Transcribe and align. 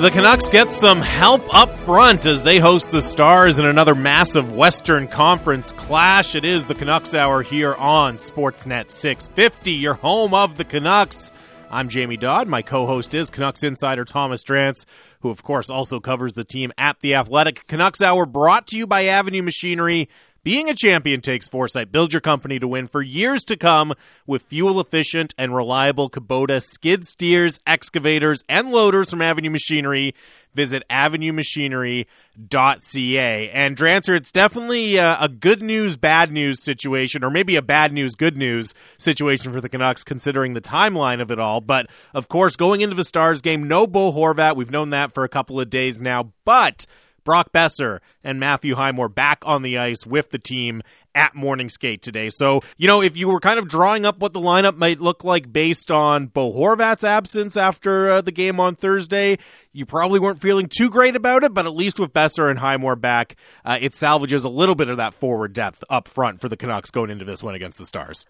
The 0.00 0.10
Canucks 0.10 0.48
get 0.48 0.72
some 0.72 1.00
help 1.00 1.54
up 1.54 1.78
front 1.78 2.26
as 2.26 2.42
they 2.42 2.58
host 2.58 2.90
the 2.90 3.00
Stars 3.00 3.60
in 3.60 3.64
another 3.64 3.94
massive 3.94 4.52
Western 4.52 5.06
Conference 5.06 5.70
clash. 5.70 6.34
It 6.34 6.44
is 6.44 6.66
the 6.66 6.74
Canucks 6.74 7.14
Hour 7.14 7.42
here 7.42 7.74
on 7.74 8.16
Sportsnet 8.16 8.90
650, 8.90 9.72
your 9.72 9.94
home 9.94 10.34
of 10.34 10.56
the 10.56 10.64
Canucks. 10.64 11.30
I'm 11.70 11.88
Jamie 11.88 12.16
Dodd. 12.16 12.48
My 12.48 12.60
co 12.60 12.86
host 12.86 13.14
is 13.14 13.30
Canucks 13.30 13.62
insider 13.62 14.04
Thomas 14.04 14.42
Drance, 14.42 14.84
who, 15.20 15.30
of 15.30 15.44
course, 15.44 15.70
also 15.70 16.00
covers 16.00 16.34
the 16.34 16.44
team 16.44 16.72
at 16.76 16.98
The 17.00 17.14
Athletic. 17.14 17.66
Canucks 17.68 18.02
Hour 18.02 18.26
brought 18.26 18.66
to 18.68 18.76
you 18.76 18.88
by 18.88 19.06
Avenue 19.06 19.42
Machinery. 19.42 20.08
Being 20.44 20.68
a 20.68 20.74
champion 20.74 21.22
takes 21.22 21.48
foresight. 21.48 21.90
Build 21.90 22.12
your 22.12 22.20
company 22.20 22.58
to 22.58 22.68
win 22.68 22.86
for 22.86 23.00
years 23.00 23.44
to 23.44 23.56
come 23.56 23.94
with 24.26 24.42
fuel 24.42 24.78
efficient 24.78 25.32
and 25.38 25.56
reliable 25.56 26.10
Kubota 26.10 26.62
skid 26.62 27.06
steers, 27.06 27.58
excavators, 27.66 28.44
and 28.46 28.70
loaders 28.70 29.08
from 29.08 29.22
Avenue 29.22 29.48
Machinery. 29.48 30.14
Visit 30.52 30.82
avenuemachinery.ca. 30.90 33.50
And 33.50 33.74
Drancer, 33.74 34.14
it's 34.14 34.30
definitely 34.30 34.96
a, 34.96 35.16
a 35.18 35.30
good 35.30 35.62
news, 35.62 35.96
bad 35.96 36.30
news 36.30 36.62
situation, 36.62 37.24
or 37.24 37.30
maybe 37.30 37.56
a 37.56 37.62
bad 37.62 37.94
news, 37.94 38.14
good 38.14 38.36
news 38.36 38.74
situation 38.98 39.50
for 39.50 39.62
the 39.62 39.70
Canucks 39.70 40.04
considering 40.04 40.52
the 40.52 40.60
timeline 40.60 41.22
of 41.22 41.30
it 41.30 41.40
all. 41.40 41.62
But 41.62 41.86
of 42.12 42.28
course, 42.28 42.54
going 42.54 42.82
into 42.82 42.94
the 42.94 43.06
Stars 43.06 43.40
game, 43.40 43.66
no 43.66 43.86
Bo 43.86 44.12
Horvat. 44.12 44.56
We've 44.56 44.70
known 44.70 44.90
that 44.90 45.14
for 45.14 45.24
a 45.24 45.28
couple 45.28 45.58
of 45.58 45.70
days 45.70 46.02
now. 46.02 46.34
But 46.44 46.84
Brock 47.24 47.52
Boeser 47.52 48.00
and 48.22 48.38
Matthew 48.38 48.74
Highmore 48.74 49.08
back 49.08 49.42
on 49.44 49.62
the 49.62 49.78
ice 49.78 50.06
with 50.06 50.30
the 50.30 50.38
team 50.38 50.82
at 51.14 51.34
morning 51.34 51.68
skate 51.68 52.02
today. 52.02 52.28
So, 52.28 52.60
you 52.76 52.86
know, 52.86 53.00
if 53.00 53.16
you 53.16 53.28
were 53.28 53.40
kind 53.40 53.58
of 53.58 53.68
drawing 53.68 54.04
up 54.04 54.18
what 54.18 54.32
the 54.32 54.40
lineup 54.40 54.76
might 54.76 55.00
look 55.00 55.24
like 55.24 55.52
based 55.52 55.90
on 55.90 56.26
Bo 56.26 56.52
Horvat's 56.52 57.04
absence 57.04 57.56
after 57.56 58.10
uh, 58.10 58.20
the 58.20 58.32
game 58.32 58.58
on 58.58 58.74
Thursday, 58.74 59.38
you 59.72 59.86
probably 59.86 60.18
weren't 60.18 60.40
feeling 60.40 60.68
too 60.68 60.90
great 60.90 61.16
about 61.16 61.44
it, 61.44 61.54
but 61.54 61.66
at 61.66 61.74
least 61.74 62.00
with 62.00 62.12
Boeser 62.12 62.50
and 62.50 62.58
Highmore 62.58 62.96
back, 62.96 63.36
uh, 63.64 63.78
it 63.80 63.94
salvages 63.94 64.44
a 64.44 64.48
little 64.48 64.74
bit 64.74 64.88
of 64.88 64.96
that 64.96 65.14
forward 65.14 65.52
depth 65.52 65.84
up 65.88 66.08
front 66.08 66.40
for 66.40 66.48
the 66.48 66.56
Canucks 66.56 66.90
going 66.90 67.10
into 67.10 67.24
this 67.24 67.42
one 67.42 67.54
against 67.54 67.78
the 67.78 67.86
Stars. 67.86 68.26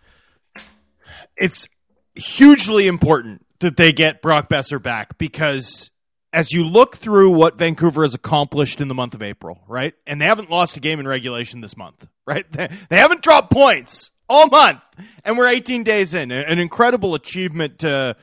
It's 1.37 1.69
hugely 2.15 2.87
important 2.87 3.45
that 3.61 3.77
they 3.77 3.93
get 3.93 4.23
Brock 4.23 4.49
Boeser 4.49 4.83
back 4.83 5.17
because 5.19 5.91
as 6.35 6.53
you 6.53 6.65
look 6.65 6.97
through 6.97 7.31
what 7.31 7.57
Vancouver 7.57 8.03
has 8.03 8.15
accomplished 8.15 8.81
in 8.81 8.89
the 8.89 8.95
month 8.95 9.15
of 9.15 9.23
April, 9.23 9.63
right? 9.69 9.95
And 10.07 10.21
they 10.21 10.27
haven't 10.27 10.51
lost 10.51 10.77
a 10.77 10.81
game 10.81 11.01
in 11.01 11.09
regulation 11.09 11.61
this 11.61 11.77
month, 11.77 12.07
right? 12.27 12.51
They, 12.53 12.69
they 12.89 12.97
haven't 12.97 13.23
dropped 13.23 13.53
points 13.53 14.11
all 14.29 14.49
month, 14.49 14.81
and 15.25 15.39
we're 15.39 15.49
18 15.49 15.85
days 15.85 16.15
in. 16.15 16.31
An 16.31 16.59
incredible 16.59 17.15
achievement 17.15 17.81
to 17.81 18.17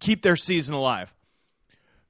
keep 0.00 0.22
their 0.22 0.36
season 0.36 0.74
alive. 0.74 1.14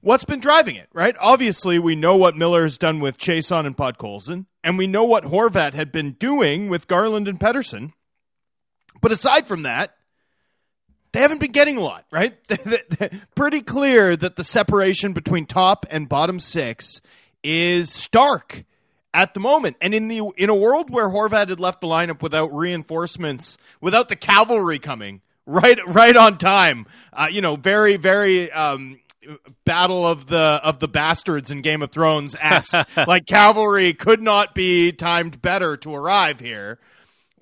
What's 0.00 0.24
been 0.24 0.40
driving 0.40 0.76
it, 0.76 0.88
right? 0.94 1.14
Obviously, 1.20 1.78
we 1.78 1.94
know 1.94 2.16
what 2.16 2.34
Miller 2.34 2.62
has 2.62 2.78
done 2.78 3.00
with 3.00 3.18
Chiasson 3.18 3.66
and 3.66 3.76
Podkolzin, 3.76 4.46
and 4.64 4.78
we 4.78 4.86
know 4.86 5.04
what 5.04 5.24
Horvat 5.24 5.74
had 5.74 5.92
been 5.92 6.12
doing 6.12 6.68
with 6.70 6.88
Garland 6.88 7.28
and 7.28 7.38
Pettersson. 7.38 7.92
But 9.02 9.12
aside 9.12 9.46
from 9.46 9.64
that, 9.64 9.94
they 11.12 11.20
haven't 11.20 11.40
been 11.40 11.52
getting 11.52 11.76
a 11.76 11.80
lot, 11.80 12.04
right? 12.10 12.34
Pretty 13.34 13.62
clear 13.62 14.16
that 14.16 14.36
the 14.36 14.44
separation 14.44 15.12
between 15.12 15.46
top 15.46 15.86
and 15.90 16.08
bottom 16.08 16.38
six 16.38 17.00
is 17.42 17.92
stark 17.92 18.64
at 19.12 19.34
the 19.34 19.40
moment. 19.40 19.76
And 19.80 19.94
in 19.94 20.08
the 20.08 20.22
in 20.36 20.50
a 20.50 20.54
world 20.54 20.90
where 20.90 21.08
Horvat 21.08 21.48
had 21.48 21.60
left 21.60 21.80
the 21.80 21.86
lineup 21.86 22.22
without 22.22 22.52
reinforcements, 22.52 23.58
without 23.80 24.08
the 24.08 24.16
cavalry 24.16 24.78
coming 24.78 25.20
right 25.46 25.78
right 25.86 26.16
on 26.16 26.38
time, 26.38 26.86
uh, 27.12 27.28
you 27.30 27.40
know, 27.40 27.56
very 27.56 27.96
very 27.96 28.50
um, 28.52 29.00
battle 29.64 30.06
of 30.06 30.26
the 30.26 30.60
of 30.62 30.78
the 30.78 30.88
bastards 30.88 31.50
in 31.50 31.62
Game 31.62 31.82
of 31.82 31.90
Thrones 31.90 32.34
as 32.36 32.72
like 32.96 33.26
cavalry 33.26 33.92
could 33.94 34.22
not 34.22 34.54
be 34.54 34.92
timed 34.92 35.42
better 35.42 35.76
to 35.78 35.94
arrive 35.94 36.40
here. 36.40 36.78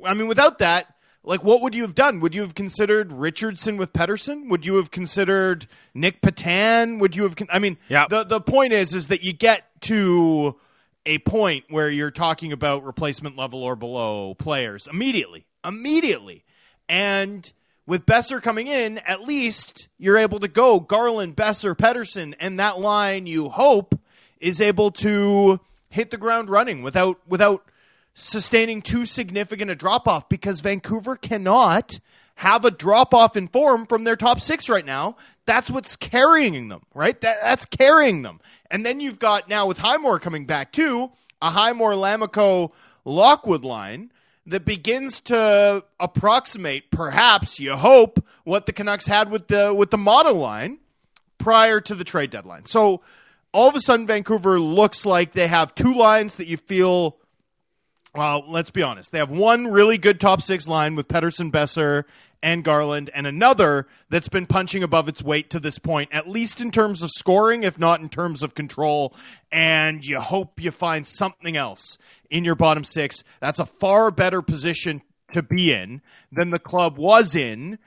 I 0.05 0.15
mean, 0.15 0.29
without 0.29 0.59
that 0.59 0.87
like 1.25 1.43
what 1.45 1.61
would 1.63 1.75
you 1.75 1.83
have 1.83 1.95
done? 1.95 2.21
Would 2.21 2.35
you 2.35 2.43
have 2.43 2.55
considered 2.55 3.13
Richardson 3.13 3.77
with 3.77 3.93
Pettersson? 3.93 4.49
Would 4.51 4.65
you 4.65 4.77
have 4.77 4.91
considered 4.91 5.67
Nick 5.95 6.21
Petan? 6.21 7.01
Would 7.01 7.17
you 7.17 7.25
have? 7.25 7.37
Con- 7.37 7.49
I 7.51 7.59
mean, 7.59 7.77
yeah. 7.89 8.07
the 8.09 8.25
the 8.25 8.41
point 8.41 8.73
is 8.73 8.95
is 8.95 9.09
that 9.09 9.23
you 9.23 9.33
get 9.33 9.65
to 9.83 10.57
a 11.07 11.19
point 11.19 11.65
where 11.69 11.91
you're 11.91 12.11
talking 12.11 12.53
about 12.53 12.85
replacement 12.85 13.37
level 13.37 13.63
or 13.63 13.77
below 13.77 14.35
players 14.35 14.87
immediately, 14.87 15.47
immediately, 15.65 16.45
and 16.89 17.53
with 17.87 18.05
Boeser 18.05 18.43
coming 18.43 18.67
in, 18.67 18.99
at 18.99 19.23
least 19.23 19.89
you're 19.99 20.19
able 20.19 20.41
to 20.41 20.49
go 20.49 20.79
Garland, 20.79 21.35
Boeser, 21.37 21.75
Pettersson, 21.75 22.35
and 22.39 22.59
that 22.59 22.79
line 22.79 23.27
you 23.27 23.49
hope 23.49 23.99
is 24.41 24.61
able 24.61 24.91
to 24.91 25.59
hit 25.89 26.11
the 26.11 26.19
ground 26.19 26.51
running 26.51 26.83
without 26.83 27.19
without 27.27 27.68
sustaining 28.19 28.83
too 28.83 29.07
significant 29.07 29.71
a 29.71 29.75
drop 29.75 30.09
off 30.09 30.29
because 30.29 30.61
Vancouver 30.61 31.17
cannot 31.17 32.01
have 32.35 32.65
a 32.65 32.71
drop 32.71 33.15
off 33.15 33.37
in 33.37 33.49
form 33.49 33.87
from 33.87 34.05
their 34.05 34.17
top 34.17 34.41
six 34.41 34.69
right 34.69 34.85
now. 34.85 35.17
That's 35.47 35.71
what's 35.71 35.97
carrying 35.97 36.69
them, 36.69 36.83
right? 36.95 37.19
That, 37.21 37.39
that's 37.43 37.65
carrying 37.65 38.23
them. 38.23 38.41
And 38.71 38.85
then 38.85 39.01
you've 39.01 39.19
got 39.19 39.49
now 39.49 39.67
with 39.67 39.79
Highmore 39.79 40.21
coming 40.21 40.47
back 40.47 40.73
too, 40.73 41.11
a 41.41 41.51
Highmore 41.51 41.93
Lammikko 41.93 42.73
Lockwood 43.05 43.65
line 43.65 44.13
that 44.47 44.65
begins 44.65 45.21
to 45.23 45.85
approximate, 46.01 46.91
perhaps 46.91 47.61
you 47.61 47.77
hope, 47.77 48.25
what 48.45 48.67
the 48.67 48.73
Canucks 48.73 49.07
had 49.07 49.31
with 49.31 49.49
the 49.49 49.73
with 49.75 49.91
the 49.91 49.99
model 49.99 50.35
line 50.35 50.79
prior 51.39 51.81
to 51.81 51.95
the 51.95 52.05
trade 52.05 52.31
deadline. 52.31 52.67
So 52.67 53.03
all 53.53 53.69
of 53.69 53.77
a 53.77 53.81
sudden 53.81 54.07
Vancouver 54.07 54.61
looks 54.61 55.07
like 55.07 55.33
they 55.33 55.49
have 55.49 55.75
two 55.75 55.95
lines 55.95 56.37
that 56.37 56.47
you 56.47 56.57
feel 56.57 57.17
well, 58.15 58.45
let's 58.47 58.71
be 58.71 58.83
honest. 58.83 59.13
They 59.13 59.19
have 59.19 59.31
one 59.31 59.67
really 59.67 59.99
good 59.99 60.21
top 60.21 60.43
six 60.43 60.67
line 60.67 60.95
with 60.97 61.09
Pettersson, 61.09 61.51
Boeser, 61.51 62.05
and 62.43 62.63
Garland, 62.63 63.11
and 63.15 63.27
another 63.27 63.87
that's 64.11 64.29
been 64.29 64.47
punching 64.47 64.83
above 64.83 65.09
its 65.09 65.23
weight 65.23 65.51
to 65.51 65.61
this 65.61 65.79
point, 65.79 66.11
at 66.13 66.29
least 66.29 66.61
in 66.61 66.71
terms 66.71 67.03
of 67.03 67.11
scoring, 67.11 67.65
if 67.65 67.79
not 67.79 68.01
in 68.01 68.09
terms 68.09 68.43
of 68.43 68.55
control. 68.55 69.15
And 69.51 70.05
you 70.05 70.21
hope 70.21 70.61
you 70.61 70.71
find 70.71 71.07
something 71.07 71.57
else 71.57 71.99
in 72.31 72.45
your 72.45 72.55
bottom 72.55 72.85
six. 72.85 73.25
That's 73.41 73.59
a 73.59 73.67
far 73.67 74.11
better 74.11 74.41
position 74.41 75.03
to 75.33 75.43
be 75.43 75.73
in 75.73 76.01
than 76.33 76.51
the 76.51 76.59
club 76.59 76.97
was 76.97 77.35
in 77.35 77.79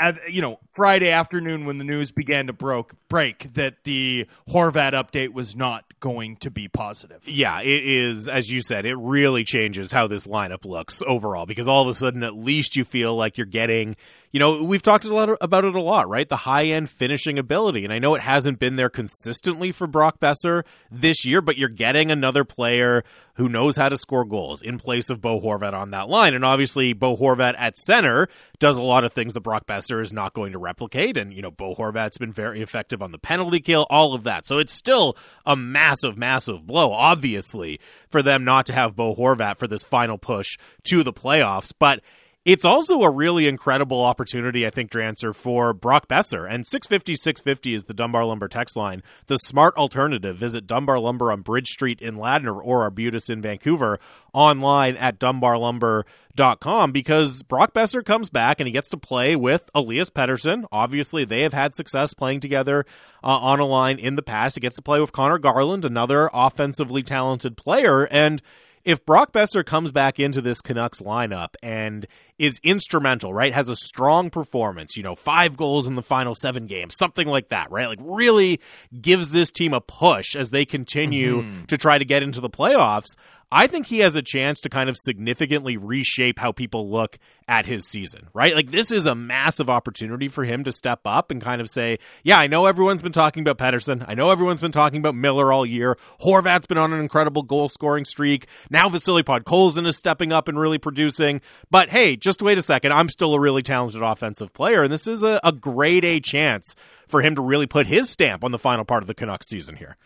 at, 0.00 0.32
you 0.32 0.42
know, 0.42 0.58
Friday 0.74 1.10
afternoon 1.10 1.64
when 1.64 1.78
the 1.78 1.84
news 1.84 2.10
began 2.10 2.46
to 2.46 2.52
broke, 2.52 2.94
break 3.08 3.52
that 3.54 3.84
the 3.84 4.26
Horvat 4.48 4.92
update 4.92 5.32
was 5.32 5.56
not 5.56 5.84
going 6.00 6.36
to 6.36 6.50
be 6.50 6.68
positive. 6.68 7.26
Yeah, 7.26 7.60
it 7.60 7.84
is, 7.84 8.28
as 8.28 8.50
you 8.50 8.62
said, 8.62 8.86
it 8.86 8.96
really 8.96 9.44
changes 9.44 9.90
how 9.92 10.06
this 10.06 10.26
lineup 10.26 10.64
looks 10.64 11.02
overall 11.06 11.46
because 11.46 11.68
all 11.68 11.82
of 11.82 11.88
a 11.88 11.94
sudden, 11.94 12.22
at 12.22 12.34
least 12.34 12.76
you 12.76 12.84
feel 12.84 13.16
like 13.16 13.36
you're 13.38 13.46
getting 13.46 13.96
you 14.30 14.40
know, 14.40 14.62
we've 14.62 14.82
talked 14.82 15.04
a 15.04 15.14
lot 15.14 15.30
about 15.40 15.64
it 15.64 15.74
a 15.74 15.80
lot, 15.80 16.08
right? 16.08 16.28
The 16.28 16.36
high 16.36 16.66
end 16.66 16.90
finishing 16.90 17.38
ability. 17.38 17.84
And 17.84 17.92
I 17.92 17.98
know 17.98 18.14
it 18.14 18.20
hasn't 18.20 18.58
been 18.58 18.76
there 18.76 18.90
consistently 18.90 19.72
for 19.72 19.86
Brock 19.86 20.20
Boeser 20.20 20.64
this 20.90 21.24
year, 21.24 21.40
but 21.40 21.56
you're 21.56 21.68
getting 21.68 22.10
another 22.10 22.44
player 22.44 23.04
who 23.34 23.48
knows 23.48 23.76
how 23.76 23.88
to 23.88 23.96
score 23.96 24.24
goals 24.24 24.60
in 24.60 24.78
place 24.78 25.08
of 25.08 25.20
Bo 25.20 25.40
Horvat 25.40 25.72
on 25.72 25.92
that 25.92 26.08
line. 26.08 26.34
And 26.34 26.44
obviously, 26.44 26.92
Bo 26.92 27.16
Horvat 27.16 27.54
at 27.56 27.78
center 27.78 28.28
does 28.58 28.76
a 28.76 28.82
lot 28.82 29.04
of 29.04 29.12
things 29.12 29.32
that 29.32 29.40
Brock 29.40 29.66
Boeser 29.66 30.02
is 30.02 30.12
not 30.12 30.34
going 30.34 30.52
to 30.52 30.58
replicate. 30.58 31.16
And, 31.16 31.32
you 31.32 31.40
know, 31.40 31.50
Bo 31.50 31.74
Horvat's 31.74 32.18
been 32.18 32.32
very 32.32 32.60
effective 32.60 33.00
on 33.00 33.12
the 33.12 33.18
penalty 33.18 33.60
kill, 33.60 33.86
all 33.88 34.14
of 34.14 34.24
that. 34.24 34.46
So 34.46 34.58
it's 34.58 34.74
still 34.74 35.16
a 35.46 35.56
massive, 35.56 36.18
massive 36.18 36.66
blow, 36.66 36.92
obviously, 36.92 37.80
for 38.10 38.22
them 38.22 38.44
not 38.44 38.66
to 38.66 38.74
have 38.74 38.96
Bo 38.96 39.14
Horvat 39.14 39.58
for 39.58 39.68
this 39.68 39.84
final 39.84 40.18
push 40.18 40.58
to 40.84 41.02
the 41.02 41.12
playoffs. 41.12 41.72
But 41.78 42.00
it's 42.48 42.64
also 42.64 43.02
a 43.02 43.10
really 43.10 43.46
incredible 43.46 44.02
opportunity, 44.02 44.66
I 44.66 44.70
think, 44.70 44.90
Drancer, 44.90 45.34
for 45.34 45.74
Brock 45.74 46.08
Boeser. 46.08 46.50
And 46.50 46.66
650 46.66 47.14
650 47.14 47.74
is 47.74 47.84
the 47.84 47.92
Dunbar 47.92 48.24
Lumber 48.24 48.48
text 48.48 48.74
line. 48.74 49.02
The 49.26 49.36
smart 49.36 49.76
alternative. 49.76 50.38
Visit 50.38 50.66
Dunbar 50.66 50.98
Lumber 50.98 51.30
on 51.30 51.42
Bridge 51.42 51.68
Street 51.68 52.00
in 52.00 52.16
Ladner 52.16 52.58
or 52.58 52.84
Arbutus 52.84 53.28
in 53.28 53.42
Vancouver 53.42 54.00
online 54.32 54.96
at 54.96 55.18
dunbarlumber.com 55.18 56.90
because 56.90 57.42
Brock 57.42 57.74
Boeser 57.74 58.02
comes 58.02 58.30
back 58.30 58.60
and 58.60 58.66
he 58.66 58.72
gets 58.72 58.88
to 58.88 58.96
play 58.96 59.36
with 59.36 59.68
Elias 59.74 60.08
Pettersson. 60.08 60.64
Obviously, 60.72 61.26
they 61.26 61.42
have 61.42 61.52
had 61.52 61.74
success 61.74 62.14
playing 62.14 62.40
together 62.40 62.86
uh, 63.22 63.26
on 63.26 63.60
a 63.60 63.66
line 63.66 63.98
in 63.98 64.16
the 64.16 64.22
past. 64.22 64.56
He 64.56 64.62
gets 64.62 64.76
to 64.76 64.82
play 64.82 65.00
with 65.00 65.12
Connor 65.12 65.38
Garland, 65.38 65.84
another 65.84 66.30
offensively 66.32 67.02
talented 67.02 67.58
player. 67.58 68.04
And 68.04 68.40
if 68.88 69.04
Brock 69.04 69.34
Boeser 69.34 69.66
comes 69.66 69.90
back 69.90 70.18
into 70.18 70.40
this 70.40 70.62
Canucks 70.62 71.02
lineup 71.02 71.50
and 71.62 72.06
is 72.38 72.58
instrumental, 72.62 73.34
right? 73.34 73.52
Has 73.52 73.68
a 73.68 73.76
strong 73.76 74.30
performance, 74.30 74.96
you 74.96 75.02
know, 75.02 75.14
five 75.14 75.58
goals 75.58 75.86
in 75.86 75.94
the 75.94 76.02
final 76.02 76.34
seven 76.34 76.66
games, 76.66 76.96
something 76.96 77.28
like 77.28 77.48
that, 77.48 77.70
right? 77.70 77.86
Like 77.86 77.98
really 78.00 78.60
gives 78.98 79.30
this 79.30 79.52
team 79.52 79.74
a 79.74 79.82
push 79.82 80.34
as 80.34 80.48
they 80.48 80.64
continue 80.64 81.42
mm-hmm. 81.42 81.64
to 81.66 81.76
try 81.76 81.98
to 81.98 82.04
get 82.06 82.22
into 82.22 82.40
the 82.40 82.48
playoffs. 82.48 83.14
I 83.50 83.66
think 83.66 83.86
he 83.86 84.00
has 84.00 84.14
a 84.14 84.20
chance 84.20 84.60
to 84.60 84.68
kind 84.68 84.90
of 84.90 84.96
significantly 84.98 85.78
reshape 85.78 86.38
how 86.38 86.52
people 86.52 86.90
look 86.90 87.18
at 87.46 87.64
his 87.64 87.88
season, 87.88 88.28
right? 88.34 88.54
Like 88.54 88.70
this 88.70 88.92
is 88.92 89.06
a 89.06 89.14
massive 89.14 89.70
opportunity 89.70 90.28
for 90.28 90.44
him 90.44 90.64
to 90.64 90.72
step 90.72 91.00
up 91.06 91.30
and 91.30 91.40
kind 91.40 91.62
of 91.62 91.68
say, 91.68 91.98
yeah, 92.22 92.38
I 92.38 92.46
know 92.46 92.66
everyone's 92.66 93.00
been 93.00 93.12
talking 93.12 93.42
about 93.42 93.56
Pettersson. 93.56 94.04
I 94.06 94.14
know 94.14 94.30
everyone's 94.30 94.60
been 94.60 94.72
talking 94.72 94.98
about 94.98 95.14
Miller 95.14 95.50
all 95.50 95.64
year. 95.64 95.96
Horvat's 96.20 96.66
been 96.66 96.76
on 96.76 96.92
an 96.92 97.00
incredible 97.00 97.42
goal 97.42 97.70
scoring 97.70 98.04
streak. 98.04 98.48
Now 98.68 98.90
Vasily 98.90 99.22
Podkolzin 99.22 99.86
is 99.86 99.96
stepping 99.96 100.30
up 100.30 100.48
and 100.48 100.60
really 100.60 100.78
producing. 100.78 101.40
But 101.70 101.88
hey, 101.88 102.16
just 102.16 102.42
wait 102.42 102.58
a 102.58 102.62
second. 102.62 102.92
I'm 102.92 103.08
still 103.08 103.32
a 103.32 103.40
really 103.40 103.62
talented 103.62 104.02
offensive 104.02 104.52
player, 104.52 104.82
and 104.82 104.92
this 104.92 105.06
is 105.06 105.22
a, 105.22 105.40
a 105.42 105.52
grade 105.52 106.04
A 106.04 106.20
chance 106.20 106.74
for 107.08 107.22
him 107.22 107.34
to 107.36 107.42
really 107.42 107.66
put 107.66 107.86
his 107.86 108.10
stamp 108.10 108.44
on 108.44 108.52
the 108.52 108.58
final 108.58 108.84
part 108.84 109.02
of 109.02 109.06
the 109.06 109.14
Canucks 109.14 109.48
season 109.48 109.76
here. 109.76 109.96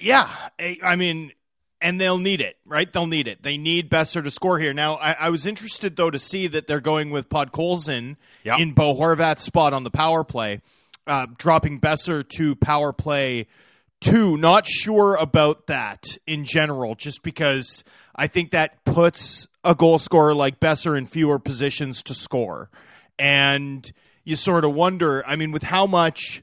Yeah, 0.00 0.30
I 0.82 0.96
mean, 0.96 1.32
and 1.80 2.00
they'll 2.00 2.18
need 2.18 2.40
it, 2.40 2.56
right? 2.64 2.92
They'll 2.92 3.06
need 3.06 3.28
it. 3.28 3.42
They 3.42 3.56
need 3.56 3.90
Boeser 3.90 4.22
to 4.24 4.30
score 4.30 4.58
here. 4.58 4.72
Now, 4.72 4.94
I, 4.96 5.12
I 5.12 5.30
was 5.30 5.46
interested 5.46 5.96
though 5.96 6.10
to 6.10 6.18
see 6.18 6.46
that 6.48 6.66
they're 6.66 6.80
going 6.80 7.10
with 7.10 7.28
Podkolzin 7.28 8.16
Yep. 8.44 8.58
in 8.58 8.72
Bo 8.72 8.94
Horvat's 8.94 9.42
spot 9.44 9.72
on 9.72 9.84
the 9.84 9.90
power 9.90 10.24
play, 10.24 10.60
uh, 11.06 11.26
dropping 11.36 11.80
Boeser 11.80 12.26
to 12.30 12.56
power 12.56 12.92
play 12.92 13.46
two. 14.00 14.36
Not 14.36 14.66
sure 14.66 15.16
about 15.16 15.66
that 15.68 16.04
in 16.26 16.44
general, 16.44 16.94
just 16.94 17.22
because 17.22 17.84
I 18.14 18.26
think 18.26 18.50
that 18.52 18.84
puts 18.84 19.46
a 19.64 19.74
goal 19.74 19.98
scorer 19.98 20.34
like 20.34 20.60
Boeser 20.60 20.96
in 20.96 21.06
fewer 21.06 21.38
positions 21.38 22.02
to 22.04 22.14
score, 22.14 22.70
and 23.18 23.88
you 24.24 24.36
sort 24.36 24.64
of 24.64 24.74
wonder. 24.74 25.24
I 25.26 25.36
mean, 25.36 25.52
with 25.52 25.62
how 25.62 25.86
much 25.86 26.42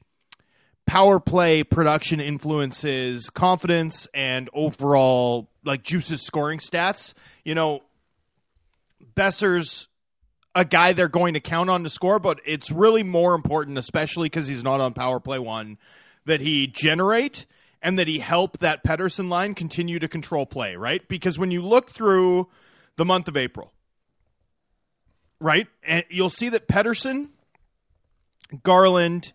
power 0.86 1.20
play 1.20 1.64
production 1.64 2.20
influences 2.20 3.30
confidence 3.30 4.08
and 4.14 4.50
overall 4.54 5.50
like 5.64 5.84
juices 5.84 6.22
scoring 6.22 6.60
stats. 6.60 7.14
You 7.44 7.56
know, 7.56 7.82
Boeser's 9.16 9.88
a 10.54 10.64
guy 10.64 10.94
they're 10.94 11.10
going 11.10 11.34
to 11.34 11.40
count 11.40 11.70
on 11.70 11.84
to 11.84 11.90
score, 11.90 12.20
but 12.20 12.40
it's 12.46 12.72
really 12.72 13.04
more 13.04 13.36
important, 13.36 13.78
especially 13.78 14.28
because 14.28 14.48
he's 14.48 14.64
not 14.64 14.80
on 14.80 14.94
power 14.94 15.20
play 15.20 15.40
one, 15.40 15.78
that 16.26 16.40
he 16.40 16.68
generate 16.68 17.46
and 17.82 18.00
that 18.00 18.08
he 18.08 18.20
help 18.20 18.60
that 18.60 18.84
Pettersson 18.84 19.30
line 19.30 19.54
continue 19.54 20.00
to 20.00 20.08
control 20.08 20.46
play, 20.46 20.76
right? 20.76 21.06
Because 21.08 21.38
when 21.38 21.52
you 21.52 21.62
look 21.62 21.92
through 21.92 22.48
the 22.96 23.06
month 23.06 23.28
of 23.28 23.36
April, 23.36 23.74
right, 25.40 25.68
and 25.84 26.06
you'll 26.10 26.30
see 26.30 26.50
that 26.50 26.68
Pettersson, 26.68 27.30
Garland, 28.64 29.34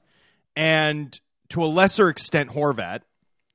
and 0.57 1.21
to 1.51 1.63
a 1.63 1.67
lesser 1.67 2.09
extent 2.09 2.51
Horvat 2.51 3.01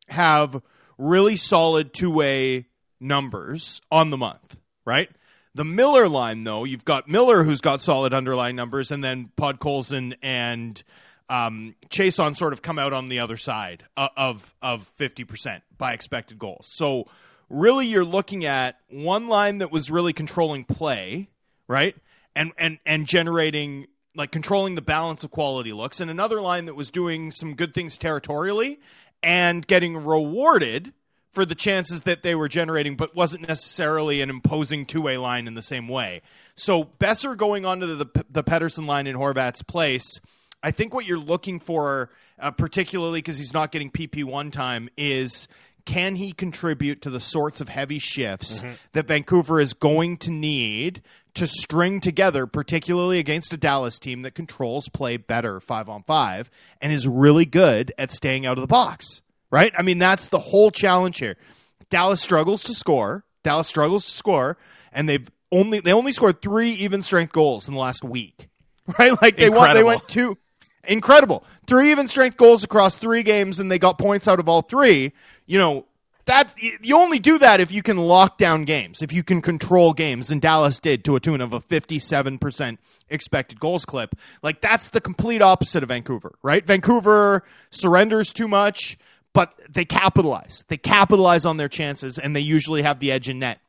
have 0.08 0.62
really 0.98 1.36
solid 1.36 1.94
two 1.94 2.12
way 2.12 2.68
numbers 3.00 3.82
on 3.92 4.10
the 4.10 4.18
month, 4.18 4.56
right? 4.86 5.10
The 5.56 5.66
Miller 5.66 6.10
line, 6.10 6.44
though, 6.44 6.66
you've 6.66 6.86
got 6.86 7.08
Miller 7.08 7.44
who's 7.44 7.62
got 7.62 7.82
solid 7.82 8.14
underlying 8.14 8.56
numbers, 8.58 8.92
and 8.92 9.04
then 9.04 9.32
Podkolzin 9.38 10.16
and 10.22 10.82
um, 11.30 11.76
Chiasson 11.90 12.36
sort 12.36 12.54
of 12.54 12.62
come 12.62 12.78
out 12.78 12.92
on 12.92 13.08
the 13.08 13.20
other 13.20 13.38
side 13.38 13.84
of 13.96 14.54
of 14.62 14.84
fifty 14.84 15.24
percent 15.24 15.64
by 15.78 15.94
expected 15.94 16.38
goals. 16.38 16.68
So 16.68 17.06
really, 17.50 17.88
you're 17.88 18.06
looking 18.06 18.44
at 18.46 18.76
one 18.90 19.30
line 19.30 19.60
that 19.60 19.72
was 19.72 19.90
really 19.90 20.12
controlling 20.12 20.66
play, 20.66 21.30
right, 21.70 21.96
and 22.36 22.52
and 22.58 22.80
and 22.86 23.08
generating 23.08 23.88
like 24.16 24.32
controlling 24.32 24.76
the 24.76 24.82
balance 24.82 25.24
of 25.24 25.32
quality 25.32 25.74
looks, 25.74 26.00
and 26.00 26.10
another 26.10 26.42
line 26.42 26.66
that 26.66 26.76
was 26.76 26.92
doing 26.92 27.32
some 27.32 27.56
good 27.56 27.74
things 27.74 27.98
territorially 27.98 28.80
and 29.22 29.66
getting 29.66 29.98
rewarded 29.98 30.94
for 31.32 31.46
the 31.46 31.56
chances 31.56 32.04
that 32.04 32.24
they 32.24 32.34
were 32.34 32.48
generating, 32.48 32.96
but 32.96 33.14
wasn't 33.14 33.46
necessarily 33.46 34.22
an 34.22 34.30
imposing 34.30 34.86
two 34.86 35.02
way 35.02 35.18
line 35.18 35.48
in 35.48 35.54
the 35.54 35.62
same 35.62 35.88
way. 35.88 36.22
So 36.56 36.86
Boeser 36.86 37.36
going 37.36 37.66
onto 37.66 37.86
the 37.86 38.06
the, 38.06 38.26
the 38.30 38.44
Pettersson 38.44 38.88
line 38.88 39.06
in 39.06 39.16
Horvat's 39.16 39.62
place, 39.62 40.20
I 40.64 40.72
think 40.72 40.94
what 40.94 41.06
you're 41.06 41.20
looking 41.20 41.60
for, 41.60 42.10
uh, 42.40 42.52
particularly 42.52 43.20
because 43.20 43.38
he's 43.38 43.54
not 43.54 43.72
getting 43.72 43.92
PP 43.92 44.24
one 44.24 44.50
time, 44.50 44.90
is 44.98 45.48
can 45.86 46.16
he 46.16 46.32
contribute 46.32 47.02
to 47.02 47.10
the 47.10 47.20
sorts 47.20 47.62
of 47.62 47.70
heavy 47.70 48.00
shifts 48.00 48.64
that 48.94 49.08
Vancouver 49.08 49.60
is 49.60 49.74
going 49.74 50.18
to 50.18 50.32
need 50.32 51.04
to 51.36 51.48
string 51.48 52.00
together, 52.00 52.48
particularly 52.48 53.20
against 53.20 53.54
a 53.54 53.58
Dallas 53.58 54.00
team 54.00 54.24
that 54.24 54.36
controls 54.36 54.90
play 54.90 55.18
better 55.18 55.60
five 55.60 55.90
on 55.90 56.04
five 56.04 56.50
and 56.82 56.92
is 56.92 57.08
really 57.08 57.46
good 57.46 57.94
at 57.98 58.12
staying 58.12 58.46
out 58.46 58.58
of 58.58 58.62
the 58.62 58.68
box? 58.68 59.22
Right? 59.52 59.72
I 59.78 59.84
mean, 59.84 60.00
that's 60.00 60.28
the 60.28 60.40
whole 60.40 60.72
challenge 60.72 61.20
here. 61.20 61.38
Dallas 61.90 62.22
struggles 62.22 62.64
to 62.64 62.74
score. 62.74 63.24
Dallas 63.44 63.68
struggles 63.68 64.06
to 64.06 64.12
score, 64.12 64.58
and 64.92 65.08
they've 65.08 65.30
only 65.52 65.80
they 65.80 65.94
only 65.94 66.12
scored 66.12 66.42
three 66.42 66.72
even 66.72 67.02
strength 67.02 67.32
goals 67.32 67.68
in 67.68 67.74
the 67.74 67.80
last 67.80 68.04
week. 68.04 68.50
Right? 69.00 69.20
Like 69.20 69.38
they 69.38 69.50
won, 69.50 69.74
they 69.74 69.84
went 69.84 70.08
two 70.08 70.38
incredible. 70.88 71.44
Three 71.66 71.90
even 71.90 72.08
strength 72.08 72.38
goals 72.38 72.64
across 72.64 73.00
three 73.00 73.24
games, 73.24 73.60
and 73.60 73.72
they 73.72 73.80
got 73.80 73.98
points 73.98 74.28
out 74.28 74.40
of 74.40 74.48
all 74.48 74.62
three. 74.62 75.14
You 75.48 75.58
know, 75.58 75.86
that's 76.26 76.56
you 76.60 76.98
only 76.98 77.20
do 77.20 77.38
that 77.38 77.62
if 77.62 77.72
you 77.72 77.82
can 77.84 77.98
lock 77.98 78.38
down 78.38 78.66
games, 78.66 79.02
if 79.02 79.14
you 79.14 79.24
can 79.24 79.42
control 79.42 79.94
games, 79.94 80.32
and 80.32 80.42
Dallas 80.42 80.80
did 80.80 81.06
to 81.06 81.16
a 81.16 81.20
tune 81.20 81.42
of 81.42 81.54
a 81.54 81.62
fifty-seven 81.62 82.40
percent 82.40 82.80
expected 83.10 83.60
goals 83.60 83.86
clip. 83.86 84.16
Like 84.42 84.62
that's 84.62 84.90
the 84.90 85.02
complete 85.02 85.42
opposite 85.42 85.84
of 85.84 85.90
Vancouver, 85.90 86.36
right? 86.42 86.66
Vancouver 86.66 87.44
surrenders 87.70 88.34
too 88.34 88.48
much, 88.48 88.98
but 89.34 89.54
they 89.70 89.86
capitalize. 89.86 90.64
They 90.68 90.78
capitalize 90.78 91.46
on 91.46 91.58
their 91.58 91.70
chances, 91.70 92.18
and 92.18 92.36
they 92.36 92.42
usually 92.42 92.82
have 92.82 93.00
the 93.00 93.12
edge 93.12 93.30
in 93.30 93.40
net 93.40 93.60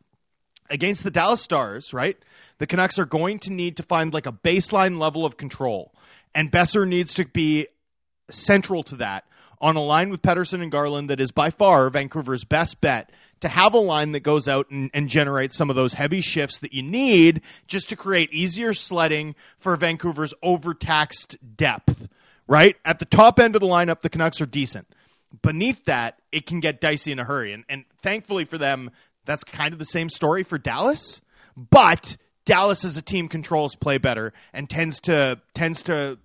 against 0.70 1.04
the 1.04 1.10
Dallas 1.10 1.42
Stars, 1.42 1.92
right? 1.92 2.16
The 2.58 2.66
Canucks 2.66 2.98
are 2.98 3.06
going 3.06 3.38
to 3.40 3.52
need 3.52 3.76
to 3.76 3.82
find 3.82 4.14
like 4.14 4.26
a 4.26 4.32
baseline 4.32 4.98
level 4.98 5.26
of 5.26 5.36
control. 5.36 5.92
And 6.34 6.50
Boeser 6.50 6.88
needs 6.88 7.14
to 7.14 7.26
be 7.26 7.66
central 8.30 8.82
to 8.84 8.96
that 8.96 9.24
on 9.60 9.76
a 9.76 9.82
line 9.82 10.10
with 10.10 10.22
Pettersson 10.22 10.62
and 10.62 10.70
Garland 10.70 11.10
that 11.10 11.20
is 11.20 11.30
by 11.30 11.50
far 11.50 11.88
Vancouver's 11.90 12.44
best 12.44 12.80
bet 12.80 13.10
to 13.40 13.48
have 13.48 13.74
a 13.74 13.78
line 13.78 14.12
that 14.12 14.20
goes 14.20 14.48
out 14.48 14.70
and, 14.70 14.90
and 14.94 15.08
generates 15.08 15.56
some 15.56 15.70
of 15.70 15.76
those 15.76 15.94
heavy 15.94 16.20
shifts 16.20 16.58
that 16.58 16.72
you 16.72 16.82
need 16.82 17.42
just 17.66 17.88
to 17.90 17.96
create 17.96 18.32
easier 18.32 18.72
sledding 18.72 19.34
for 19.58 19.76
Vancouver's 19.76 20.32
overtaxed 20.42 21.36
depth, 21.56 22.08
right? 22.46 22.76
At 22.84 22.98
the 22.98 23.04
top 23.04 23.38
end 23.38 23.54
of 23.54 23.60
the 23.60 23.66
lineup, 23.66 24.00
the 24.00 24.08
Canucks 24.08 24.40
are 24.40 24.46
decent. 24.46 24.88
Beneath 25.42 25.84
that, 25.84 26.18
it 26.32 26.46
can 26.46 26.60
get 26.60 26.80
dicey 26.80 27.12
in 27.12 27.18
a 27.18 27.24
hurry. 27.24 27.52
And, 27.52 27.64
and 27.68 27.84
thankfully 28.00 28.46
for 28.46 28.58
them, 28.58 28.90
that's 29.26 29.44
kind 29.44 29.72
of 29.72 29.78
the 29.78 29.84
same 29.84 30.08
story 30.08 30.42
for 30.42 30.56
Dallas. 30.56 31.20
But 31.56 32.16
Dallas 32.46 32.84
as 32.84 32.96
a 32.96 33.02
team 33.02 33.28
controls 33.28 33.74
play 33.74 33.98
better 33.98 34.32
and 34.52 34.70
tends 34.70 35.00
to 35.02 35.40
tends 35.52 35.82
to 35.84 36.18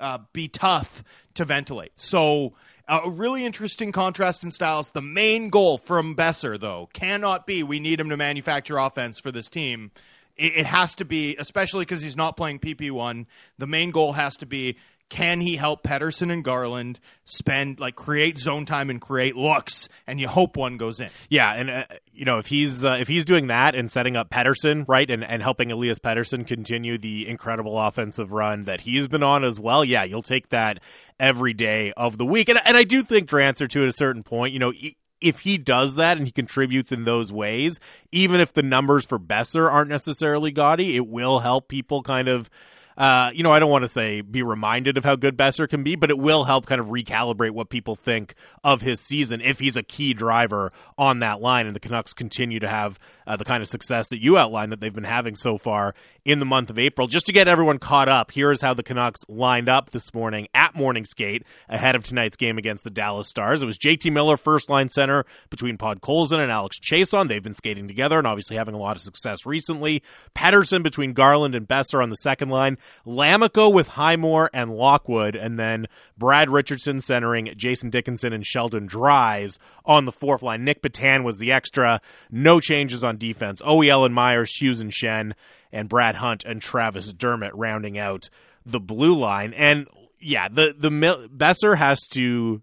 uh, 0.00 0.18
be 0.32 0.48
tough 0.48 1.02
to 1.34 1.44
ventilate. 1.44 1.92
So 1.96 2.54
a 2.88 3.10
really 3.10 3.44
interesting 3.44 3.92
contrast 3.92 4.44
in 4.44 4.50
styles. 4.50 4.90
The 4.90 5.02
main 5.02 5.50
goal 5.50 5.78
from 5.78 6.14
Boeser, 6.14 6.58
though, 6.60 6.88
cannot 6.92 7.46
be 7.46 7.62
we 7.62 7.80
need 7.80 7.98
him 7.98 8.10
to 8.10 8.16
manufacture 8.16 8.78
offense 8.78 9.18
for 9.18 9.32
this 9.32 9.48
team. 9.48 9.90
It, 10.36 10.56
it 10.56 10.66
has 10.66 10.94
to 10.96 11.04
be, 11.04 11.36
especially 11.36 11.84
because 11.84 12.02
he's 12.02 12.16
not 12.16 12.36
playing 12.36 12.58
PP 12.58 12.90
one. 12.90 13.26
The 13.58 13.66
main 13.66 13.90
goal 13.90 14.12
has 14.12 14.36
to 14.38 14.46
be 14.46 14.76
can 15.14 15.40
he 15.40 15.54
help 15.54 15.84
Pettersson 15.84 16.32
and 16.32 16.42
Garland 16.42 16.98
spend 17.24 17.78
like 17.78 17.94
create 17.94 18.36
zone 18.36 18.66
time 18.66 18.90
and 18.90 19.00
create 19.00 19.36
looks, 19.36 19.88
and 20.08 20.20
you 20.20 20.26
hope 20.26 20.56
one 20.56 20.76
goes 20.76 20.98
in. 20.98 21.08
Yeah, 21.28 21.52
and 21.52 21.70
uh, 21.70 21.84
you 22.12 22.24
know 22.24 22.38
if 22.38 22.46
he's 22.46 22.84
uh, 22.84 22.96
if 22.98 23.06
he's 23.06 23.24
doing 23.24 23.46
that 23.46 23.76
and 23.76 23.88
setting 23.88 24.16
up 24.16 24.28
Pettersson 24.28 24.84
right, 24.88 25.08
and, 25.08 25.22
and 25.22 25.40
helping 25.40 25.70
Elias 25.70 26.00
Pettersson 26.00 26.44
continue 26.44 26.98
the 26.98 27.28
incredible 27.28 27.78
offensive 27.78 28.32
run 28.32 28.62
that 28.62 28.80
he's 28.80 29.06
been 29.06 29.22
on 29.22 29.44
as 29.44 29.60
well, 29.60 29.84
yeah, 29.84 30.02
you'll 30.02 30.20
take 30.20 30.48
that 30.48 30.80
every 31.20 31.54
day 31.54 31.92
of 31.96 32.18
the 32.18 32.26
week. 32.26 32.48
And 32.48 32.58
and 32.64 32.76
I 32.76 32.82
do 32.82 33.04
think 33.04 33.28
Drancer 33.28 33.70
to 33.70 33.82
at 33.84 33.88
a 33.88 33.92
certain 33.92 34.24
point, 34.24 34.52
you 34.52 34.58
know. 34.58 34.72
if 35.20 35.38
he 35.38 35.58
does 35.58 35.94
that 35.94 36.18
and 36.18 36.26
he 36.26 36.32
contributes 36.32 36.90
in 36.90 37.04
those 37.04 37.30
ways, 37.30 37.78
even 38.10 38.40
if 38.40 38.52
the 38.52 38.64
numbers 38.64 39.06
for 39.06 39.18
Boeser 39.18 39.70
aren't 39.70 39.88
necessarily 39.88 40.50
gaudy, 40.50 40.96
it 40.96 41.06
will 41.06 41.38
help 41.38 41.68
people 41.68 42.02
kind 42.02 42.26
of 42.26 42.50
uh, 42.96 43.30
you 43.34 43.42
know, 43.42 43.52
I 43.52 43.58
don't 43.58 43.70
want 43.70 43.82
to 43.82 43.88
say 43.88 44.20
be 44.20 44.42
reminded 44.42 44.96
of 44.98 45.04
how 45.04 45.16
good 45.16 45.36
Boeser 45.36 45.68
can 45.68 45.82
be, 45.82 45.96
but 45.96 46.10
it 46.10 46.18
will 46.18 46.44
help 46.44 46.66
kind 46.66 46.80
of 46.80 46.88
recalibrate 46.88 47.50
what 47.50 47.68
people 47.68 47.96
think 47.96 48.34
of 48.62 48.82
his 48.82 49.00
season 49.00 49.40
if 49.40 49.58
he's 49.58 49.76
a 49.76 49.82
key 49.82 50.14
driver 50.14 50.72
on 50.96 51.20
that 51.20 51.40
line. 51.40 51.66
And 51.66 51.74
the 51.74 51.80
Canucks 51.80 52.14
continue 52.14 52.60
to 52.60 52.68
have 52.68 52.98
uh, 53.26 53.36
the 53.36 53.44
kind 53.44 53.62
of 53.62 53.68
success 53.68 54.08
that 54.08 54.22
you 54.22 54.38
outlined 54.38 54.72
that 54.72 54.80
they've 54.80 54.94
been 54.94 55.04
having 55.04 55.36
so 55.36 55.58
far 55.58 55.94
in 56.24 56.38
the 56.38 56.46
month 56.46 56.70
of 56.70 56.78
April. 56.78 57.06
Just 57.06 57.26
to 57.26 57.32
get 57.32 57.48
everyone 57.48 57.78
caught 57.78 58.08
up, 58.08 58.30
here 58.30 58.50
is 58.50 58.62
how 58.62 58.74
the 58.74 58.82
Canucks 58.82 59.20
lined 59.28 59.68
up 59.68 59.90
this 59.90 60.14
morning 60.14 60.48
at 60.54 60.74
morning 60.74 61.04
skate 61.04 61.44
ahead 61.68 61.94
of 61.94 62.04
tonight's 62.04 62.36
game 62.36 62.56
against 62.56 62.84
the 62.84 62.90
Dallas 62.90 63.28
Stars. 63.28 63.62
It 63.62 63.66
was 63.66 63.78
JT 63.78 64.10
Miller, 64.12 64.36
first 64.36 64.70
line 64.70 64.88
center 64.88 65.24
between 65.50 65.76
Podkolzin 65.76 66.38
and 66.38 66.50
Alex 66.50 66.78
Chiasson. 66.80 67.28
They've 67.28 67.42
been 67.42 67.54
skating 67.54 67.88
together 67.88 68.18
and 68.18 68.26
obviously 68.26 68.56
having 68.56 68.74
a 68.74 68.78
lot 68.78 68.96
of 68.96 69.02
success 69.02 69.44
recently. 69.44 70.02
Pettersson 70.34 70.82
between 70.82 71.12
Garland 71.12 71.54
and 71.54 71.68
Boeser 71.68 72.02
on 72.02 72.10
the 72.10 72.16
second 72.16 72.48
line. 72.48 72.78
Lammikko 73.06 73.72
with 73.72 73.88
Highmore 73.88 74.50
and 74.54 74.70
Lockwood, 74.70 75.36
and 75.36 75.58
then 75.58 75.86
Brad 76.16 76.48
Richardson 76.48 77.00
centering 77.00 77.52
Jason 77.56 77.90
Dickinson 77.90 78.32
and 78.32 78.46
Sheldon 78.46 78.86
Dries 78.86 79.58
on 79.84 80.06
the 80.06 80.12
fourth 80.12 80.42
line. 80.42 80.64
Nick 80.64 80.82
Petan 80.82 81.22
was 81.22 81.38
the 81.38 81.52
extra. 81.52 82.00
No 82.30 82.60
changes 82.60 83.04
on 83.04 83.18
defense. 83.18 83.60
OEL 83.62 84.06
and 84.06 84.14
Myers, 84.14 84.54
Hughes 84.54 84.80
and 84.80 84.90
Schenn, 84.90 85.32
and 85.74 85.88
Brad 85.88 86.14
Hunt 86.14 86.44
and 86.44 86.62
Travis 86.62 87.12
Dermott 87.12 87.54
rounding 87.54 87.98
out 87.98 88.30
the 88.64 88.80
blue 88.80 89.14
line. 89.14 89.52
And 89.52 89.86
yeah, 90.20 90.48
the 90.48 90.74
the 90.76 90.90
Boeser 90.90 91.76
has 91.76 92.06
to 92.08 92.62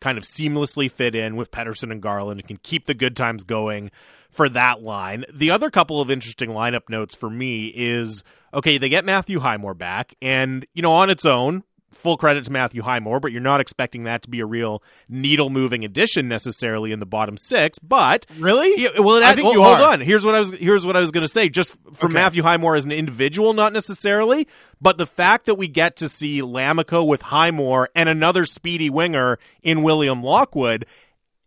kind 0.00 0.18
of 0.18 0.24
seamlessly 0.24 0.90
fit 0.90 1.14
in 1.14 1.36
with 1.36 1.50
Pettersson 1.50 1.92
and 1.92 2.02
Garland 2.02 2.40
and 2.40 2.46
can 2.46 2.56
keep 2.56 2.86
the 2.86 2.94
good 2.94 3.16
times 3.16 3.44
going 3.44 3.90
for 4.30 4.48
that 4.48 4.82
line. 4.82 5.24
The 5.32 5.50
other 5.50 5.70
couple 5.70 6.00
of 6.00 6.10
interesting 6.10 6.50
lineup 6.50 6.88
notes 6.88 7.14
for 7.14 7.28
me 7.28 7.66
is 7.66 8.24
okay, 8.54 8.78
they 8.78 8.88
get 8.88 9.04
Matthew 9.04 9.40
Highmore 9.40 9.74
back, 9.74 10.14
and 10.22 10.66
you 10.72 10.82
know, 10.82 10.92
on 10.92 11.10
its 11.10 11.24
own, 11.26 11.64
full 11.92 12.16
credit 12.16 12.44
to 12.44 12.52
Matthew 12.52 12.82
Highmore, 12.82 13.20
but 13.20 13.32
you're 13.32 13.40
not 13.40 13.60
expecting 13.60 14.04
that 14.04 14.22
to 14.22 14.30
be 14.30 14.40
a 14.40 14.46
real 14.46 14.82
needle 15.08 15.50
moving 15.50 15.84
addition 15.84 16.28
necessarily 16.28 16.92
in 16.92 17.00
the 17.00 17.06
bottom 17.06 17.36
six. 17.36 17.78
But 17.78 18.26
really, 18.38 18.82
yeah, 18.82 18.98
well, 18.98 19.16
it, 19.16 19.22
I 19.22 19.34
think 19.34 19.46
well, 19.46 19.54
you 19.54 19.62
hold 19.62 19.80
are. 19.80 19.92
on. 19.92 20.00
Here's 20.00 20.24
what 20.24 20.34
I 20.34 20.40
was 20.40 20.50
here's 20.50 20.84
what 20.84 20.96
I 20.96 21.00
was 21.00 21.10
going 21.10 21.22
to 21.22 21.28
say. 21.28 21.48
Just 21.48 21.76
for 21.94 22.06
Okay. 22.06 22.14
Matthew 22.14 22.42
Highmore 22.42 22.76
as 22.76 22.84
an 22.84 22.92
individual, 22.92 23.52
not 23.54 23.72
necessarily, 23.72 24.48
but 24.80 24.98
the 24.98 25.06
fact 25.06 25.46
that 25.46 25.54
we 25.54 25.68
get 25.68 25.96
to 25.96 26.08
see 26.08 26.40
Lammikko 26.40 27.06
with 27.06 27.22
Highmore 27.22 27.88
and 27.94 28.08
another 28.08 28.44
speedy 28.44 28.90
winger 28.90 29.38
in 29.62 29.82
William 29.82 30.22
Lockwood. 30.22 30.86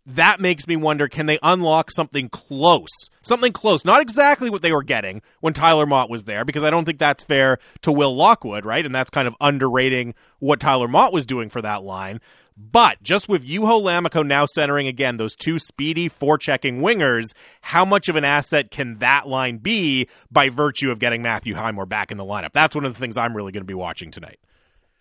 That 0.06 0.40
makes 0.40 0.68
me 0.68 0.76
wonder 0.76 1.08
can 1.08 1.26
they 1.26 1.38
unlock 1.42 1.90
something 1.90 2.28
close? 2.28 3.10
Something 3.22 3.52
close. 3.52 3.84
Not 3.84 4.00
exactly 4.00 4.50
what 4.50 4.62
they 4.62 4.72
were 4.72 4.84
getting 4.84 5.20
when 5.40 5.52
Tyler 5.52 5.84
Motte 5.84 6.10
was 6.10 6.24
there, 6.24 6.44
because 6.44 6.62
I 6.62 6.70
don't 6.70 6.84
think 6.84 6.98
that's 6.98 7.24
fair 7.24 7.58
to 7.82 7.90
Will 7.90 8.14
Lockwood, 8.14 8.64
right? 8.64 8.86
And 8.86 8.94
that's 8.94 9.10
kind 9.10 9.26
of 9.26 9.34
underrating 9.40 10.14
what 10.38 10.60
Tyler 10.60 10.86
Motte 10.86 11.12
was 11.12 11.26
doing 11.26 11.48
for 11.48 11.60
that 11.62 11.82
line. 11.82 12.20
But 12.56 13.02
just 13.02 13.28
with 13.28 13.46
Juho 13.46 13.82
Lammikko 13.82 14.24
now 14.26 14.46
centering 14.46 14.86
again 14.86 15.18
those 15.18 15.34
two 15.34 15.58
speedy 15.58 16.08
forechecking 16.08 16.80
wingers, 16.80 17.26
how 17.60 17.84
much 17.84 18.08
of 18.08 18.16
an 18.16 18.24
asset 18.24 18.70
can 18.70 18.98
that 18.98 19.28
line 19.28 19.58
be 19.58 20.08
by 20.30 20.48
virtue 20.48 20.90
of 20.90 20.98
getting 20.98 21.20
Matthew 21.20 21.54
Highmore 21.54 21.84
back 21.84 22.10
in 22.10 22.16
the 22.16 22.24
lineup? 22.24 22.52
That's 22.52 22.74
one 22.74 22.86
of 22.86 22.94
the 22.94 22.98
things 22.98 23.18
I'm 23.18 23.36
really 23.36 23.52
going 23.52 23.62
to 23.62 23.66
be 23.66 23.74
watching 23.74 24.10
tonight. 24.10 24.38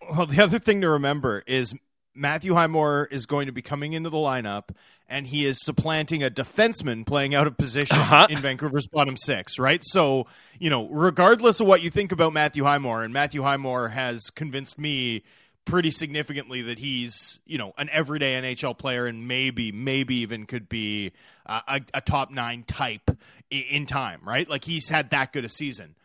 Well, 0.10 0.26
the 0.26 0.42
other 0.42 0.60
thing 0.60 0.82
to 0.82 0.90
remember 0.90 1.44
is 1.48 1.74
Matthew 2.16 2.54
Highmore 2.54 3.08
is 3.12 3.26
going 3.26 3.48
to 3.48 3.52
be 3.52 3.62
coming 3.62 3.94
into 3.94 4.10
the 4.10 4.18
lineup, 4.18 4.70
and 5.08 5.28
he 5.28 5.46
is 5.46 5.58
supplanting 5.64 6.24
a 6.24 6.30
defenseman 6.32 7.06
playing 7.06 7.36
out 7.36 7.46
of 7.46 7.58
position 7.58 7.98
Uh-huh. 8.00 8.28
in 8.30 8.40
Vancouver's 8.40 8.88
bottom 8.88 9.18
six, 9.18 9.60
right? 9.60 9.82
So, 9.84 10.28
you 10.58 10.70
know, 10.70 10.88
regardless 10.88 11.60
of 11.60 11.68
what 11.68 11.82
you 11.84 11.90
think 11.90 12.12
about 12.12 12.34
Matthew 12.34 12.64
Highmore, 12.64 13.04
and 13.04 13.14
Matthew 13.14 13.42
Highmore 13.42 13.90
has 13.90 14.30
convinced 14.34 14.80
me 14.80 15.24
pretty 15.66 15.92
significantly 15.92 16.62
that 16.64 16.80
he's, 16.80 17.40
you 17.46 17.58
know, 17.58 17.74
an 17.78 17.90
everyday 17.92 18.34
NHL 18.42 18.78
player 18.78 19.08
and 19.08 19.28
maybe, 19.28 19.72
maybe 19.72 20.18
even 20.18 20.46
could 20.46 20.70
be 20.70 21.12
uh, 21.46 21.62
a, 21.68 21.82
a 21.96 22.02
top 22.02 22.32
nine 22.32 22.64
type 22.64 23.10
i- 23.52 23.66
in 23.70 23.86
time, 23.88 24.22
right? 24.24 24.48
Like 24.50 24.64
he's 24.64 24.88
had 24.90 25.10
that 25.10 25.34
good 25.34 25.44
a 25.44 25.50
season 25.50 25.96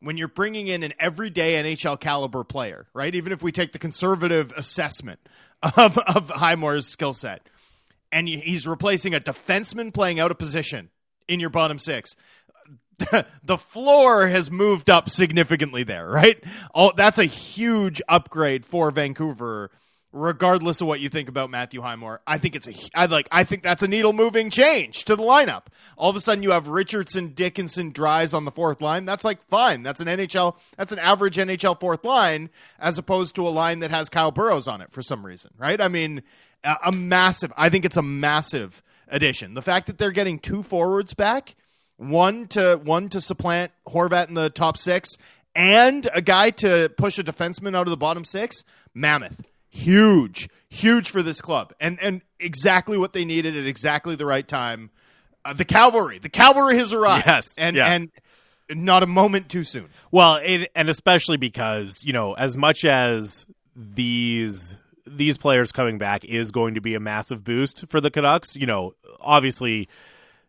when 0.00 0.16
you're 0.16 0.28
bringing 0.28 0.66
in 0.68 0.82
an 0.82 0.92
everyday 0.98 1.62
NHL 1.62 1.98
caliber 2.00 2.44
player, 2.44 2.86
right? 2.94 3.14
Even 3.14 3.32
if 3.32 3.42
we 3.42 3.52
take 3.52 3.72
the 3.72 3.78
conservative 3.78 4.52
assessment 4.56 5.20
of, 5.76 5.98
of 5.98 6.28
Highmore's 6.30 6.86
skill 6.86 7.12
set, 7.12 7.48
and 8.12 8.28
he's 8.28 8.66
replacing 8.66 9.14
a 9.14 9.20
defenseman 9.20 9.92
playing 9.92 10.20
out 10.20 10.30
of 10.30 10.38
position 10.38 10.90
in 11.28 11.40
your 11.40 11.50
bottom 11.50 11.78
six, 11.78 12.16
the 13.42 13.58
floor 13.58 14.26
has 14.28 14.50
moved 14.50 14.88
up 14.90 15.10
significantly 15.10 15.82
there, 15.82 16.08
right? 16.08 16.42
Oh, 16.74 16.92
that's 16.94 17.18
a 17.18 17.24
huge 17.24 18.00
upgrade 18.08 18.64
for 18.64 18.90
Vancouver. 18.90 19.70
Regardless 20.16 20.80
of 20.80 20.86
what 20.86 21.00
you 21.00 21.08
think 21.08 21.28
about 21.28 21.50
Matthew 21.50 21.80
Highmore, 21.80 22.20
I 22.24 22.38
think 22.38 22.54
it's 22.54 22.68
a 22.68 22.74
I 22.94 23.06
like 23.06 23.26
I 23.32 23.42
think 23.42 23.64
that's 23.64 23.82
a 23.82 23.88
needle 23.88 24.12
moving 24.12 24.48
change 24.48 25.06
to 25.06 25.16
the 25.16 25.24
lineup. 25.24 25.64
All 25.96 26.08
of 26.08 26.14
a 26.14 26.20
sudden, 26.20 26.44
you 26.44 26.52
have 26.52 26.68
Richardson, 26.68 27.34
Dickinson, 27.34 27.90
Dries 27.90 28.32
on 28.32 28.44
the 28.44 28.52
fourth 28.52 28.80
line. 28.80 29.06
That's 29.06 29.24
like 29.24 29.42
fine. 29.48 29.82
That's 29.82 30.00
an 30.00 30.06
NHL. 30.06 30.56
That's 30.76 30.92
an 30.92 31.00
average 31.00 31.36
NHL 31.36 31.80
fourth 31.80 32.04
line, 32.04 32.50
as 32.78 32.96
opposed 32.96 33.34
to 33.34 33.48
a 33.48 33.50
line 33.50 33.80
that 33.80 33.90
has 33.90 34.08
Kyle 34.08 34.30
Burroughs 34.30 34.68
on 34.68 34.80
it 34.82 34.92
for 34.92 35.02
some 35.02 35.26
reason, 35.26 35.50
right? 35.58 35.80
I 35.80 35.88
mean, 35.88 36.22
a, 36.62 36.76
a 36.86 36.92
massive. 36.92 37.52
I 37.56 37.68
think 37.68 37.84
it's 37.84 37.96
a 37.96 38.02
massive 38.02 38.84
addition. 39.08 39.54
The 39.54 39.62
fact 39.62 39.88
that 39.88 39.98
they're 39.98 40.12
getting 40.12 40.38
two 40.38 40.62
forwards 40.62 41.14
back, 41.14 41.56
one 41.96 42.46
to 42.48 42.80
one 42.82 43.08
to 43.08 43.20
supplant 43.20 43.72
Horvat 43.88 44.28
in 44.28 44.34
the 44.34 44.48
top 44.48 44.76
six, 44.76 45.16
and 45.56 46.08
a 46.14 46.22
guy 46.22 46.50
to 46.50 46.92
push 46.96 47.18
a 47.18 47.24
defenseman 47.24 47.74
out 47.76 47.88
of 47.88 47.90
the 47.90 47.96
bottom 47.96 48.24
six, 48.24 48.64
mammoth. 48.94 49.44
Huge, 49.74 50.48
huge 50.68 51.10
for 51.10 51.20
this 51.20 51.40
club, 51.40 51.74
and 51.80 51.98
and 52.00 52.22
exactly 52.38 52.96
what 52.96 53.12
they 53.12 53.24
needed 53.24 53.56
at 53.56 53.66
exactly 53.66 54.14
the 54.14 54.24
right 54.24 54.46
time. 54.46 54.90
Uh, 55.44 55.52
the 55.52 55.64
cavalry, 55.64 56.20
the 56.20 56.28
cavalry 56.28 56.78
has 56.78 56.92
arrived. 56.92 57.26
Yes, 57.26 57.48
and 57.58 57.74
yeah. 57.74 57.90
and 57.92 58.10
not 58.70 59.02
a 59.02 59.06
moment 59.06 59.48
too 59.48 59.64
soon. 59.64 59.88
Well, 60.12 60.36
it, 60.36 60.70
and 60.76 60.88
especially 60.88 61.38
because 61.38 62.04
you 62.04 62.12
know, 62.12 62.34
as 62.34 62.56
much 62.56 62.84
as 62.84 63.46
these 63.74 64.76
these 65.06 65.38
players 65.38 65.72
coming 65.72 65.98
back 65.98 66.24
is 66.24 66.52
going 66.52 66.74
to 66.74 66.80
be 66.80 66.94
a 66.94 67.00
massive 67.00 67.42
boost 67.42 67.88
for 67.88 68.00
the 68.00 68.12
Canucks, 68.12 68.54
you 68.54 68.66
know, 68.66 68.94
obviously 69.20 69.88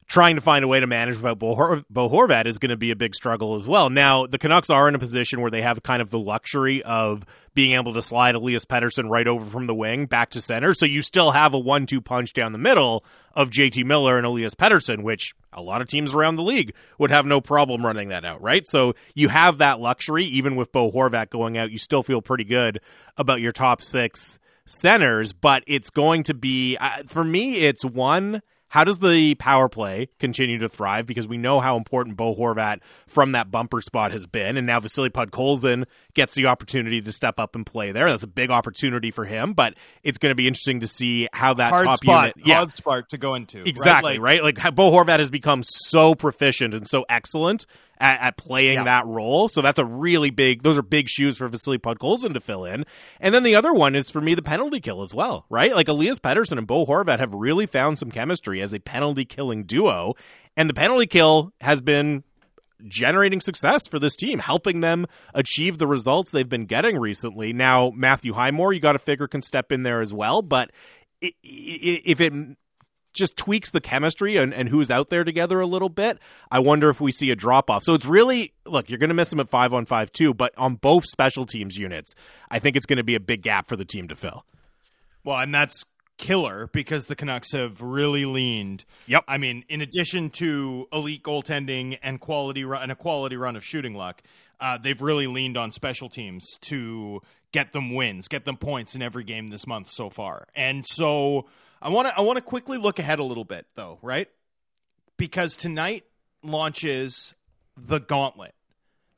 trying 0.07 0.35
to 0.35 0.41
find 0.41 0.63
a 0.63 0.67
way 0.67 0.79
to 0.79 0.87
manage 0.87 1.15
without 1.15 1.39
Bo, 1.39 1.55
Hor- 1.55 1.83
Bo 1.89 2.09
Horvat 2.09 2.45
is 2.45 2.59
going 2.59 2.69
to 2.69 2.77
be 2.77 2.91
a 2.91 2.95
big 2.95 3.15
struggle 3.15 3.55
as 3.55 3.67
well. 3.67 3.89
Now, 3.89 4.27
the 4.27 4.37
Canucks 4.37 4.69
are 4.69 4.87
in 4.87 4.95
a 4.95 4.99
position 4.99 5.41
where 5.41 5.49
they 5.49 5.63
have 5.63 5.81
kind 5.81 6.01
of 6.01 6.11
the 6.11 6.19
luxury 6.19 6.83
of 6.83 7.25
being 7.55 7.73
able 7.73 7.93
to 7.93 8.01
slide 8.01 8.35
Elias 8.35 8.65
Pettersson 8.65 9.09
right 9.09 9.27
over 9.27 9.43
from 9.45 9.65
the 9.65 9.73
wing 9.73 10.05
back 10.05 10.29
to 10.31 10.41
center. 10.41 10.73
So 10.73 10.85
you 10.85 11.01
still 11.01 11.31
have 11.31 11.53
a 11.53 11.59
one 11.59 11.85
two 11.85 12.01
punch 12.01 12.33
down 12.33 12.51
the 12.51 12.59
middle 12.59 13.03
of 13.33 13.49
JT 13.49 13.83
Miller 13.85 14.17
and 14.17 14.25
Elias 14.27 14.53
Pettersson, 14.53 15.01
which 15.01 15.33
a 15.51 15.61
lot 15.61 15.81
of 15.81 15.87
teams 15.87 16.13
around 16.13 16.35
the 16.35 16.43
league 16.43 16.75
would 16.99 17.11
have 17.11 17.25
no 17.25 17.41
problem 17.41 17.85
running 17.85 18.09
that 18.09 18.25
out, 18.25 18.41
right? 18.41 18.67
So 18.67 18.93
you 19.15 19.29
have 19.29 19.57
that 19.57 19.79
luxury. 19.79 20.25
Even 20.25 20.55
with 20.55 20.71
Bo 20.71 20.91
Horvat 20.91 21.29
going 21.29 21.57
out, 21.57 21.71
you 21.71 21.77
still 21.79 22.03
feel 22.03 22.21
pretty 22.21 22.43
good 22.43 22.79
about 23.17 23.41
your 23.41 23.53
top 23.53 23.81
six 23.81 24.37
centers, 24.65 25.33
but 25.33 25.63
it's 25.67 25.89
going 25.89 26.23
to 26.23 26.33
be, 26.33 26.77
uh, 26.77 27.03
for 27.07 27.23
me, 27.23 27.55
it's 27.57 27.83
one. 27.85 28.41
How 28.75 28.83
does 28.83 28.99
the 28.99 29.35
power 29.35 29.69
play 29.69 30.09
continue 30.19 30.57
to 30.57 30.67
thrive? 30.67 31.05
Because 31.05 31.29
we 31.29 31.37
know 31.37 31.61
how 31.61 31.77
important 31.77 32.17
Bo 32.17 32.35
Horvat 32.35 32.81
from 33.07 33.31
that 33.31 33.49
bumper 33.49 33.79
spot 33.79 34.11
has 34.11 34.27
been, 34.27 34.57
and 34.57 34.67
now 34.67 34.81
Vasily 34.81 35.09
Podkolzin 35.09 35.85
gets 36.13 36.35
the 36.35 36.47
opportunity 36.47 36.99
to 36.99 37.13
step 37.13 37.39
up 37.39 37.55
and 37.55 37.65
play 37.65 37.93
there. 37.93 38.09
That's 38.09 38.23
a 38.23 38.27
big 38.27 38.51
opportunity 38.51 39.11
for 39.11 39.23
him, 39.23 39.53
but 39.53 39.75
it's 40.03 40.17
going 40.17 40.31
to 40.31 40.35
be 40.35 40.45
interesting 40.45 40.81
to 40.81 40.87
see 40.87 41.29
how 41.31 41.53
that 41.53 41.69
Hard 41.69 41.85
top 41.85 41.97
spot, 42.03 42.33
unit, 42.35 42.47
yeah, 42.49 42.55
hard 42.55 42.75
spot 42.75 43.07
to 43.11 43.17
go 43.17 43.35
into. 43.35 43.65
exactly 43.65 44.19
right. 44.19 44.43
right. 44.43 44.55
Like, 44.55 44.75
Bo 44.75 44.91
Horvat 44.91 45.19
has 45.19 45.31
become 45.31 45.63
so 45.63 46.13
proficient 46.13 46.73
and 46.73 46.85
so 46.85 47.05
excellent 47.07 47.65
at, 47.99 48.19
at 48.21 48.37
playing 48.37 48.75
Yeah. 48.75 48.83
that 48.85 49.05
role. 49.05 49.47
So 49.47 49.61
that's 49.61 49.79
a 49.79 49.85
really 49.85 50.29
big. 50.29 50.63
Those 50.63 50.77
are 50.77 50.81
big 50.81 51.07
shoes 51.09 51.37
for 51.37 51.47
Vasily 51.47 51.77
Podkolzin 51.77 52.33
to 52.33 52.39
fill 52.39 52.65
in. 52.65 52.85
And 53.19 53.33
then 53.33 53.43
the 53.43 53.55
other 53.55 53.73
one 53.73 53.95
is 53.95 54.09
for 54.09 54.21
me 54.21 54.35
the 54.35 54.41
penalty 54.41 54.79
kill 54.79 55.01
as 55.03 55.13
well, 55.13 55.45
right? 55.49 55.73
Like 55.73 55.87
Elias 55.87 56.19
Pettersson 56.19 56.57
and 56.57 56.67
Bo 56.67 56.85
Horvat 56.85 57.19
have 57.19 57.33
really 57.33 57.65
found 57.65 57.97
some 57.99 58.11
chemistry 58.11 58.61
as 58.61 58.73
a 58.73 58.79
penalty 58.79 59.25
killing 59.25 59.63
duo, 59.63 60.13
and 60.57 60.69
the 60.69 60.73
penalty 60.73 61.07
kill 61.07 61.51
has 61.61 61.81
been 61.81 62.23
generating 62.87 63.39
success 63.39 63.87
for 63.87 63.99
this 63.99 64.15
team, 64.17 64.39
helping 64.39 64.81
them 64.81 65.05
achieve 65.33 65.77
the 65.77 65.87
results 65.87 66.31
they've 66.31 66.49
been 66.49 66.65
getting 66.65 66.99
recently. 66.99 67.53
Now, 67.53 67.91
Matthew 67.95 68.33
Highmore, 68.33 68.73
you 68.73 68.81
got 68.81 68.93
to 68.93 68.99
figure 68.99 69.27
can 69.27 69.41
step 69.41 69.71
in 69.71 69.83
there 69.83 70.01
as 70.01 70.13
well, 70.13 70.41
but 70.41 70.71
if 71.21 72.19
it 72.21 72.33
just 73.15 73.35
tweaks 73.37 73.71
the 73.71 73.81
chemistry 73.81 74.37
and, 74.37 74.53
and 74.53 74.69
who's 74.69 74.91
out 74.91 75.09
there 75.09 75.23
together 75.23 75.59
a 75.59 75.65
little 75.65 75.89
bit, 75.89 76.19
I 76.51 76.59
wonder 76.59 76.89
if 76.89 77.01
we 77.01 77.11
see 77.11 77.31
a 77.31 77.35
drop 77.35 77.69
off. 77.69 77.83
So 77.83 77.93
it's 77.93 78.05
really 78.05 78.53
look, 78.65 78.89
you're 78.89 78.99
going 78.99 79.09
to 79.09 79.15
miss 79.15 79.31
him 79.31 79.39
at 79.39 79.49
five 79.49 79.73
on 79.73 79.85
five 79.85 80.11
too, 80.11 80.33
but 80.33 80.53
on 80.57 80.75
both 80.75 81.05
special 81.05 81.45
teams 81.45 81.77
units, 81.77 82.13
I 82.49 82.59
think 82.59 82.75
it's 82.75 82.85
going 82.85 82.97
to 82.97 83.03
be 83.03 83.15
a 83.15 83.19
big 83.19 83.41
gap 83.41 83.67
for 83.67 83.75
the 83.75 83.85
team 83.85 84.07
to 84.09 84.15
fill. 84.15 84.45
Well, 85.23 85.39
and 85.39 85.53
that's 85.53 85.85
killer 86.17 86.69
because 86.71 87.05
the 87.05 87.15
Canucks 87.15 87.51
have 87.51 87.81
really 87.81 88.25
leaned. 88.25 88.85
Yep. 89.07 89.25
I 89.27 89.37
mean, 89.37 89.65
in 89.69 89.81
addition 89.81 90.29
to 90.31 90.87
elite 90.93 91.23
goaltending 91.23 91.97
and 92.01 92.19
quality 92.19 92.63
run 92.63 92.83
and 92.83 92.91
a 92.91 92.95
quality 92.95 93.35
run 93.35 93.55
of 93.55 93.63
shooting 93.63 93.95
luck, 93.95 94.21
uh, 94.59 94.77
they've 94.77 95.01
really 95.01 95.27
leaned 95.27 95.57
on 95.57 95.71
special 95.71 96.09
teams 96.09 96.45
to 96.61 97.21
get 97.51 97.73
them 97.73 97.93
wins, 97.93 98.27
get 98.27 98.45
them 98.45 98.57
points 98.57 98.95
in 98.95 99.01
every 99.01 99.23
game 99.23 99.49
this 99.49 99.67
month 99.67 99.89
so 99.89 100.09
far. 100.09 100.47
And 100.55 100.85
so 100.85 101.47
I 101.85 101.89
want 101.89 102.07
to 102.07 102.17
I 102.17 102.21
want 102.21 102.37
to 102.37 102.41
quickly 102.41 102.79
look 102.79 102.97
ahead 102.97 103.19
a 103.19 103.23
little 103.23 103.43
bit 103.43 103.67
though, 103.75 103.99
right? 104.01 104.27
Because 105.17 105.55
tonight 105.55 106.03
launches 106.41 107.35
the 107.77 107.99
gauntlet. 107.99 108.55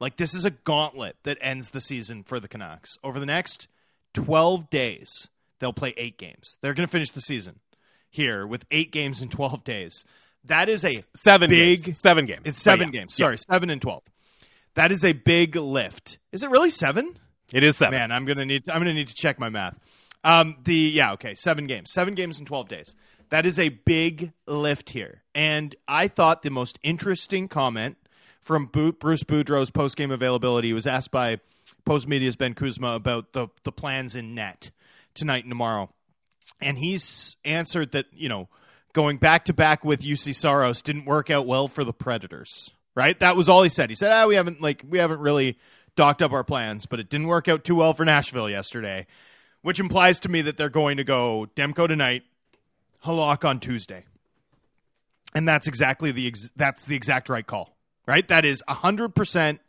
Like 0.01 0.17
this 0.17 0.33
is 0.36 0.43
a 0.43 0.51
gauntlet 0.51 1.15
that 1.24 1.38
ends 1.39 1.69
the 1.69 1.79
season 1.79 2.24
for 2.24 2.41
the 2.41 2.50
Canucks. 2.50 2.97
Over 3.05 3.21
the 3.21 3.25
next 3.25 3.69
12 4.15 4.69
days, 4.69 5.29
they'll 5.59 5.71
play 5.71 5.93
8 5.95 6.17
games. 6.17 6.57
They're 6.62 6.74
going 6.74 6.86
to 6.86 6.91
finish 6.91 7.09
the 7.09 7.21
season 7.21 7.59
here 8.09 8.45
with 8.45 8.65
8 8.69 8.91
games 8.91 9.21
in 9.21 9.29
12 9.29 9.63
days. 9.63 10.03
That 10.43 10.67
is 10.67 10.83
a 10.83 10.93
Seven 11.15 11.50
big 11.50 11.83
games. 11.83 12.00
Seven 12.01 12.25
games. 12.25 12.41
it's 12.45 12.62
seven 12.62 12.88
yeah. 12.88 13.00
games. 13.00 13.15
Sorry, 13.15 13.38
seven 13.38 13.69
and 13.69 13.81
twelve. 13.81 14.03
That 14.75 14.91
is 14.91 15.03
a 15.03 15.12
big 15.12 15.55
lift. 15.55 16.19
Is 16.31 16.43
it 16.43 16.50
really 16.50 16.69
seven? 16.69 17.17
It 17.51 17.63
is 17.63 17.77
seven. 17.77 17.97
Man, 18.00 18.12
I'm 18.12 18.25
gonna 18.25 18.45
need. 18.45 18.69
I'm 18.69 18.79
gonna 18.79 18.93
need 18.93 19.09
to 19.09 19.13
check 19.15 19.39
my 19.39 19.50
math. 19.50 19.77
Um, 20.24 20.57
the 20.63 20.75
yeah, 20.75 21.13
okay, 21.13 21.36
seven 21.36 21.67
games, 21.67 21.91
seven 21.91 22.15
games 22.15 22.39
in 22.39 22.45
twelve 22.45 22.67
days. 22.67 22.95
That 23.29 23.45
is 23.45 23.59
a 23.59 23.69
big 23.69 24.31
lift 24.45 24.89
here, 24.89 25.24
and 25.36 25.75
I 25.88 26.07
thought 26.07 26.41
the 26.41 26.50
most 26.50 26.79
interesting 26.81 27.47
comment 27.47 27.97
from 28.41 28.65
Bruce 28.67 29.24
Boudreau's 29.24 29.69
post 29.69 29.97
game 29.97 30.12
availability 30.12 30.71
was 30.71 30.88
asked 30.88 31.12
by 31.12 31.39
Postmedia's 31.86 32.38
Ben 32.38 32.53
Kuzma 32.53 32.93
about 32.93 33.33
the 33.33 33.47
the 33.63 33.71
plans 33.71 34.15
in 34.15 34.33
net 34.36 34.71
tonight 35.13 35.43
and 35.43 35.51
tomorrow, 35.51 35.89
and 36.62 36.77
he's 36.77 37.36
answered 37.43 37.91
that 37.91 38.05
you 38.13 38.29
know 38.29 38.47
going 38.93 39.17
back 39.17 39.45
to 39.45 39.53
back 39.53 39.83
with 39.83 40.01
Juuse 40.01 40.33
Saros 40.33 40.81
didn't 40.81 41.05
work 41.05 41.29
out 41.29 41.45
well 41.45 41.67
for 41.67 41.83
the 41.83 41.93
Predators. 41.93 42.71
Right, 42.95 43.19
that 43.19 43.36
was 43.36 43.47
all 43.47 43.62
he 43.62 43.69
said. 43.69 43.89
He 43.89 43.95
said, 43.95 44.12
"Ah, 44.12 44.25
we 44.25 44.36
haven't 44.36 44.59
like 44.62 44.83
we 44.88 44.97
haven't 44.97 45.19
really 45.19 45.59
docked 45.95 46.21
up 46.21 46.31
our 46.31 46.43
plans, 46.43 46.86
but 46.88 47.00
it 47.00 47.09
didn't 47.09 47.27
work 47.27 47.47
out 47.47 47.63
too 47.63 47.75
well 47.75 47.93
for 47.93 48.05
Nashville 48.05 48.50
yesterday." 48.50 49.05
Which 49.67 49.81
implies 49.81 50.21
to 50.21 50.29
me 50.29 50.43
that 50.43 50.55
they're 50.55 50.69
going 50.69 50.95
to 50.95 51.03
go 51.03 51.45
Demko 51.57 51.89
tonight, 51.89 52.24
Halak 53.03 53.43
on 53.43 53.59
Tuesday, 53.59 54.05
and 55.36 55.45
that's 55.45 55.67
exactly 55.67 56.13
the 56.13 56.25
ex- 56.25 56.50
that's 56.55 56.86
the 56.86 56.95
exact 56.95 57.27
right 57.27 57.45
call. 57.45 57.75
Right, 58.07 58.25
that 58.29 58.45
is 58.45 58.63
hundred 58.65 59.13
percent, 59.13 59.59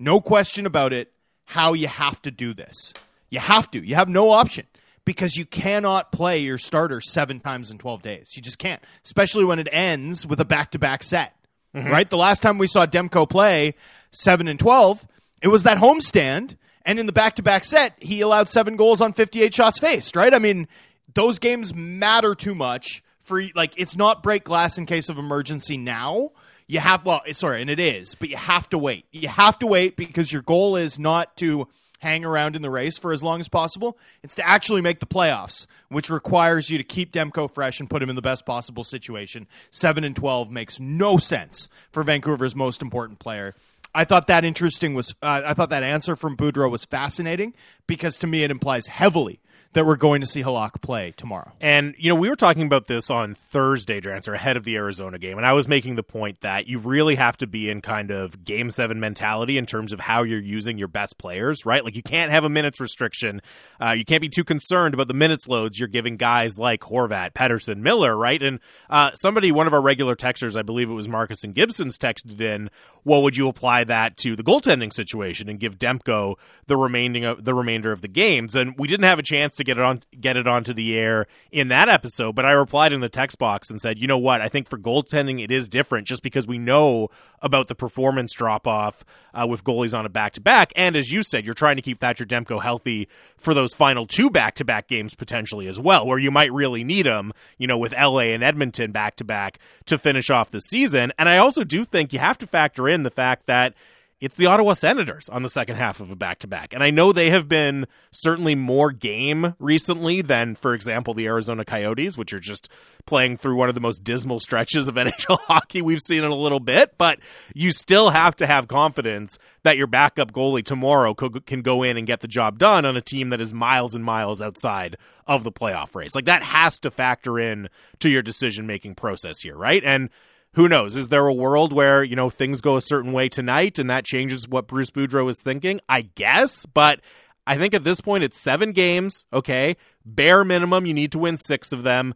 no 0.00 0.20
question 0.20 0.66
about 0.66 0.92
it. 0.92 1.12
How 1.44 1.74
you 1.74 1.86
have 1.86 2.20
to 2.22 2.32
do 2.32 2.54
this? 2.54 2.92
You 3.30 3.38
have 3.38 3.70
to. 3.70 3.86
You 3.86 3.94
have 3.94 4.08
no 4.08 4.30
option 4.30 4.66
because 5.04 5.36
you 5.36 5.44
cannot 5.46 6.10
play 6.10 6.40
your 6.40 6.58
starter 6.58 7.00
seven 7.00 7.38
times 7.38 7.70
in 7.70 7.78
12 7.78 8.02
days. 8.02 8.32
You 8.34 8.42
just 8.42 8.58
can't, 8.58 8.82
especially 9.04 9.44
when 9.44 9.60
it 9.60 9.68
ends 9.70 10.26
with 10.26 10.40
a 10.40 10.44
back 10.44 10.72
to 10.72 10.80
back 10.80 11.04
set, 11.04 11.36
mm-hmm. 11.72 11.88
right? 11.88 12.10
The 12.10 12.16
last 12.16 12.42
time 12.42 12.58
we 12.58 12.66
saw 12.66 12.84
Demko 12.84 13.30
play 13.30 13.76
seven 14.10 14.48
and 14.48 14.58
12, 14.58 15.06
it 15.40 15.46
was 15.46 15.62
that 15.62 15.78
homestand. 15.78 16.56
And 16.86 17.00
in 17.00 17.06
the 17.06 17.12
back 17.12 17.34
to 17.36 17.42
back 17.42 17.64
set, 17.64 17.94
he 18.00 18.20
allowed 18.20 18.48
seven 18.48 18.76
goals 18.76 19.00
on 19.00 19.12
58 19.12 19.52
shots 19.52 19.78
faced, 19.80 20.14
right? 20.14 20.32
I 20.32 20.38
mean, 20.38 20.68
those 21.12 21.40
games 21.40 21.74
matter 21.74 22.36
too 22.36 22.54
much 22.54 23.02
for, 23.22 23.42
like, 23.56 23.74
it's 23.76 23.96
not 23.96 24.22
break 24.22 24.44
glass 24.44 24.78
in 24.78 24.86
case 24.86 25.08
of 25.08 25.18
emergency 25.18 25.76
now. 25.76 26.30
You 26.68 26.78
have, 26.78 27.04
well, 27.04 27.22
sorry, 27.32 27.60
and 27.60 27.70
it 27.70 27.80
is, 27.80 28.14
but 28.14 28.28
you 28.28 28.36
have 28.36 28.68
to 28.70 28.78
wait. 28.78 29.04
You 29.10 29.28
have 29.28 29.58
to 29.58 29.66
wait 29.66 29.96
because 29.96 30.32
your 30.32 30.42
goal 30.42 30.76
is 30.76 30.96
not 30.98 31.36
to 31.38 31.66
hang 31.98 32.24
around 32.24 32.54
in 32.54 32.62
the 32.62 32.70
race 32.70 32.98
for 32.98 33.12
as 33.12 33.22
long 33.22 33.40
as 33.40 33.48
possible. 33.48 33.98
It's 34.22 34.36
to 34.36 34.46
actually 34.46 34.80
make 34.80 35.00
the 35.00 35.06
playoffs, 35.06 35.66
which 35.88 36.10
requires 36.10 36.70
you 36.70 36.78
to 36.78 36.84
keep 36.84 37.12
Demko 37.12 37.50
fresh 37.50 37.80
and 37.80 37.90
put 37.90 38.02
him 38.02 38.10
in 38.10 38.16
the 38.16 38.22
best 38.22 38.46
possible 38.46 38.84
situation. 38.84 39.48
7 39.70 40.04
and 40.04 40.14
12 40.14 40.50
makes 40.50 40.78
no 40.78 41.18
sense 41.18 41.68
for 41.90 42.02
Vancouver's 42.02 42.54
most 42.54 42.82
important 42.82 43.18
player. 43.18 43.54
I 43.96 44.04
thought 44.04 44.26
that 44.26 44.44
interesting 44.44 44.92
was 44.92 45.14
uh, 45.22 45.40
I 45.46 45.54
thought 45.54 45.70
that 45.70 45.82
answer 45.82 46.16
from 46.16 46.36
Boudreau 46.36 46.70
was 46.70 46.84
fascinating 46.84 47.54
because 47.86 48.18
to 48.18 48.26
me 48.26 48.44
it 48.44 48.50
implies 48.50 48.88
heavily 48.88 49.40
that 49.76 49.84
we're 49.84 49.96
going 49.96 50.22
to 50.22 50.26
see 50.26 50.42
Halak 50.42 50.80
play 50.80 51.12
tomorrow. 51.18 51.52
And, 51.60 51.94
you 51.98 52.08
know, 52.08 52.14
we 52.14 52.30
were 52.30 52.36
talking 52.36 52.64
about 52.64 52.86
this 52.86 53.10
on 53.10 53.34
Thursday, 53.34 54.00
Drancer, 54.00 54.34
ahead 54.34 54.56
of 54.56 54.64
the 54.64 54.74
Arizona 54.74 55.18
game. 55.18 55.36
And 55.36 55.44
I 55.44 55.52
was 55.52 55.68
making 55.68 55.96
the 55.96 56.02
point 56.02 56.40
that 56.40 56.66
you 56.66 56.78
really 56.78 57.14
have 57.16 57.36
to 57.36 57.46
be 57.46 57.68
in 57.68 57.82
kind 57.82 58.10
of 58.10 58.42
game 58.42 58.70
seven 58.70 59.00
mentality 59.00 59.58
in 59.58 59.66
terms 59.66 59.92
of 59.92 60.00
how 60.00 60.22
you're 60.22 60.40
using 60.40 60.78
your 60.78 60.88
best 60.88 61.18
players, 61.18 61.66
right? 61.66 61.84
Like, 61.84 61.94
you 61.94 62.02
can't 62.02 62.30
have 62.30 62.42
a 62.42 62.48
minutes 62.48 62.80
restriction. 62.80 63.42
Uh, 63.78 63.92
you 63.92 64.06
can't 64.06 64.22
be 64.22 64.30
too 64.30 64.44
concerned 64.44 64.94
about 64.94 65.08
the 65.08 65.14
minutes 65.14 65.46
loads 65.46 65.78
you're 65.78 65.88
giving 65.88 66.16
guys 66.16 66.58
like 66.58 66.80
Horvat, 66.80 67.34
Pettersson, 67.34 67.76
Miller, 67.76 68.16
right? 68.16 68.42
And 68.42 68.60
uh, 68.88 69.10
somebody, 69.16 69.52
one 69.52 69.66
of 69.66 69.74
our 69.74 69.82
regular 69.82 70.16
texters, 70.16 70.56
I 70.56 70.62
believe 70.62 70.88
it 70.88 70.94
was 70.94 71.06
Marcus 71.06 71.44
and 71.44 71.54
Gibson's, 71.54 71.98
texted 71.98 72.40
in, 72.40 72.70
well, 73.04 73.22
would 73.22 73.36
you 73.36 73.46
apply 73.46 73.84
that 73.84 74.16
to 74.18 74.36
the 74.36 74.42
goaltending 74.42 74.92
situation 74.92 75.50
and 75.50 75.60
give 75.60 75.78
Demko 75.78 76.36
the 76.66 76.78
remaining 76.78 77.24
of 77.26 77.44
the 77.44 77.52
remainder 77.52 77.92
of 77.92 78.00
the 78.00 78.08
games? 78.08 78.56
And 78.56 78.74
we 78.78 78.88
didn't 78.88 79.04
have 79.04 79.18
a 79.18 79.22
chance 79.22 79.56
to 79.56 79.65
get 79.66 79.76
it 79.76 79.84
on 79.84 80.00
get 80.18 80.36
it 80.36 80.48
onto 80.48 80.72
the 80.72 80.96
air 80.96 81.26
in 81.50 81.68
that 81.68 81.88
episode, 81.88 82.34
but 82.34 82.46
I 82.46 82.52
replied 82.52 82.92
in 82.92 83.00
the 83.00 83.08
text 83.08 83.38
box 83.38 83.68
and 83.68 83.80
said, 83.80 83.98
you 83.98 84.06
know 84.06 84.18
what, 84.18 84.40
I 84.40 84.48
think 84.48 84.68
for 84.68 84.78
goaltending 84.78 85.42
it 85.42 85.50
is 85.50 85.68
different 85.68 86.06
just 86.06 86.22
because 86.22 86.46
we 86.46 86.58
know 86.58 87.08
about 87.42 87.68
the 87.68 87.74
performance 87.74 88.32
drop 88.32 88.66
off 88.66 89.04
uh, 89.34 89.46
with 89.46 89.64
goalies 89.64 89.96
on 89.96 90.06
a 90.06 90.08
back 90.08 90.32
to 90.34 90.40
back, 90.40 90.72
and 90.76 90.96
as 90.96 91.12
you 91.12 91.22
said, 91.22 91.44
you're 91.44 91.54
trying 91.54 91.76
to 91.76 91.82
keep 91.82 92.00
Thatcher 92.00 92.24
Demko 92.24 92.62
healthy 92.62 93.08
for 93.36 93.52
those 93.52 93.74
final 93.74 94.06
two 94.06 94.30
back 94.30 94.54
to 94.54 94.64
back 94.64 94.88
games 94.88 95.14
potentially 95.14 95.66
as 95.66 95.78
well, 95.78 96.06
where 96.06 96.18
you 96.18 96.30
might 96.30 96.52
really 96.52 96.84
need 96.84 97.04
him, 97.04 97.32
you 97.58 97.66
know, 97.66 97.76
with 97.76 97.92
LA 97.92 98.32
and 98.32 98.42
Edmonton 98.42 98.92
back 98.92 99.16
to 99.16 99.24
back 99.24 99.58
to 99.84 99.98
finish 99.98 100.30
off 100.30 100.50
the 100.50 100.60
season. 100.60 101.12
And 101.18 101.28
I 101.28 101.38
also 101.38 101.64
do 101.64 101.84
think 101.84 102.12
you 102.12 102.18
have 102.18 102.38
to 102.38 102.46
factor 102.46 102.88
in 102.88 103.02
the 103.02 103.10
fact 103.10 103.46
that 103.46 103.74
it's 104.18 104.36
the 104.36 104.46
Ottawa 104.46 104.72
Senators 104.72 105.28
on 105.28 105.42
the 105.42 105.48
second 105.48 105.76
half 105.76 106.00
of 106.00 106.10
a 106.10 106.16
back 106.16 106.38
to 106.38 106.46
back. 106.46 106.72
And 106.72 106.82
I 106.82 106.88
know 106.88 107.12
they 107.12 107.28
have 107.28 107.48
been 107.48 107.86
certainly 108.12 108.54
more 108.54 108.90
game 108.90 109.54
recently 109.58 110.22
than, 110.22 110.54
for 110.54 110.72
example, 110.72 111.12
the 111.12 111.26
Arizona 111.26 111.66
Coyotes, 111.66 112.16
which 112.16 112.32
are 112.32 112.40
just 112.40 112.70
playing 113.04 113.36
through 113.36 113.56
one 113.56 113.68
of 113.68 113.74
the 113.74 113.80
most 113.80 114.04
dismal 114.04 114.40
stretches 114.40 114.88
of 114.88 114.94
NHL 114.96 115.38
hockey 115.40 115.82
we've 115.82 116.00
seen 116.00 116.24
in 116.24 116.30
a 116.30 116.34
little 116.36 116.60
bit. 116.60 116.96
But 116.96 117.18
you 117.54 117.72
still 117.72 118.08
have 118.08 118.34
to 118.36 118.46
have 118.46 118.68
confidence 118.68 119.38
that 119.64 119.76
your 119.76 119.86
backup 119.86 120.32
goalie 120.32 120.64
tomorrow 120.64 121.12
can 121.12 121.60
go 121.60 121.82
in 121.82 121.98
and 121.98 122.06
get 122.06 122.20
the 122.20 122.28
job 122.28 122.58
done 122.58 122.86
on 122.86 122.96
a 122.96 123.02
team 123.02 123.30
that 123.30 123.40
is 123.42 123.52
miles 123.52 123.94
and 123.94 124.04
miles 124.04 124.40
outside 124.40 124.96
of 125.26 125.44
the 125.44 125.52
playoff 125.52 125.94
race. 125.94 126.14
Like 126.14 126.24
that 126.24 126.42
has 126.42 126.78
to 126.80 126.90
factor 126.90 127.38
in 127.38 127.68
to 127.98 128.08
your 128.08 128.22
decision 128.22 128.66
making 128.66 128.94
process 128.94 129.40
here, 129.40 129.56
right? 129.56 129.82
And 129.84 130.08
who 130.56 130.68
knows? 130.68 130.96
Is 130.96 131.08
there 131.08 131.26
a 131.26 131.34
world 131.34 131.74
where, 131.74 132.02
you 132.02 132.16
know, 132.16 132.30
things 132.30 132.62
go 132.62 132.76
a 132.76 132.80
certain 132.80 133.12
way 133.12 133.28
tonight 133.28 133.78
and 133.78 133.90
that 133.90 134.06
changes 134.06 134.48
what 134.48 134.66
Bruce 134.66 134.90
Boudreau 134.90 135.28
is 135.28 135.38
thinking? 135.38 135.80
I 135.86 136.02
guess, 136.14 136.64
but 136.64 137.00
I 137.46 137.58
think 137.58 137.74
at 137.74 137.84
this 137.84 138.00
point 138.00 138.24
it's 138.24 138.40
seven 138.40 138.72
games, 138.72 139.26
okay? 139.34 139.76
Bare 140.06 140.44
minimum, 140.44 140.86
you 140.86 140.94
need 140.94 141.12
to 141.12 141.18
win 141.18 141.36
six 141.36 141.72
of 141.72 141.82
them. 141.82 142.14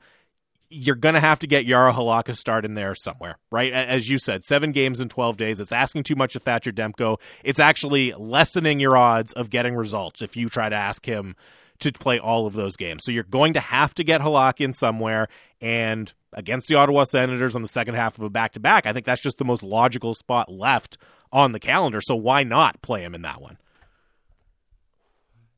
You're 0.70 0.96
going 0.96 1.16
to 1.16 1.20
have 1.20 1.40
to 1.40 1.46
get 1.46 1.66
Jaro 1.66 1.92
Halak 1.92 2.34
start 2.34 2.64
in 2.64 2.72
there 2.74 2.94
somewhere, 2.94 3.36
right? 3.52 3.74
As 3.74 4.08
you 4.08 4.16
said, 4.16 4.42
seven 4.42 4.72
games 4.72 5.00
in 5.00 5.10
12 5.10 5.36
days. 5.36 5.60
It's 5.60 5.72
asking 5.72 6.04
too 6.04 6.16
much 6.16 6.34
of 6.34 6.42
Thatcher 6.42 6.72
Demko. 6.72 7.20
It's 7.44 7.60
actually 7.60 8.14
lessening 8.14 8.80
your 8.80 8.96
odds 8.96 9.34
of 9.34 9.50
getting 9.50 9.74
results 9.74 10.22
if 10.22 10.34
you 10.34 10.48
try 10.48 10.70
to 10.70 10.76
ask 10.76 11.04
him 11.04 11.36
to 11.80 11.92
play 11.92 12.18
all 12.18 12.46
of 12.46 12.54
those 12.54 12.76
games. 12.76 13.02
So 13.04 13.12
you're 13.12 13.24
going 13.24 13.54
to 13.54 13.60
have 13.60 13.94
to 13.94 14.04
get 14.04 14.20
Halak 14.20 14.60
in 14.60 14.72
somewhere. 14.72 15.28
And 15.60 16.12
against 16.32 16.68
the 16.68 16.76
Ottawa 16.76 17.04
Senators 17.04 17.56
on 17.56 17.62
the 17.62 17.68
second 17.68 17.94
half 17.94 18.16
of 18.18 18.24
a 18.24 18.30
back 18.30 18.52
to 18.52 18.60
back, 18.60 18.86
I 18.86 18.92
think 18.92 19.06
that's 19.06 19.22
just 19.22 19.38
the 19.38 19.44
most 19.44 19.62
logical 19.62 20.14
spot 20.14 20.50
left 20.50 20.96
on 21.32 21.52
the 21.52 21.60
calendar. 21.60 22.00
So 22.00 22.16
why 22.16 22.42
not 22.42 22.82
play 22.82 23.02
him 23.02 23.14
in 23.14 23.22
that 23.22 23.40
one? 23.40 23.58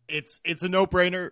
It's 0.08 0.40
it's 0.44 0.62
a 0.62 0.68
no 0.68 0.86
brainer. 0.86 1.30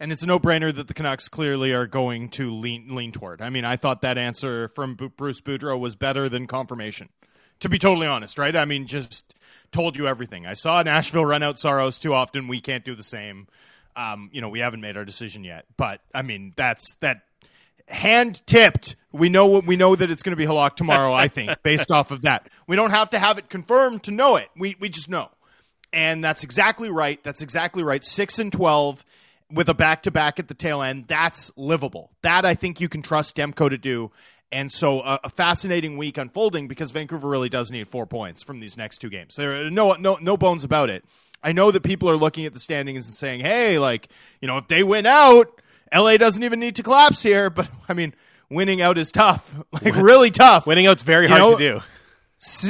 And 0.00 0.10
it's 0.10 0.24
a 0.24 0.26
no-brainer 0.26 0.74
that 0.74 0.88
the 0.88 0.94
Canucks 0.94 1.28
clearly 1.28 1.70
are 1.70 1.86
going 1.86 2.30
to 2.30 2.50
lean 2.50 2.92
lean 2.92 3.12
toward. 3.12 3.40
I 3.40 3.50
mean, 3.50 3.64
I 3.64 3.76
thought 3.76 4.02
that 4.02 4.18
answer 4.18 4.66
from 4.74 4.96
Bruce 4.96 5.40
Boudreau 5.40 5.78
was 5.78 5.94
better 5.94 6.28
than 6.28 6.48
confirmation. 6.48 7.08
To 7.60 7.68
be 7.68 7.78
totally 7.78 8.08
honest, 8.08 8.36
right? 8.36 8.56
I 8.56 8.64
mean, 8.64 8.88
just 8.88 9.32
told 9.72 9.96
you 9.96 10.06
everything. 10.06 10.46
I 10.46 10.54
saw 10.54 10.82
Nashville 10.82 11.24
run 11.24 11.42
out 11.42 11.58
Saros 11.58 11.98
too 11.98 12.14
often. 12.14 12.48
We 12.48 12.60
can't 12.60 12.84
do 12.84 12.94
the 12.94 13.02
same. 13.02 13.48
Um, 13.96 14.30
you 14.32 14.40
know, 14.40 14.48
we 14.48 14.60
haven't 14.60 14.80
made 14.80 14.96
our 14.96 15.04
decision 15.04 15.44
yet, 15.44 15.66
but 15.76 16.00
I 16.14 16.22
mean, 16.22 16.52
that's 16.56 16.94
that 17.00 17.22
hand 17.88 18.40
tipped. 18.46 18.96
We 19.12 19.28
know 19.28 19.46
what 19.46 19.66
we 19.66 19.76
know 19.76 19.94
that 19.94 20.10
it's 20.10 20.22
going 20.22 20.32
to 20.32 20.36
be 20.36 20.46
Halak 20.46 20.76
tomorrow. 20.76 21.12
I 21.12 21.28
think 21.28 21.50
based 21.62 21.90
off 21.90 22.10
of 22.10 22.22
that, 22.22 22.48
we 22.66 22.76
don't 22.76 22.90
have 22.90 23.10
to 23.10 23.18
have 23.18 23.38
it 23.38 23.48
confirmed 23.48 24.04
to 24.04 24.10
know 24.10 24.36
it. 24.36 24.48
We 24.56 24.76
we 24.80 24.88
just 24.88 25.08
know, 25.08 25.30
and 25.92 26.24
that's 26.24 26.44
exactly 26.44 26.90
right. 26.90 27.22
That's 27.22 27.42
exactly 27.42 27.82
right. 27.82 28.02
Six 28.02 28.38
and 28.38 28.50
twelve 28.50 29.04
with 29.50 29.68
a 29.68 29.74
back 29.74 30.04
to 30.04 30.10
back 30.10 30.38
at 30.38 30.48
the 30.48 30.54
tail 30.54 30.82
end. 30.82 31.06
That's 31.08 31.52
livable. 31.56 32.10
That 32.22 32.46
I 32.46 32.54
think 32.54 32.80
you 32.80 32.88
can 32.88 33.02
trust 33.02 33.36
Demko 33.36 33.68
to 33.68 33.78
do. 33.78 34.10
And 34.52 34.70
so 34.70 35.00
uh, 35.00 35.18
a 35.24 35.30
fascinating 35.30 35.96
week 35.96 36.18
unfolding 36.18 36.68
because 36.68 36.90
Vancouver 36.90 37.28
really 37.28 37.48
does 37.48 37.70
need 37.70 37.88
four 37.88 38.06
points 38.06 38.42
from 38.42 38.60
these 38.60 38.76
next 38.76 38.98
two 38.98 39.08
games. 39.08 39.34
There 39.34 39.66
are 39.66 39.70
no 39.70 39.94
no 39.94 40.18
no 40.20 40.36
bones 40.36 40.62
about 40.62 40.90
it. 40.90 41.04
I 41.42 41.52
know 41.52 41.70
that 41.70 41.82
people 41.82 42.08
are 42.10 42.16
looking 42.16 42.44
at 42.44 42.52
the 42.52 42.60
standings 42.60 43.06
and 43.06 43.16
saying, 43.16 43.40
"Hey, 43.40 43.78
like 43.78 44.08
you 44.40 44.48
know, 44.48 44.58
if 44.58 44.68
they 44.68 44.82
win 44.82 45.06
out, 45.06 45.60
LA 45.92 46.18
doesn't 46.18 46.42
even 46.42 46.60
need 46.60 46.76
to 46.76 46.82
collapse 46.82 47.22
here." 47.22 47.48
But 47.48 47.68
I 47.88 47.94
mean, 47.94 48.14
winning 48.50 48.82
out 48.82 48.98
is 48.98 49.10
tough, 49.10 49.58
like 49.72 49.96
really 49.96 50.30
tough. 50.30 50.66
Winning 50.66 50.86
out's 50.86 51.02
very 51.02 51.26
hard 51.28 51.40
know, 51.40 51.56
to 51.56 51.80
do. 51.80 51.80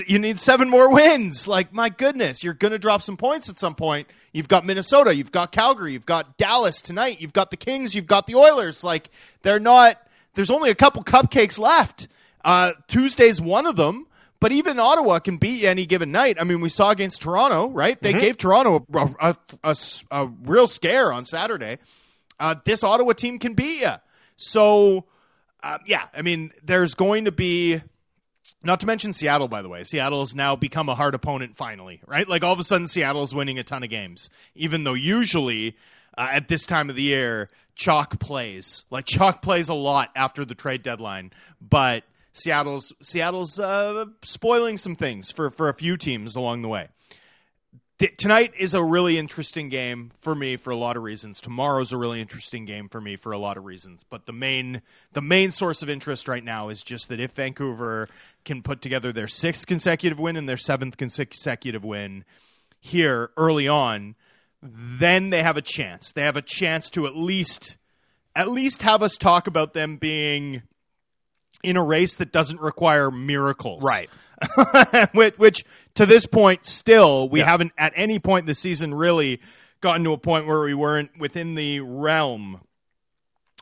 You 0.06 0.18
need 0.18 0.38
seven 0.38 0.70
more 0.70 0.92
wins. 0.92 1.48
Like 1.48 1.72
my 1.74 1.88
goodness, 1.88 2.44
you're 2.44 2.54
going 2.54 2.72
to 2.72 2.78
drop 2.78 3.02
some 3.02 3.16
points 3.16 3.48
at 3.48 3.58
some 3.58 3.74
point. 3.74 4.06
You've 4.32 4.48
got 4.48 4.64
Minnesota, 4.64 5.14
you've 5.14 5.32
got 5.32 5.50
Calgary, 5.50 5.94
you've 5.94 6.06
got 6.06 6.36
Dallas 6.36 6.80
tonight, 6.80 7.20
you've 7.20 7.32
got 7.32 7.50
the 7.50 7.56
Kings, 7.56 7.94
you've 7.94 8.06
got 8.06 8.26
the 8.26 8.36
Oilers. 8.36 8.84
Like 8.84 9.10
they're 9.42 9.60
not 9.60 9.98
there's 10.34 10.50
only 10.50 10.70
a 10.70 10.74
couple 10.74 11.04
cupcakes 11.04 11.58
left. 11.58 12.08
Uh, 12.44 12.72
Tuesday's 12.88 13.40
one 13.40 13.66
of 13.66 13.76
them. 13.76 14.06
But 14.42 14.50
even 14.50 14.80
Ottawa 14.80 15.20
can 15.20 15.36
beat 15.36 15.62
you 15.62 15.68
any 15.68 15.86
given 15.86 16.10
night. 16.10 16.36
I 16.40 16.42
mean, 16.42 16.60
we 16.60 16.68
saw 16.68 16.90
against 16.90 17.22
Toronto, 17.22 17.70
right? 17.70 17.96
They 18.00 18.10
mm-hmm. 18.10 18.18
gave 18.18 18.38
Toronto 18.38 18.84
a, 18.92 19.08
a, 19.20 19.36
a, 19.62 19.76
a, 20.10 20.26
real 20.26 20.66
scare 20.66 21.12
on 21.12 21.24
Saturday. 21.24 21.78
Uh, 22.40 22.56
this 22.64 22.82
Ottawa 22.82 23.12
team 23.12 23.38
can 23.38 23.54
beat 23.54 23.82
you. 23.82 23.92
So, 24.34 25.04
uh, 25.62 25.78
yeah, 25.86 26.08
I 26.12 26.22
mean, 26.22 26.50
there's 26.64 26.94
going 26.94 27.26
to 27.26 27.30
be 27.30 27.80
not 28.64 28.80
to 28.80 28.86
mention 28.86 29.12
Seattle, 29.12 29.46
by 29.46 29.62
the 29.62 29.68
way. 29.68 29.84
Seattle 29.84 30.18
has 30.18 30.34
now 30.34 30.56
become 30.56 30.88
a 30.88 30.96
hard 30.96 31.14
opponent 31.14 31.54
finally, 31.54 32.00
right? 32.08 32.28
Like 32.28 32.42
all 32.42 32.52
of 32.52 32.58
a 32.58 32.64
sudden, 32.64 32.88
Seattle's 32.88 33.32
winning 33.32 33.60
a 33.60 33.62
ton 33.62 33.84
of 33.84 33.90
games, 33.90 34.28
even 34.56 34.82
though 34.82 34.94
usually 34.94 35.76
uh, 36.16 36.28
at 36.32 36.48
this 36.48 36.66
time 36.66 36.90
of 36.90 36.96
the 36.96 37.02
year, 37.02 37.48
chalk 37.74 38.18
plays. 38.18 38.84
Like 38.90 39.06
chalk 39.06 39.42
plays 39.42 39.68
a 39.68 39.74
lot 39.74 40.10
after 40.14 40.44
the 40.44 40.54
trade 40.54 40.82
deadline, 40.82 41.32
but 41.60 42.04
Seattle's 42.32 42.92
Seattle's 43.02 43.58
uh, 43.58 44.06
spoiling 44.22 44.76
some 44.76 44.96
things 44.96 45.30
for 45.30 45.50
for 45.50 45.68
a 45.68 45.74
few 45.74 45.96
teams 45.96 46.36
along 46.36 46.62
the 46.62 46.68
way. 46.68 46.88
Th- 47.98 48.16
tonight 48.16 48.54
is 48.58 48.74
a 48.74 48.82
really 48.82 49.18
interesting 49.18 49.68
game 49.68 50.10
for 50.22 50.34
me 50.34 50.56
for 50.56 50.70
a 50.70 50.76
lot 50.76 50.96
of 50.96 51.02
reasons. 51.02 51.40
Tomorrow's 51.40 51.92
a 51.92 51.96
really 51.96 52.20
interesting 52.20 52.64
game 52.64 52.88
for 52.88 53.00
me 53.00 53.16
for 53.16 53.32
a 53.32 53.38
lot 53.38 53.58
of 53.58 53.64
reasons. 53.64 54.04
But 54.08 54.26
the 54.26 54.32
main 54.32 54.82
the 55.12 55.20
main 55.20 55.50
source 55.50 55.82
of 55.82 55.90
interest 55.90 56.26
right 56.26 56.42
now 56.42 56.70
is 56.70 56.82
just 56.82 57.10
that 57.10 57.20
if 57.20 57.32
Vancouver 57.32 58.08
can 58.44 58.62
put 58.62 58.80
together 58.80 59.12
their 59.12 59.28
sixth 59.28 59.66
consecutive 59.66 60.18
win 60.18 60.36
and 60.36 60.48
their 60.48 60.56
seventh 60.56 60.96
consecutive 60.96 61.84
win 61.84 62.24
here 62.80 63.30
early 63.36 63.68
on, 63.68 64.16
then 64.62 65.30
they 65.30 65.42
have 65.42 65.56
a 65.56 65.62
chance. 65.62 66.12
They 66.12 66.22
have 66.22 66.36
a 66.36 66.42
chance 66.42 66.90
to 66.90 67.06
at 67.06 67.16
least 67.16 67.76
at 68.34 68.48
least 68.48 68.82
have 68.82 69.02
us 69.02 69.16
talk 69.18 69.46
about 69.46 69.74
them 69.74 69.96
being 69.96 70.62
in 71.62 71.76
a 71.76 71.82
race 71.84 72.14
that 72.16 72.32
doesn't 72.32 72.60
require 72.60 73.10
miracles. 73.10 73.82
Right. 73.84 74.08
which, 75.14 75.34
which, 75.38 75.64
to 75.94 76.06
this 76.06 76.26
point 76.26 76.64
still 76.66 77.28
we 77.28 77.40
Yeah. 77.40 77.48
haven't 77.50 77.72
at 77.78 77.92
any 77.94 78.18
point 78.18 78.46
this 78.46 78.58
season 78.58 78.94
really 78.94 79.40
gotten 79.80 80.02
to 80.04 80.12
a 80.12 80.18
point 80.18 80.46
where 80.46 80.60
we 80.62 80.74
weren't 80.74 81.10
within 81.18 81.54
the 81.54 81.80
realm 81.80 82.60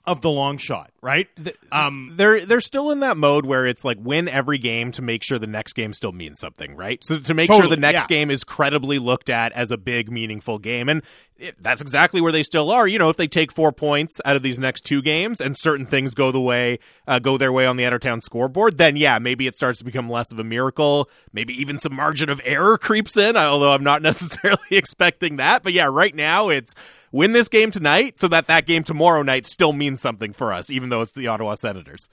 of 0.04 0.22
the 0.22 0.30
long 0.30 0.58
shot, 0.58 0.90
right? 1.02 1.28
um 1.72 2.14
they're 2.16 2.44
they're 2.46 2.60
still 2.60 2.90
in 2.90 3.00
that 3.00 3.16
mode 3.16 3.44
where 3.44 3.66
it's 3.66 3.84
like 3.84 3.98
win 4.00 4.28
every 4.28 4.58
game 4.58 4.92
to 4.92 5.02
make 5.02 5.22
sure 5.22 5.38
the 5.38 5.46
next 5.46 5.74
game 5.74 5.92
still 5.92 6.12
means 6.12 6.38
something, 6.40 6.74
right? 6.76 7.02
So 7.04 7.18
to 7.18 7.34
make 7.34 7.52
sure 7.52 7.66
the 7.68 7.76
next 7.76 8.02
yeah. 8.02 8.16
game 8.16 8.30
is 8.30 8.44
credibly 8.44 8.98
looked 8.98 9.30
at 9.30 9.52
as 9.52 9.70
a 9.70 9.76
big 9.76 10.10
meaningful 10.10 10.58
game 10.58 10.88
and 10.88 11.02
that's 11.58 11.80
exactly 11.80 12.20
where 12.20 12.32
they 12.32 12.42
still 12.42 12.70
are. 12.70 12.86
You 12.86 12.98
know, 12.98 13.08
if 13.08 13.16
they 13.16 13.26
take 13.26 13.52
4 13.52 13.72
points 13.72 14.20
out 14.24 14.36
of 14.36 14.42
these 14.42 14.58
next 14.58 14.84
two 14.84 15.02
games 15.02 15.40
and 15.40 15.56
certain 15.56 15.86
things 15.86 16.14
go 16.14 16.32
the 16.32 16.40
way 16.40 16.78
uh, 17.06 17.18
go 17.18 17.38
their 17.38 17.52
way 17.52 17.66
on 17.66 17.76
the 17.76 17.90
Town 17.98 18.20
scoreboard, 18.20 18.78
then 18.78 18.96
yeah, 18.96 19.18
maybe 19.18 19.46
it 19.46 19.54
starts 19.54 19.80
to 19.80 19.84
become 19.84 20.08
less 20.08 20.32
of 20.32 20.38
a 20.38 20.44
miracle. 20.44 21.08
Maybe 21.32 21.54
even 21.60 21.78
some 21.78 21.94
margin 21.94 22.30
of 22.30 22.40
error 22.44 22.78
creeps 22.78 23.16
in, 23.16 23.36
although 23.36 23.72
I'm 23.72 23.84
not 23.84 24.02
necessarily 24.10 24.60
expecting 24.70 25.36
that. 25.36 25.62
But 25.62 25.72
yeah, 25.72 25.88
right 25.90 26.14
now 26.14 26.48
it's 26.48 26.74
win 27.12 27.32
this 27.32 27.48
game 27.48 27.70
tonight 27.70 28.20
so 28.20 28.28
that 28.28 28.46
that 28.46 28.66
game 28.66 28.84
tomorrow 28.84 29.22
night 29.22 29.46
still 29.46 29.72
means 29.72 30.00
something 30.00 30.32
for 30.32 30.52
us 30.52 30.70
even 30.70 30.88
though 30.88 31.00
it's 31.00 31.12
the 31.12 31.26
Ottawa 31.26 31.54
Senators. 31.54 32.08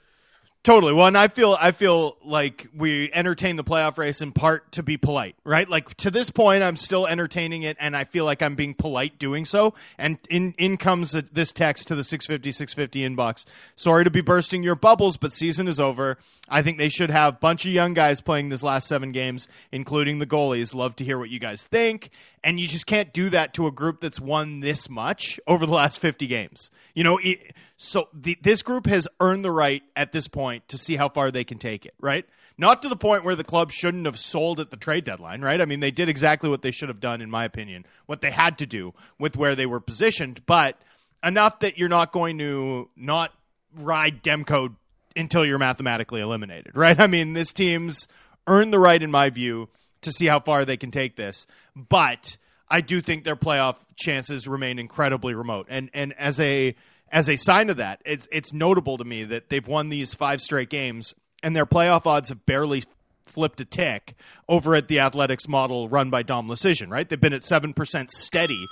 Totally. 0.64 0.92
Well, 0.92 1.06
and 1.06 1.16
I 1.16 1.28
feel 1.28 1.56
I 1.58 1.70
feel 1.70 2.18
like 2.22 2.66
we 2.76 3.10
entertain 3.12 3.56
the 3.56 3.64
playoff 3.64 3.96
race 3.96 4.20
in 4.20 4.32
part 4.32 4.72
to 4.72 4.82
be 4.82 4.96
polite, 4.96 5.36
right? 5.44 5.68
Like 5.68 5.94
to 5.98 6.10
this 6.10 6.30
point, 6.30 6.62
I'm 6.62 6.76
still 6.76 7.06
entertaining 7.06 7.62
it, 7.62 7.76
and 7.80 7.96
I 7.96 8.04
feel 8.04 8.24
like 8.24 8.42
I'm 8.42 8.54
being 8.54 8.74
polite 8.74 9.18
doing 9.18 9.44
so. 9.44 9.74
And 9.96 10.18
in 10.28 10.54
in 10.58 10.76
comes 10.76 11.12
this 11.12 11.52
text 11.52 11.88
to 11.88 11.94
the 11.94 12.04
650 12.04 12.50
650 12.52 13.08
inbox. 13.08 13.44
Sorry 13.76 14.04
to 14.04 14.10
be 14.10 14.20
bursting 14.20 14.62
your 14.62 14.74
bubbles, 14.74 15.16
but 15.16 15.32
season 15.32 15.68
is 15.68 15.78
over. 15.78 16.18
I 16.48 16.62
think 16.62 16.76
they 16.76 16.88
should 16.88 17.10
have 17.10 17.34
a 17.34 17.38
bunch 17.38 17.64
of 17.64 17.72
young 17.72 17.94
guys 17.94 18.20
playing 18.20 18.48
this 18.48 18.62
last 18.62 18.88
seven 18.88 19.12
games, 19.12 19.48
including 19.70 20.18
the 20.18 20.26
goalies. 20.26 20.74
Love 20.74 20.96
to 20.96 21.04
hear 21.04 21.18
what 21.18 21.30
you 21.30 21.38
guys 21.38 21.62
think. 21.62 22.10
And 22.44 22.60
you 22.60 22.68
just 22.68 22.86
can't 22.86 23.12
do 23.12 23.30
that 23.30 23.54
to 23.54 23.66
a 23.66 23.72
group 23.72 24.00
that's 24.00 24.20
won 24.20 24.60
this 24.60 24.88
much 24.88 25.40
over 25.46 25.66
the 25.66 25.72
last 25.72 25.98
50 25.98 26.26
games. 26.26 26.70
You 26.94 27.04
know, 27.04 27.18
it, 27.22 27.54
so 27.76 28.08
the, 28.12 28.36
this 28.42 28.62
group 28.62 28.86
has 28.86 29.08
earned 29.20 29.44
the 29.44 29.50
right 29.50 29.82
at 29.96 30.12
this 30.12 30.28
point 30.28 30.68
to 30.68 30.78
see 30.78 30.96
how 30.96 31.08
far 31.08 31.30
they 31.30 31.44
can 31.44 31.58
take 31.58 31.86
it, 31.86 31.94
right? 32.00 32.24
Not 32.56 32.82
to 32.82 32.88
the 32.88 32.96
point 32.96 33.24
where 33.24 33.36
the 33.36 33.44
club 33.44 33.70
shouldn't 33.70 34.06
have 34.06 34.18
sold 34.18 34.58
at 34.58 34.70
the 34.70 34.76
trade 34.76 35.04
deadline, 35.04 35.42
right? 35.42 35.60
I 35.60 35.64
mean, 35.64 35.80
they 35.80 35.92
did 35.92 36.08
exactly 36.08 36.50
what 36.50 36.62
they 36.62 36.72
should 36.72 36.88
have 36.88 37.00
done, 37.00 37.20
in 37.20 37.30
my 37.30 37.44
opinion, 37.44 37.86
what 38.06 38.20
they 38.20 38.32
had 38.32 38.58
to 38.58 38.66
do 38.66 38.94
with 39.18 39.36
where 39.36 39.54
they 39.54 39.66
were 39.66 39.80
positioned, 39.80 40.44
but 40.44 40.76
enough 41.22 41.60
that 41.60 41.78
you're 41.78 41.88
not 41.88 42.12
going 42.12 42.38
to 42.38 42.88
not 42.96 43.32
ride 43.76 44.22
Demko 44.22 44.74
until 45.14 45.44
you're 45.44 45.58
mathematically 45.58 46.20
eliminated, 46.20 46.76
right? 46.76 46.98
I 46.98 47.06
mean, 47.06 47.32
this 47.32 47.52
team's 47.52 48.08
earned 48.46 48.72
the 48.72 48.78
right, 48.78 49.02
in 49.02 49.10
my 49.10 49.30
view, 49.30 49.68
to 50.02 50.12
see 50.12 50.26
how 50.26 50.40
far 50.40 50.64
they 50.64 50.76
can 50.76 50.90
take 50.90 51.16
this, 51.16 51.46
but 51.74 52.36
I 52.68 52.80
do 52.80 53.00
think 53.00 53.24
their 53.24 53.36
playoff 53.36 53.76
chances 53.96 54.46
remain 54.46 54.78
incredibly 54.78 55.34
remote. 55.34 55.66
And 55.68 55.90
and 55.94 56.12
as 56.18 56.38
a 56.40 56.74
as 57.10 57.28
a 57.28 57.36
sign 57.36 57.70
of 57.70 57.78
that, 57.78 58.02
it's 58.04 58.28
it's 58.30 58.52
notable 58.52 58.98
to 58.98 59.04
me 59.04 59.24
that 59.24 59.48
they've 59.48 59.66
won 59.66 59.88
these 59.88 60.14
five 60.14 60.40
straight 60.40 60.70
games, 60.70 61.14
and 61.42 61.54
their 61.56 61.66
playoff 61.66 62.06
odds 62.06 62.28
have 62.28 62.44
barely 62.46 62.84
flipped 63.24 63.60
a 63.60 63.64
tick 63.64 64.14
over 64.48 64.74
at 64.74 64.88
the 64.88 65.00
Athletics 65.00 65.48
model 65.48 65.88
run 65.88 66.10
by 66.10 66.22
Dom 66.22 66.48
Luszczyszyn. 66.48 66.90
Right, 66.90 67.08
they've 67.08 67.20
been 67.20 67.32
at 67.32 67.44
seven 67.44 67.72
percent 67.72 68.10
steady 68.10 68.66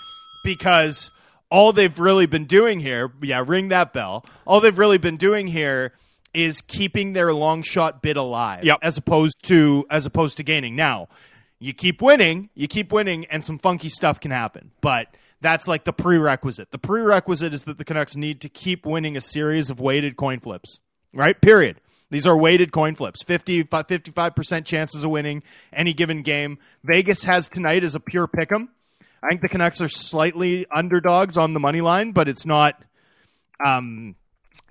because 0.45 1.11
all 1.51 1.73
they've 1.73 1.99
really 1.99 2.27
been 2.27 2.47
doing 2.47 2.81
here, 2.81 3.11
yeah, 3.23 3.43
ring 3.47 3.69
that 3.69 3.93
bell. 3.93 4.25
All 4.47 4.61
they've 4.61 4.79
really 4.79 4.99
been 4.99 5.17
doing 5.17 5.47
here 5.47 5.93
is 6.37 6.61
keeping 6.61 7.13
their 7.15 7.33
long 7.33 7.63
shot 7.63 8.03
bid 8.03 8.17
alive, 8.17 8.63
Yep. 8.65 8.79
as 8.83 8.99
opposed 8.99 9.37
to 9.45 9.87
as 9.91 10.07
opposed 10.07 10.37
to 10.37 10.43
gaining. 10.43 10.77
Now, 10.77 11.09
you 11.59 11.73
keep 11.73 12.03
winning, 12.03 12.51
you 12.55 12.69
keep 12.69 12.93
winning, 12.93 13.25
and 13.27 13.43
some 13.45 13.59
funky 13.59 13.89
stuff 13.89 14.21
can 14.21 14.31
happen. 14.31 14.71
But 14.81 15.09
that's 15.41 15.67
like 15.67 15.85
the 15.85 15.93
prerequisite. 15.93 16.71
The 16.71 16.79
prerequisite 16.79 17.55
is 17.55 17.65
that 17.65 17.79
the 17.79 17.85
Canucks 17.85 18.15
need 18.17 18.41
to 18.43 18.49
keep 18.49 18.85
winning 18.87 19.17
a 19.17 19.21
series 19.21 19.71
of 19.71 19.81
weighted 19.81 20.17
coin 20.17 20.41
flips. 20.41 20.81
Right? 21.15 21.41
Period. 21.41 21.81
These 22.11 22.27
are 22.27 22.37
weighted 22.37 22.71
coin 22.73 22.95
flips. 22.95 23.23
50, 23.25 23.65
55% 23.65 24.65
chances 24.65 25.03
of 25.03 25.11
winning 25.11 25.43
any 25.73 25.93
given 25.93 26.23
game. 26.23 26.59
Vegas 26.85 27.25
has 27.25 27.49
tonight 27.49 27.83
as 27.83 27.95
a 27.95 28.01
pure 28.01 28.29
pick 28.29 28.53
'em. 28.53 28.69
I 29.23 29.29
think 29.31 29.41
the 29.41 29.49
Canucks 29.49 29.81
are 29.81 29.89
slightly 29.89 30.67
underdogs 30.71 31.37
on 31.37 31.53
the 31.55 31.59
money 31.61 31.81
line, 31.81 32.13
but 32.13 32.29
it's 32.29 32.47
not 32.47 32.81
um, 33.65 34.15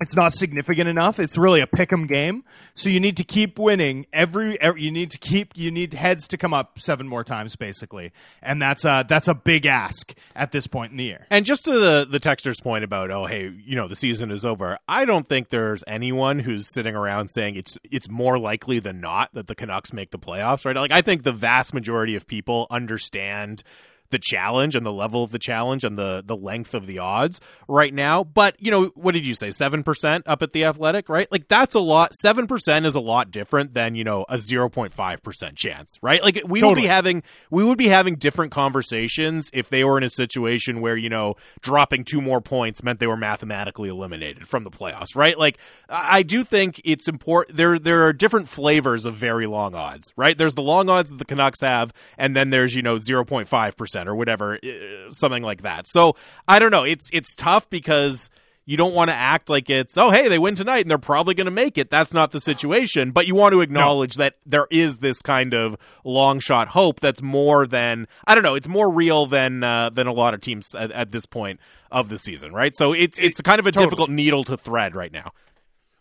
it's 0.00 0.14
not 0.14 0.34
significant 0.34 0.88
enough. 0.88 1.18
It's 1.18 1.38
really 1.38 1.60
a 1.60 1.66
pick 1.66 1.92
'em 1.92 2.06
game. 2.06 2.44
So 2.74 2.90
you 2.90 3.00
need 3.00 3.16
to 3.16 3.24
keep 3.24 3.58
winning 3.58 4.06
every, 4.12 4.60
every 4.60 4.82
you 4.82 4.90
need 4.90 5.10
to 5.12 5.18
keep 5.18 5.52
you 5.56 5.70
need 5.70 5.94
heads 5.94 6.28
to 6.28 6.36
come 6.36 6.52
up 6.52 6.78
seven 6.78 7.08
more 7.08 7.24
times 7.24 7.56
basically. 7.56 8.12
And 8.42 8.60
that's 8.60 8.84
a 8.84 9.04
that's 9.08 9.28
a 9.28 9.34
big 9.34 9.64
ask 9.64 10.12
at 10.34 10.52
this 10.52 10.66
point 10.66 10.90
in 10.90 10.98
the 10.98 11.04
year. 11.04 11.26
And 11.30 11.46
just 11.46 11.64
to 11.64 11.72
the 11.72 12.06
the 12.10 12.20
texter's 12.20 12.60
point 12.60 12.84
about 12.84 13.10
oh 13.10 13.26
hey 13.26 13.50
you 13.64 13.76
know 13.76 13.88
the 13.88 13.96
season 13.96 14.30
is 14.30 14.44
over, 14.44 14.78
I 14.86 15.04
don't 15.06 15.26
think 15.26 15.48
there's 15.48 15.82
anyone 15.86 16.38
who's 16.38 16.72
sitting 16.72 16.94
around 16.94 17.28
saying 17.28 17.56
it's 17.56 17.78
it's 17.90 18.08
more 18.08 18.38
likely 18.38 18.78
than 18.78 19.00
not 19.00 19.32
that 19.34 19.46
the 19.46 19.54
Canucks 19.54 19.92
make 19.92 20.10
the 20.10 20.18
playoffs, 20.18 20.64
right? 20.64 20.76
Like 20.76 20.92
I 20.92 21.00
think 21.00 21.22
the 21.22 21.32
vast 21.32 21.72
majority 21.72 22.16
of 22.16 22.26
people 22.26 22.66
understand 22.70 23.62
the 24.10 24.18
challenge 24.18 24.74
and 24.74 24.84
the 24.84 24.92
level 24.92 25.22
of 25.22 25.30
the 25.30 25.38
challenge 25.38 25.84
and 25.84 25.96
the 25.96 26.22
the 26.26 26.36
length 26.36 26.74
of 26.74 26.86
the 26.86 26.98
odds 26.98 27.40
right 27.68 27.94
now. 27.94 28.24
But 28.24 28.56
you 28.58 28.70
know, 28.70 28.86
what 28.94 29.12
did 29.12 29.26
you 29.26 29.34
say? 29.34 29.50
Seven 29.50 29.82
percent 29.82 30.26
up 30.26 30.42
at 30.42 30.52
the 30.52 30.64
Athletic, 30.64 31.08
right? 31.08 31.30
Like 31.30 31.46
that's 31.48 31.74
a 31.74 31.80
lot. 31.80 32.14
Seven 32.14 32.46
percent 32.46 32.86
is 32.86 32.94
a 32.94 33.00
lot 33.00 33.30
different 33.30 33.74
than 33.74 33.94
you 33.94 34.04
know 34.04 34.24
a 34.28 34.38
zero 34.38 34.68
point 34.68 34.94
five 34.94 35.22
percent 35.22 35.56
chance, 35.56 35.92
right? 36.02 36.22
Like 36.22 36.40
we 36.46 36.62
would 36.62 36.74
be 36.74 36.86
having 36.86 37.22
we 37.50 37.62
would 37.62 37.78
be 37.78 37.88
having 37.88 38.16
different 38.16 38.50
conversations 38.50 39.50
if 39.52 39.68
they 39.68 39.84
were 39.84 39.96
in 39.96 40.04
a 40.04 40.10
situation 40.10 40.80
where 40.80 40.96
you 40.96 41.08
know 41.08 41.36
dropping 41.60 42.04
two 42.04 42.20
more 42.20 42.40
points 42.40 42.82
meant 42.82 42.98
they 42.98 43.06
were 43.06 43.16
mathematically 43.16 43.88
eliminated 43.88 44.48
from 44.48 44.64
the 44.64 44.70
playoffs, 44.70 45.14
right? 45.14 45.38
Like 45.38 45.58
I 45.88 46.16
I 46.16 46.22
do 46.22 46.44
think 46.44 46.80
it's 46.82 47.08
important. 47.08 47.58
There 47.58 47.78
there 47.78 48.06
are 48.06 48.14
different 48.14 48.48
flavors 48.48 49.04
of 49.04 49.14
very 49.14 49.46
long 49.46 49.74
odds, 49.74 50.14
right? 50.16 50.36
There's 50.36 50.54
the 50.54 50.62
long 50.62 50.88
odds 50.88 51.10
that 51.10 51.18
the 51.18 51.26
Canucks 51.26 51.60
have, 51.60 51.92
and 52.16 52.34
then 52.34 52.48
there's 52.48 52.74
you 52.74 52.80
know 52.80 52.96
zero 52.96 53.22
point 53.22 53.46
five 53.46 53.76
percent 53.76 53.95
or 54.04 54.14
whatever, 54.14 54.54
uh, 54.54 55.10
something 55.10 55.42
like 55.42 55.62
that. 55.62 55.86
So 55.88 56.16
I 56.46 56.58
don't 56.58 56.70
know. 56.70 56.84
It's 56.84 57.08
it's 57.12 57.34
tough 57.34 57.68
because 57.70 58.30
you 58.68 58.76
don't 58.76 58.94
want 58.94 59.10
to 59.10 59.14
act 59.14 59.48
like 59.48 59.70
it's 59.70 59.96
oh 59.96 60.10
hey 60.10 60.28
they 60.28 60.40
win 60.40 60.56
tonight 60.56 60.80
and 60.80 60.90
they're 60.90 60.98
probably 60.98 61.34
going 61.34 61.44
to 61.44 61.52
make 61.52 61.78
it 61.78 61.88
that's 61.88 62.12
not 62.12 62.32
the 62.32 62.40
situation 62.40 63.12
but 63.12 63.24
you 63.24 63.32
want 63.32 63.52
to 63.52 63.60
acknowledge 63.60 64.16
that 64.16 64.34
there 64.44 64.66
is 64.72 64.96
this 64.96 65.22
kind 65.22 65.54
of 65.54 65.76
long 66.04 66.40
shot 66.40 66.66
hope 66.66 66.98
that's 66.98 67.22
more 67.22 67.64
than 67.68 68.08
i 68.26 68.34
don't 68.34 68.42
know 68.42 68.56
it's 68.56 68.66
more 68.66 68.90
real 68.90 69.26
than 69.26 69.62
uh, 69.62 69.88
than 69.90 70.08
a 70.08 70.12
lot 70.12 70.34
of 70.34 70.40
teams 70.40 70.74
at, 70.74 70.90
at 70.90 71.12
this 71.12 71.26
point 71.26 71.60
of 71.92 72.08
the 72.08 72.18
season 72.18 72.52
right 72.52 72.76
so 72.76 72.92
it's 72.92 73.20
it's 73.20 73.40
kind 73.40 73.60
of 73.60 73.68
a 73.68 73.70
Totally. 73.70 73.86
difficult 73.86 74.10
needle 74.10 74.42
to 74.42 74.56
thread 74.56 74.96
right 74.96 75.12
now 75.12 75.30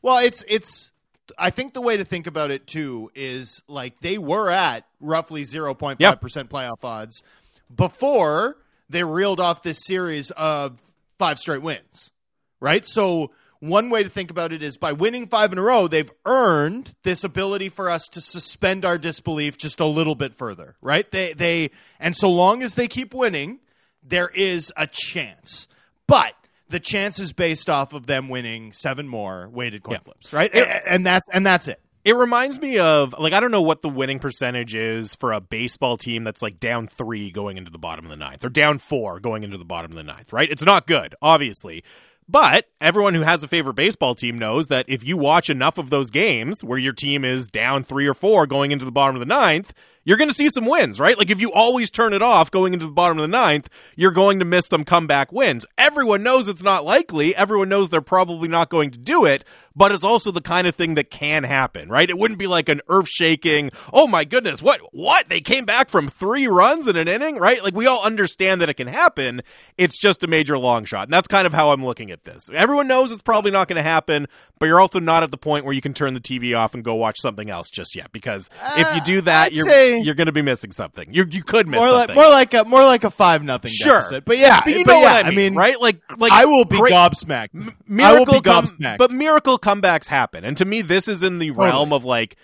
Well, 0.01 0.17
it's 0.25 0.43
it's. 0.47 0.91
I 1.37 1.49
think 1.51 1.73
the 1.73 1.81
way 1.81 1.97
to 1.97 2.03
think 2.05 2.25
about 2.27 2.49
it 2.51 2.65
too 2.67 3.11
is 3.15 3.63
like 3.67 3.99
they 3.99 4.17
were 4.17 4.49
at 4.49 4.85
roughly 4.99 5.43
zero 5.43 5.73
point 5.75 5.99
five 5.99 6.21
percent 6.21 6.49
playoff 6.49 6.83
odds 6.83 7.23
before 7.73 8.57
they 8.89 9.03
reeled 9.03 9.39
off 9.39 9.63
this 9.63 9.85
series 9.85 10.31
of 10.31 10.79
five 11.17 11.39
straight 11.39 11.61
wins, 11.61 12.11
right? 12.59 12.85
So 12.85 13.31
one 13.59 13.89
way 13.89 14.03
to 14.03 14.09
think 14.09 14.31
about 14.31 14.51
it 14.53 14.61
is 14.61 14.77
by 14.77 14.91
winning 14.93 15.27
five 15.27 15.51
in 15.51 15.57
a 15.57 15.61
row, 15.61 15.87
they've 15.87 16.11
earned 16.25 16.93
this 17.03 17.23
ability 17.23 17.69
for 17.69 17.89
us 17.89 18.03
to 18.11 18.21
suspend 18.21 18.85
our 18.85 18.97
disbelief 18.97 19.57
just 19.57 19.79
a 19.79 19.85
little 19.85 20.15
bit 20.15 20.33
further, 20.35 20.75
right? 20.81 21.09
They 21.09 21.33
they 21.33 21.71
and 21.99 22.15
so 22.15 22.29
long 22.29 22.61
as 22.61 22.75
they 22.75 22.87
keep 22.87 23.13
winning, 23.13 23.59
there 24.03 24.27
is 24.27 24.71
a 24.77 24.87
chance, 24.87 25.67
but 26.05 26.33
the 26.69 26.79
chance 26.79 27.19
is 27.19 27.31
based 27.33 27.69
off 27.69 27.93
of 27.93 28.05
them 28.07 28.27
winning 28.29 28.73
seven 28.73 29.07
more 29.07 29.49
weighted 29.49 29.83
coin 29.83 29.93
Yeah. 29.95 29.99
flips, 29.99 30.33
right? 30.33 30.53
And, 30.53 30.81
and 30.87 31.05
that's 31.05 31.25
and 31.31 31.45
that's 31.45 31.67
it. 31.67 31.79
It 32.05 32.15
reminds 32.15 32.61
me 32.61 32.77
of 32.77 33.15
like 33.17 33.33
I 33.33 33.39
don't 33.39 33.49
know 33.49 33.63
what 33.63 33.81
the 33.81 33.89
winning 33.89 34.19
percentage 34.19 34.75
is 34.75 35.15
for 35.15 35.33
a 35.33 35.41
baseball 35.41 35.97
team 35.97 36.23
that's 36.23 36.43
like 36.43 36.59
down 36.59 36.85
three 36.85 37.31
going 37.31 37.57
into 37.57 37.71
the 37.71 37.79
bottom 37.79 38.05
of 38.05 38.11
the 38.11 38.15
ninth 38.15 38.45
or 38.45 38.49
down 38.49 38.77
four 38.77 39.19
going 39.19 39.43
into 39.43 39.57
the 39.57 39.65
bottom 39.65 39.91
of 39.91 39.97
the 39.97 40.03
ninth, 40.03 40.31
right? 40.31 40.49
It's 40.49 40.63
not 40.63 40.85
good, 40.85 41.15
obviously. 41.19 41.83
But 42.29 42.67
everyone 42.79 43.15
who 43.15 43.21
has 43.23 43.41
a 43.41 43.47
favorite 43.47 43.73
baseball 43.73 44.13
team 44.13 44.37
knows 44.37 44.67
that 44.67 44.85
if 44.87 45.03
you 45.03 45.17
watch 45.17 45.49
enough 45.49 45.79
of 45.79 45.89
those 45.89 46.11
games 46.11 46.63
where 46.63 46.77
your 46.77 46.93
team 46.93 47.25
is 47.25 47.47
down 47.47 47.81
three 47.81 48.07
or 48.07 48.13
four 48.13 48.45
going 48.45 48.71
into 48.71 48.85
the 48.85 48.91
bottom 48.91 49.15
of 49.15 49.19
the 49.19 49.25
ninth, 49.25 49.73
you're 50.05 50.17
going 50.17 50.29
to 50.29 50.35
see 50.35 50.49
some 50.49 50.65
wins, 50.65 50.99
right? 50.99 51.17
Like 51.17 51.31
if 51.31 51.41
you 51.41 51.51
always 51.51 51.91
turn 51.91 52.13
it 52.13 52.21
off 52.21 52.51
going 52.51 52.73
into 52.73 52.85
the 52.85 52.91
bottom 52.91 53.17
of 53.17 53.23
the 53.23 53.27
ninth, 53.27 53.67
you're 53.95 54.11
going 54.11 54.39
to 54.39 54.45
miss 54.45 54.67
some 54.67 54.85
comeback 54.85 55.31
wins. 55.31 55.65
Everyone 55.77 56.23
knows 56.23 56.47
it's 56.47 56.63
not 56.63 56.85
likely. 56.85 57.35
Everyone 57.35 57.67
knows 57.69 57.89
they're 57.89 58.01
probably 58.01 58.47
not 58.47 58.69
going 58.69 58.91
to 58.91 58.99
do 58.99 59.25
it, 59.25 59.43
but 59.75 59.91
it's 59.91 60.03
also 60.03 60.31
the 60.31 60.41
kind 60.41 60.67
of 60.67 60.75
thing 60.75 60.95
that 60.95 61.09
can 61.09 61.43
happen, 61.43 61.89
right? 61.89 62.09
It 62.09 62.17
wouldn't 62.17 62.39
be 62.39 62.47
like 62.47 62.69
an 62.69 62.81
earth 62.87 63.09
shaking, 63.09 63.71
oh 63.91 64.05
my 64.07 64.23
goodness, 64.23 64.61
what, 64.61 64.79
what? 64.93 65.27
They 65.27 65.41
came 65.41 65.65
back 65.65 65.89
from 65.89 66.07
three 66.07 66.47
runs 66.47 66.87
in 66.87 66.95
an 66.95 67.07
inning, 67.07 67.37
right? 67.37 67.63
Like 67.63 67.73
we 67.73 67.87
all 67.87 68.03
understand 68.03 68.61
that 68.61 68.69
it 68.69 68.75
can 68.75 68.87
happen. 68.87 69.41
It's 69.77 69.97
just 69.97 70.23
a 70.23 70.27
major 70.27 70.57
long 70.57 70.85
shot. 70.85 71.07
And 71.07 71.13
that's 71.13 71.27
kind 71.27 71.47
of 71.47 71.53
how 71.53 71.71
I'm 71.71 71.83
looking 71.83 72.11
at 72.11 72.23
this. 72.23 72.49
Everyone 72.53 72.87
knows 72.87 73.11
it's 73.11 73.23
probably 73.23 73.49
not 73.51 73.67
going 73.67 73.77
to 73.77 73.83
happen, 73.83 74.27
but 74.59 74.67
you're 74.67 74.79
also 74.79 74.99
not 74.99 75.23
at 75.23 75.31
the 75.31 75.37
point 75.37 75.65
where 75.65 75.73
you 75.73 75.81
can 75.81 75.95
turn 75.95 76.13
the 76.13 76.19
TV 76.19 76.55
off 76.55 76.75
and 76.75 76.83
go 76.83 76.93
watch 76.93 77.19
something 77.19 77.49
else 77.49 77.71
just 77.71 77.95
yet 77.95 78.11
because 78.11 78.51
if 78.77 78.95
you 78.95 79.01
do 79.01 79.21
that, 79.21 79.35
ah, 79.35 79.45
I'd 79.45 79.53
you're 79.53 79.69
say- 79.69 79.94
you're 80.03 80.15
going 80.15 80.25
to 80.27 80.31
be 80.33 80.41
missing 80.41 80.71
something. 80.71 81.13
You 81.13 81.25
you 81.29 81.43
could 81.43 81.67
miss 81.67 81.79
more 81.79 81.91
like 81.91 82.13
more 82.13 82.29
like 82.29 82.53
a 82.53 82.63
more 82.65 82.83
like 82.83 83.03
a 83.03 83.09
five 83.09 83.43
nothing 83.43 83.71
sure, 83.71 83.95
deficit. 83.99 84.25
But 84.25 84.37
yeah, 84.37 84.61
but 84.65 84.73
you 84.73 84.85
but 84.85 84.91
know 84.91 85.01
yeah, 85.01 85.13
what 85.17 85.25
I 85.27 85.31
mean, 85.31 85.55
right? 85.55 85.79
Like 85.79 86.01
like 86.19 86.31
I 86.31 86.45
will 86.45 86.65
be 86.65 86.77
great- 86.77 86.93
gobsmacked. 86.93 87.49
I 87.53 87.63
will 87.65 87.73
Miracle 87.87 88.33
be 88.33 88.41
come- 88.41 88.65
gobsmacked. 88.65 88.97
but 88.97 89.11
miracle 89.11 89.57
comebacks 89.57 90.07
happen, 90.07 90.43
and 90.43 90.57
to 90.57 90.65
me, 90.65 90.81
this 90.81 91.07
is 91.07 91.23
in 91.23 91.39
the 91.39 91.51
realm 91.51 91.93
of 91.93 92.03
like. 92.03 92.35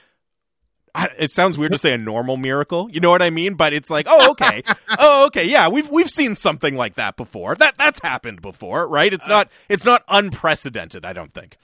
I, 0.94 1.08
it 1.18 1.32
sounds 1.32 1.58
weird 1.58 1.72
to 1.72 1.78
say 1.78 1.94
a 1.94 1.98
normal 1.98 2.36
miracle. 2.36 2.90
You 2.92 3.00
know 3.00 3.12
what 3.12 3.22
I 3.22 3.30
mean? 3.30 3.54
But 3.54 3.72
it's 3.72 3.90
like, 3.90 4.08
oh, 4.10 4.32
okay, 4.32 4.62
oh, 5.00 5.28
okay, 5.28 5.46
yeah, 5.46 5.70
we've 5.70 5.90
we've 5.90 6.10
seen 6.10 6.36
something 6.36 6.76
like 6.76 6.96
that 6.96 7.16
before. 7.16 7.56
That 7.56 7.78
that's 7.78 8.02
happened 8.02 8.42
before, 8.42 8.86
right? 8.90 9.14
Uh, 9.14 9.16
It's 9.16 9.28
not 9.28 9.50
it's 9.70 9.86
not 9.86 10.04
unprecedented. 10.10 11.06
I 11.06 11.14
don't 11.14 11.34
think. 11.34 11.56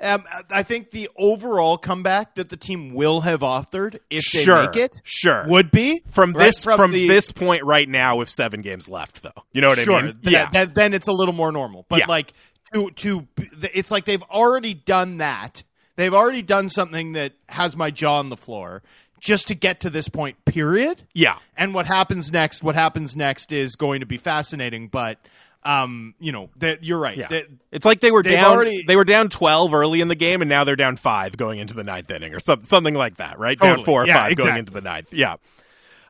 Um, 0.00 0.24
I 0.50 0.62
think 0.62 0.90
the 0.90 1.08
overall 1.16 1.76
comeback 1.76 2.36
that 2.36 2.50
the 2.50 2.56
team 2.56 2.94
will 2.94 3.20
have 3.22 3.40
authored 3.40 3.96
if 4.10 4.24
they 4.32 4.42
Sure, 4.44 4.62
make 4.66 4.76
it 4.76 5.00
sure. 5.02 5.44
would 5.48 5.72
be 5.72 6.02
From 6.10 6.32
right, 6.34 6.44
this 6.46 6.62
from, 6.62 6.92
the- 6.92 7.08
this 7.08 7.32
point 7.32 7.64
right 7.64 7.88
now, 7.88 8.16
with 8.16 8.28
seven 8.28 8.62
games 8.62 8.88
left, 8.88 9.22
though, 9.22 9.30
you 9.52 9.60
know 9.60 9.70
what 9.70 9.78
sure, 9.78 9.94
I 9.96 10.02
mean? 10.02 10.18
th- 10.22 10.32
yeah, 10.32 10.50
that- 10.52 10.74
then 10.76 10.94
it's 10.94 11.08
a 11.08 11.12
little 11.12 11.34
more 11.34 11.50
normal. 11.50 11.84
But 11.88 12.00
Yeah. 12.00 12.06
like 12.06 12.32
to 12.72 12.90
to 12.92 13.26
it's 13.74 13.90
like 13.90 14.04
they've 14.04 14.22
already 14.24 14.74
done 14.74 15.16
that. 15.18 15.62
They've 15.96 16.14
already 16.14 16.42
done 16.42 16.68
something 16.68 17.14
that 17.14 17.32
has 17.48 17.76
my 17.76 17.90
jaw 17.90 18.18
on 18.20 18.28
the 18.28 18.36
floor 18.36 18.84
just 19.20 19.48
to 19.48 19.56
get 19.56 19.80
to 19.80 19.90
this 19.90 20.08
point. 20.08 20.36
Period. 20.44 21.02
yeah. 21.12 21.38
And 21.56 21.74
what 21.74 21.86
happens 21.86 22.30
next? 22.30 22.62
What 22.62 22.76
happens 22.76 23.16
next 23.16 23.52
is 23.52 23.74
going 23.74 23.98
to 23.98 24.06
be 24.06 24.16
fascinating. 24.16 24.86
But 24.86 25.18
um, 25.64 26.14
you 26.20 26.32
know, 26.32 26.50
that 26.56 26.84
you're 26.84 26.98
right. 27.00 27.16
Yeah. 27.16 27.28
That- 27.28 27.46
it's 27.72 27.84
like 27.84 28.00
they 28.00 28.10
were 28.10 28.22
down. 28.22 28.44
already- 28.44 28.84
they 28.86 28.96
were 28.96 29.04
down 29.04 29.28
twelve 29.28 29.74
early 29.74 30.00
in 30.00 30.08
the 30.08 30.14
game, 30.14 30.40
and 30.42 30.48
now 30.48 30.64
they're 30.64 30.76
down 30.76 30.96
five 30.96 31.36
going 31.36 31.58
into 31.58 31.74
the 31.74 31.84
ninth 31.84 32.10
inning, 32.10 32.34
or 32.34 32.40
some, 32.40 32.62
something 32.62 32.94
like 32.94 33.16
that, 33.18 33.38
right? 33.38 33.58
Down 33.58 33.84
four 33.84 34.04
or 34.04 34.06
Yeah, 34.06 34.14
five 34.14 34.32
exactly. 34.32 34.50
going 34.50 34.58
into 34.60 34.72
the 34.72 34.80
ninth. 34.80 35.12
Yeah, 35.12 35.32
uh, 35.34 35.36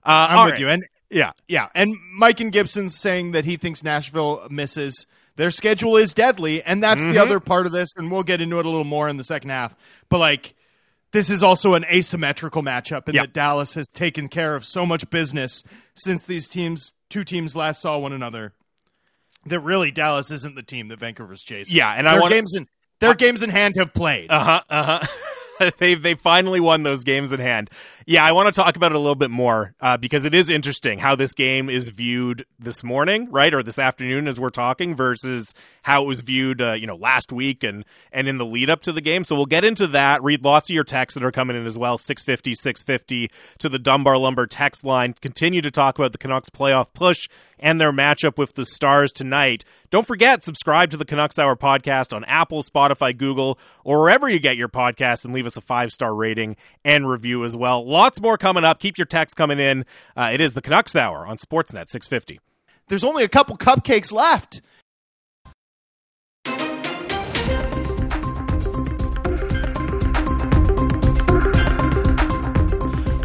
I'm 0.04 0.44
with 0.46 0.52
right. 0.52 0.60
you. 0.60 0.68
And 0.68 0.84
Yeah, 1.10 1.32
Yeah, 1.48 1.68
and 1.74 1.94
Mike 2.12 2.40
and 2.40 2.52
Gibson's 2.52 2.98
saying 2.98 3.32
that 3.32 3.44
he 3.46 3.56
thinks 3.56 3.82
Nashville 3.82 4.46
misses. 4.50 5.06
Their 5.36 5.50
schedule 5.50 5.96
is 5.96 6.12
deadly, 6.14 6.62
and 6.62 6.82
that's 6.82 7.00
Mm-hmm. 7.00 7.12
the 7.12 7.18
other 7.18 7.40
part 7.40 7.64
of 7.64 7.72
this, 7.72 7.88
and 7.96 8.10
we'll 8.12 8.24
get 8.24 8.40
into 8.42 8.58
it 8.58 8.66
a 8.66 8.68
little 8.68 8.84
more 8.84 9.08
in 9.08 9.16
the 9.16 9.24
second 9.24 9.50
half. 9.50 9.74
But 10.10 10.18
like, 10.18 10.54
this 11.12 11.30
is 11.30 11.42
also 11.42 11.72
an 11.74 11.84
asymmetrical 11.86 12.62
matchup, 12.62 13.08
in 13.08 13.14
Yeah. 13.14 13.22
that 13.22 13.32
Dallas 13.32 13.72
has 13.74 13.86
taken 13.88 14.28
care 14.28 14.54
of 14.54 14.64
so 14.66 14.84
much 14.84 15.08
business 15.08 15.62
since 15.94 16.24
these 16.24 16.48
teams, 16.48 16.92
two 17.08 17.24
teams, 17.24 17.56
last 17.56 17.80
saw 17.80 17.96
one 17.98 18.12
another. 18.12 18.52
That 19.46 19.60
really 19.60 19.90
Dallas 19.90 20.30
isn't 20.30 20.56
the 20.56 20.62
team 20.62 20.88
that 20.88 20.98
Vancouver's 20.98 21.42
chasing. 21.42 21.76
Yeah, 21.76 21.92
and 21.92 22.08
I 22.08 22.12
their 22.12 22.20
wanna- 22.22 22.34
games 22.34 22.54
in 22.54 22.66
their 23.00 23.14
games 23.14 23.42
in 23.42 23.50
hand 23.50 23.76
have 23.76 23.94
played. 23.94 24.30
uh 24.30 24.42
huh, 24.44 24.60
uh 24.68 24.98
huh. 25.00 25.70
they 25.78 25.94
they 25.94 26.14
finally 26.14 26.60
won 26.60 26.82
those 26.82 27.02
games 27.04 27.32
in 27.32 27.40
hand. 27.40 27.70
Yeah, 28.06 28.24
I 28.24 28.32
want 28.32 28.52
to 28.52 28.60
talk 28.60 28.76
about 28.76 28.92
it 28.92 28.96
a 28.96 28.98
little 28.98 29.14
bit 29.16 29.30
more 29.30 29.74
uh, 29.80 29.96
because 29.96 30.24
it 30.24 30.34
is 30.34 30.50
interesting 30.50 30.98
how 30.98 31.16
this 31.16 31.34
game 31.34 31.68
is 31.70 31.88
viewed 31.88 32.44
this 32.58 32.84
morning, 32.84 33.28
right, 33.30 33.52
or 33.52 33.62
this 33.62 33.78
afternoon 33.78 34.28
as 34.28 34.38
we're 34.38 34.50
talking, 34.50 34.94
versus 34.94 35.54
how 35.88 36.02
it 36.04 36.06
was 36.06 36.20
viewed, 36.20 36.60
uh, 36.60 36.74
you 36.74 36.86
know, 36.86 36.96
last 36.96 37.32
week 37.32 37.64
and 37.64 37.82
and 38.12 38.28
in 38.28 38.36
the 38.36 38.44
lead 38.44 38.68
up 38.68 38.82
to 38.82 38.92
the 38.92 39.00
game. 39.00 39.24
So 39.24 39.34
we'll 39.34 39.46
get 39.46 39.64
into 39.64 39.86
that. 39.88 40.22
Read 40.22 40.44
lots 40.44 40.68
of 40.68 40.74
your 40.74 40.84
texts 40.84 41.18
that 41.18 41.24
are 41.24 41.32
coming 41.32 41.56
in 41.56 41.64
as 41.64 41.78
well. 41.78 41.96
650, 41.96 42.54
650 42.54 43.30
to 43.58 43.68
the 43.70 43.78
Dunbar 43.78 44.18
Lumber 44.18 44.46
text 44.46 44.84
line. 44.84 45.14
Continue 45.14 45.62
to 45.62 45.70
talk 45.70 45.98
about 45.98 46.12
the 46.12 46.18
Canucks 46.18 46.50
playoff 46.50 46.92
push 46.92 47.26
and 47.58 47.80
their 47.80 47.90
matchup 47.90 48.36
with 48.36 48.52
the 48.54 48.66
Stars 48.66 49.12
tonight. 49.12 49.64
Don't 49.88 50.06
forget, 50.06 50.44
subscribe 50.44 50.90
to 50.90 50.98
the 50.98 51.06
Canucks 51.06 51.38
Hour 51.38 51.56
podcast 51.56 52.14
on 52.14 52.22
Apple, 52.24 52.62
Spotify, 52.62 53.16
Google, 53.16 53.58
or 53.82 54.00
wherever 54.00 54.28
you 54.28 54.38
get 54.38 54.58
your 54.58 54.68
podcasts 54.68 55.24
and 55.24 55.32
leave 55.32 55.46
us 55.46 55.56
a 55.56 55.62
five 55.62 55.90
star 55.90 56.14
rating 56.14 56.56
and 56.84 57.08
review 57.08 57.44
as 57.44 57.56
well. 57.56 57.84
Lots 57.86 58.20
more 58.20 58.36
coming 58.36 58.64
up. 58.64 58.78
Keep 58.78 58.98
your 58.98 59.06
texts 59.06 59.34
coming 59.34 59.58
in. 59.58 59.86
Uh, 60.14 60.28
it 60.34 60.42
is 60.42 60.52
the 60.52 60.60
Canucks 60.60 60.94
Hour 60.94 61.26
on 61.26 61.38
Sportsnet 61.38 61.88
650. 61.88 62.40
There's 62.88 63.04
only 63.04 63.24
a 63.24 63.28
couple 63.28 63.56
cupcakes 63.56 64.12
left. 64.12 64.60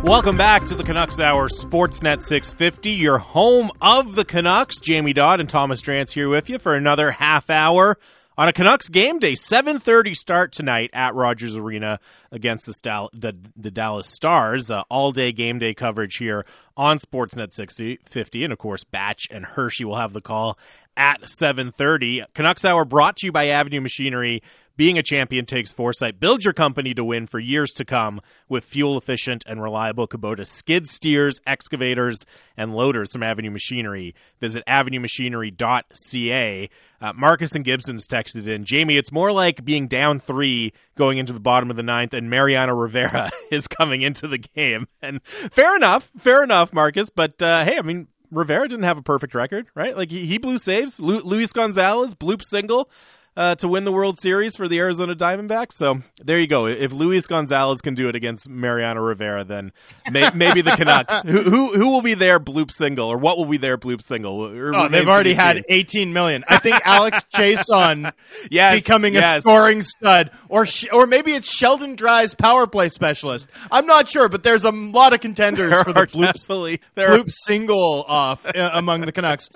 Welcome 0.03 0.35
back 0.35 0.65
to 0.65 0.75
the 0.75 0.83
Canucks 0.83 1.21
Hour 1.21 1.47
Sportsnet 1.47 2.23
650, 2.23 2.91
your 2.91 3.19
home 3.19 3.71
of 3.81 4.15
the 4.15 4.25
Canucks. 4.25 4.81
Jamie 4.81 5.13
Dodd 5.13 5.39
and 5.39 5.49
Thomas 5.49 5.81
Drance 5.81 6.11
here 6.11 6.27
with 6.27 6.49
you 6.49 6.59
for 6.59 6.75
another 6.75 7.11
half 7.11 7.49
hour 7.49 7.97
on 8.37 8.49
a 8.49 8.53
Canucks 8.53 8.89
game 8.89 9.19
day. 9.19 9.31
7:30 9.31 10.13
start 10.13 10.51
tonight 10.51 10.89
at 10.91 11.15
Rogers 11.15 11.55
Arena 11.55 12.01
against 12.33 12.65
the, 12.65 12.73
Stal- 12.73 13.11
the, 13.13 13.33
the 13.55 13.71
Dallas 13.71 14.09
Stars. 14.09 14.69
Uh, 14.69 14.83
all 14.89 15.13
day 15.13 15.31
game 15.31 15.57
day 15.57 15.73
coverage 15.73 16.17
here 16.17 16.45
on 16.75 16.99
Sportsnet 16.99 17.53
650, 17.53 18.43
and 18.43 18.51
of 18.51 18.59
course 18.59 18.83
Batch 18.83 19.29
and 19.31 19.45
Hershey 19.45 19.85
will 19.85 19.95
have 19.95 20.11
the 20.11 20.21
call 20.21 20.59
at 20.97 21.21
7:30. 21.21 22.25
Canucks 22.33 22.65
Hour 22.65 22.83
brought 22.83 23.15
to 23.17 23.27
you 23.27 23.31
by 23.31 23.47
Avenue 23.47 23.79
Machinery. 23.79 24.43
Being 24.75 24.97
a 24.97 25.03
champion 25.03 25.45
takes 25.45 25.71
foresight. 25.71 26.19
Build 26.19 26.43
your 26.43 26.53
company 26.53 26.95
to 26.95 27.03
win 27.03 27.27
for 27.27 27.37
years 27.37 27.71
to 27.73 27.85
come 27.85 28.19
with 28.49 28.63
fuel 28.63 28.97
efficient 28.97 29.43
and 29.45 29.61
reliable 29.61 30.07
Kubota 30.07 30.47
skid 30.47 30.89
steers, 30.89 31.39
excavators, 31.45 32.25
and 32.57 32.73
loaders 32.73 33.11
from 33.11 33.21
Avenue 33.21 33.51
Machinery. 33.51 34.15
Visit 34.39 34.63
avenuemachinery.ca. 34.67 36.69
Uh, 37.01 37.13
Marcus 37.13 37.53
and 37.53 37.63
Gibson's 37.63 38.07
texted 38.07 38.47
in 38.47 38.65
Jamie, 38.65 38.97
it's 38.97 39.11
more 39.11 39.31
like 39.31 39.63
being 39.63 39.87
down 39.87 40.19
three 40.19 40.73
going 40.95 41.19
into 41.19 41.33
the 41.33 41.39
bottom 41.39 41.69
of 41.69 41.75
the 41.75 41.83
ninth, 41.83 42.13
and 42.13 42.29
Mariano 42.29 42.73
Rivera 42.73 43.29
is 43.51 43.67
coming 43.67 44.01
into 44.01 44.27
the 44.27 44.39
game. 44.39 44.87
And 45.01 45.21
fair 45.23 45.75
enough, 45.75 46.11
fair 46.17 46.43
enough, 46.43 46.73
Marcus. 46.73 47.11
But 47.11 47.39
uh, 47.41 47.63
hey, 47.63 47.77
I 47.77 47.81
mean, 47.81 48.07
Rivera 48.31 48.67
didn't 48.67 48.85
have 48.85 48.97
a 48.97 49.03
perfect 49.03 49.35
record, 49.35 49.67
right? 49.75 49.95
Like 49.95 50.09
he, 50.09 50.25
he 50.25 50.39
blew 50.39 50.57
saves. 50.57 50.99
Lu- 50.99 51.19
Luis 51.19 51.53
Gonzalez 51.53 52.15
bloop 52.15 52.41
single 52.43 52.89
uh, 53.35 53.55
to 53.55 53.67
win 53.67 53.83
the 53.83 53.91
World 53.91 54.19
Series 54.19 54.55
for 54.55 54.67
the 54.67 54.79
Arizona 54.79 55.15
Diamondbacks. 55.15 55.73
So 55.73 55.99
there 56.23 56.39
you 56.39 56.47
go. 56.47 56.67
If 56.67 56.91
Luis 56.91 57.25
Gonzalez 57.27 57.81
can 57.81 57.95
do 57.95 58.07
it 58.09 58.15
against 58.15 58.47
Mariano 58.49 59.01
Rivera, 59.01 59.43
then 59.43 59.71
may, 60.11 60.29
maybe 60.35 60.61
the 60.61 60.71
Canucks. 60.71 61.21
who, 61.23 61.41
who 61.41 61.73
who 61.75 61.89
will 61.89 62.01
be 62.01 62.13
their 62.13 62.39
bloop 62.39 62.71
single, 62.71 63.07
or 63.09 63.17
what 63.17 63.37
will 63.37 63.45
be 63.45 63.57
their 63.57 63.77
bloop 63.77 64.01
single? 64.01 64.41
Oh, 64.41 64.87
they've 64.89 65.07
already 65.07 65.33
had 65.33 65.55
seen. 65.57 65.63
18 65.69 66.13
million. 66.13 66.43
I 66.47 66.57
think 66.59 66.79
Alex 66.85 67.19
Chiasson 67.33 68.13
Yes, 68.51 68.75
becoming 68.81 69.15
a 69.15 69.19
yes. 69.19 69.41
scoring 69.41 69.81
stud, 69.81 70.31
or 70.49 70.65
sh- 70.65 70.85
or 70.91 71.07
maybe 71.07 71.31
it's 71.33 71.49
Sheldon 71.51 71.95
Dry's 71.95 72.33
power 72.35 72.67
play 72.67 72.89
specialist. 72.89 73.47
I'm 73.71 73.85
not 73.85 74.07
sure, 74.07 74.29
but 74.29 74.43
there's 74.43 74.65
a 74.65 74.71
lot 74.71 75.13
of 75.13 75.19
contenders 75.21 75.71
There 75.71 75.83
for 75.83 75.93
the 75.93 76.01
bloop, 76.01 76.33
definitely- 76.33 76.81
there 76.95 77.13
are- 77.13 77.17
bloop 77.19 77.31
single 77.31 78.03
off 78.07 78.45
uh, 78.45 78.69
among 78.73 79.01
the 79.01 79.11
Canucks. 79.11 79.49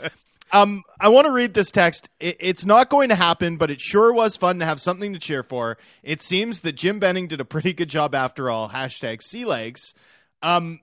Um, 0.52 0.84
I 1.00 1.10
want 1.10 1.28
to 1.28 1.34
read 1.34 1.54
this 1.54 1.72
text. 1.72 2.10
It, 2.20 2.38
it's 2.40 2.66
not 2.66 2.90
going 2.90 3.10
to 3.10 3.16
happen, 3.16 3.58
but 3.58 3.70
it 3.70 3.82
sure 3.82 4.14
was 4.14 4.38
fun 4.38 4.60
to 4.60 4.66
have 4.66 4.80
something 4.80 5.14
to 5.14 5.20
cheer 5.20 5.44
for. 5.44 5.78
It 6.04 6.22
seems 6.22 6.62
that 6.62 6.74
Jim 6.74 7.00
Benning 7.00 7.28
did 7.28 7.42
a 7.42 7.46
pretty 7.46 7.74
good 7.74 7.90
job 7.90 8.16
after 8.16 8.50
all. 8.50 8.70
Hashtag 8.70 9.22
sea 9.22 9.46
legs. 9.46 9.94
Um, 10.42 10.80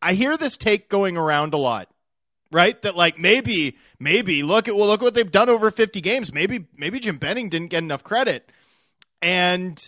I 0.00 0.14
hear 0.14 0.36
this 0.36 0.56
take 0.56 0.88
going 0.88 1.16
around 1.16 1.54
a 1.54 1.58
lot 1.58 1.88
right? 2.52 2.80
That 2.82 2.94
like 2.94 3.18
maybe 3.18 3.78
maybe 3.98 4.42
look 4.42 4.68
at 4.68 4.76
well 4.76 4.86
look 4.86 5.02
what 5.02 5.14
they've 5.14 5.30
done 5.30 5.48
over 5.48 5.70
50 5.70 6.00
games. 6.00 6.32
Maybe 6.32 6.66
maybe 6.76 7.00
Jim 7.00 7.16
Benning 7.16 7.48
didn't 7.48 7.68
get 7.68 7.78
enough 7.78 8.04
credit. 8.04 8.52
And 9.20 9.80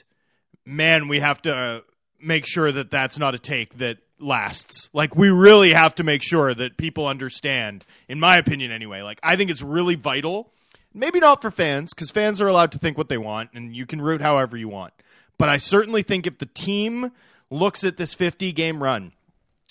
man, 0.64 1.08
we 1.08 1.20
have 1.20 1.42
to 1.42 1.84
make 2.20 2.46
sure 2.46 2.72
that 2.72 2.90
that's 2.90 3.18
not 3.18 3.34
a 3.34 3.38
take 3.38 3.76
that 3.78 3.98
lasts. 4.24 4.88
Like 4.92 5.14
we 5.14 5.30
really 5.30 5.72
have 5.72 5.94
to 5.96 6.04
make 6.04 6.22
sure 6.22 6.54
that 6.54 6.76
people 6.76 7.06
understand 7.06 7.84
in 8.08 8.18
my 8.18 8.36
opinion 8.36 8.72
anyway. 8.72 9.02
Like 9.02 9.20
I 9.22 9.36
think 9.36 9.50
it's 9.50 9.62
really 9.62 9.94
vital. 9.94 10.50
Maybe 10.92 11.20
not 11.20 11.42
for 11.42 11.50
fans 11.50 11.92
cuz 11.92 12.10
fans 12.10 12.40
are 12.40 12.48
allowed 12.48 12.72
to 12.72 12.78
think 12.78 12.98
what 12.98 13.08
they 13.08 13.18
want 13.18 13.50
and 13.54 13.74
you 13.76 13.86
can 13.86 14.00
root 14.00 14.20
however 14.20 14.56
you 14.56 14.68
want. 14.68 14.92
But 15.38 15.48
I 15.48 15.56
certainly 15.56 16.02
think 16.02 16.26
if 16.26 16.38
the 16.38 16.46
team 16.46 17.10
looks 17.50 17.84
at 17.84 17.96
this 17.96 18.14
50 18.14 18.52
game 18.52 18.82
run, 18.82 19.12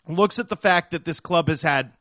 looks 0.08 0.39
at 0.39 0.50
the 0.50 0.58
fact 0.58 0.92
that 0.92 1.06
this 1.06 1.20
club 1.20 1.48
has 1.48 1.62
had 1.62 1.94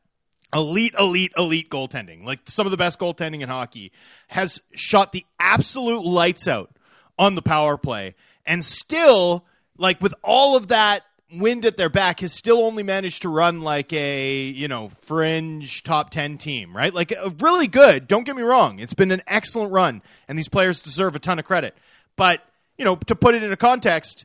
elite, 0.53 0.95
elite, 0.99 1.33
elite 1.37 1.71
goaltending, 1.71 2.25
like 2.25 2.41
some 2.47 2.67
of 2.67 2.71
the 2.71 2.77
best 2.77 2.99
goaltending 2.99 3.41
in 3.41 3.49
hockey, 3.49 3.93
has 4.29 4.61
shot 4.75 5.13
the 5.13 5.25
absolute 5.39 6.05
lights 6.05 6.47
out 6.47 6.71
on 7.19 7.35
the 7.35 7.43
power 7.43 7.77
play, 7.77 8.15
and 8.45 8.65
still, 8.65 9.45
like 9.79 10.01
with 10.01 10.15
all 10.23 10.57
of 10.57 10.69
that 10.69 11.03
wind 11.35 11.65
at 11.65 11.77
their 11.77 11.89
back, 11.89 12.21
has 12.21 12.33
still 12.33 12.63
only 12.63 12.83
managed 12.83 13.23
to 13.23 13.29
run 13.29 13.61
like 13.61 13.93
a 13.93 14.43
you 14.43 14.69
know 14.69 14.89
fringe 14.89 15.83
top 15.83 16.11
ten 16.11 16.39
team, 16.39 16.77
right? 16.77 16.93
Like 16.93 17.13
uh, 17.13 17.31
really 17.41 17.69
good. 17.69 18.09
Don't 18.09 18.25
get 18.25 18.37
me 18.37 18.43
wrong; 18.43 18.79
it's 18.79 18.95
been 18.95 19.11
an 19.11 19.23
excellent 19.27 19.73
run, 19.73 20.03
and 20.29 20.39
these 20.39 20.49
players 20.49 20.83
deserve 20.83 21.17
a 21.17 21.19
ton 21.19 21.39
of 21.39 21.45
credit. 21.45 21.77
But 22.17 22.43
you 22.77 22.85
know, 22.85 22.97
to 22.97 23.15
put 23.15 23.35
it 23.35 23.43
into 23.43 23.57
context, 23.57 24.25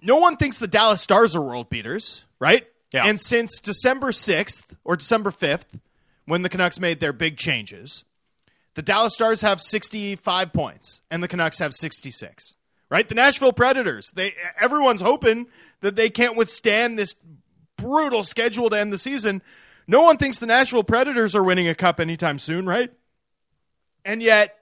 no 0.00 0.16
one 0.16 0.36
thinks 0.36 0.58
the 0.58 0.66
Dallas 0.66 1.00
Stars 1.00 1.36
are 1.36 1.42
world 1.42 1.70
beaters, 1.70 2.24
right? 2.38 2.66
Yeah. 2.92 3.06
And 3.06 3.18
since 3.18 3.60
December 3.60 4.08
6th 4.08 4.62
or 4.84 4.96
December 4.96 5.30
5th, 5.30 5.80
when 6.26 6.42
the 6.42 6.48
Canucks 6.48 6.78
made 6.78 7.00
their 7.00 7.12
big 7.12 7.36
changes, 7.36 8.04
the 8.74 8.82
Dallas 8.82 9.14
Stars 9.14 9.40
have 9.40 9.60
65 9.60 10.52
points 10.52 11.00
and 11.10 11.22
the 11.22 11.28
Canucks 11.28 11.58
have 11.58 11.72
66. 11.72 12.54
Right? 12.92 13.08
The 13.08 13.14
Nashville 13.14 13.54
Predators, 13.54 14.10
they 14.10 14.34
everyone's 14.60 15.00
hoping 15.00 15.46
that 15.80 15.96
they 15.96 16.10
can't 16.10 16.36
withstand 16.36 16.98
this 16.98 17.16
brutal 17.78 18.22
schedule 18.22 18.68
to 18.68 18.78
end 18.78 18.92
the 18.92 18.98
season. 18.98 19.40
No 19.86 20.02
one 20.02 20.18
thinks 20.18 20.38
the 20.38 20.44
Nashville 20.44 20.84
Predators 20.84 21.34
are 21.34 21.42
winning 21.42 21.68
a 21.68 21.74
cup 21.74 22.00
anytime 22.00 22.38
soon, 22.38 22.66
right? 22.66 22.92
And 24.04 24.22
yet, 24.22 24.54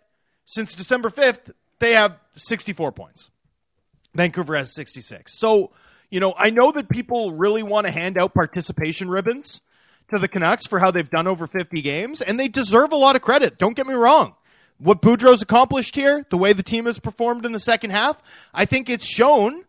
since 0.44 0.76
December 0.76 1.10
5th, 1.10 1.52
they 1.80 1.94
have 1.94 2.20
64 2.36 2.92
points. 2.92 3.30
Vancouver 4.14 4.54
has 4.54 4.72
66. 4.76 5.36
So, 5.36 5.72
you 6.08 6.20
know, 6.20 6.32
I 6.38 6.50
know 6.50 6.70
that 6.70 6.88
people 6.88 7.32
really 7.32 7.64
want 7.64 7.88
to 7.88 7.90
hand 7.90 8.16
out 8.16 8.32
participation 8.32 9.10
ribbons 9.10 9.60
to 10.06 10.20
the 10.20 10.28
Canucks 10.28 10.68
for 10.68 10.78
how 10.78 10.92
they've 10.92 11.10
done 11.10 11.26
over 11.26 11.48
50 11.48 11.82
games, 11.82 12.20
and 12.20 12.38
they 12.38 12.46
deserve 12.46 12.92
a 12.92 12.96
lot 12.96 13.16
of 13.16 13.22
credit. 13.22 13.58
Don't 13.58 13.74
get 13.74 13.88
me 13.88 13.94
wrong. 13.94 14.36
What 14.80 15.02
Boudreau's 15.02 15.42
accomplished 15.42 15.94
here, 15.94 16.26
the 16.30 16.38
way 16.38 16.52
the 16.52 16.62
team 16.62 16.86
has 16.86 16.98
performed 16.98 17.44
in 17.44 17.52
the 17.52 17.58
second 17.58 17.90
half, 17.90 18.20
I 18.52 18.64
think 18.64 18.88
it's 18.88 19.06
shown 19.06 19.64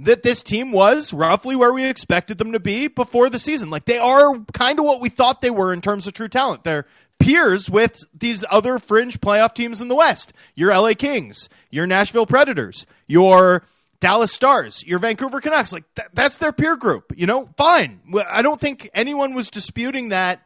that 0.00 0.22
this 0.22 0.42
team 0.42 0.72
was 0.72 1.12
roughly 1.12 1.56
where 1.56 1.72
we 1.72 1.84
expected 1.86 2.38
them 2.38 2.52
to 2.52 2.60
be 2.60 2.88
before 2.88 3.30
the 3.30 3.38
season. 3.38 3.70
Like 3.70 3.84
they 3.86 3.98
are 3.98 4.38
kind 4.52 4.78
of 4.78 4.84
what 4.84 5.00
we 5.00 5.08
thought 5.08 5.40
they 5.40 5.50
were 5.50 5.72
in 5.72 5.80
terms 5.80 6.06
of 6.06 6.12
true 6.12 6.28
talent. 6.28 6.64
They're 6.64 6.86
peers 7.18 7.70
with 7.70 8.04
these 8.12 8.44
other 8.50 8.78
fringe 8.78 9.20
playoff 9.20 9.54
teams 9.54 9.80
in 9.80 9.88
the 9.88 9.94
West. 9.94 10.32
Your 10.54 10.70
LA 10.76 10.92
Kings, 10.94 11.48
your 11.70 11.86
Nashville 11.86 12.26
Predators, 12.26 12.86
your 13.06 13.62
Dallas 14.00 14.32
Stars, 14.32 14.84
your 14.84 14.98
Vancouver 14.98 15.40
Canucks. 15.40 15.72
Like 15.72 15.84
th- 15.94 16.08
that's 16.12 16.36
their 16.36 16.52
peer 16.52 16.76
group. 16.76 17.12
You 17.16 17.26
know, 17.26 17.48
fine. 17.56 18.00
I 18.28 18.42
don't 18.42 18.60
think 18.60 18.90
anyone 18.92 19.34
was 19.34 19.48
disputing 19.48 20.10
that 20.10 20.42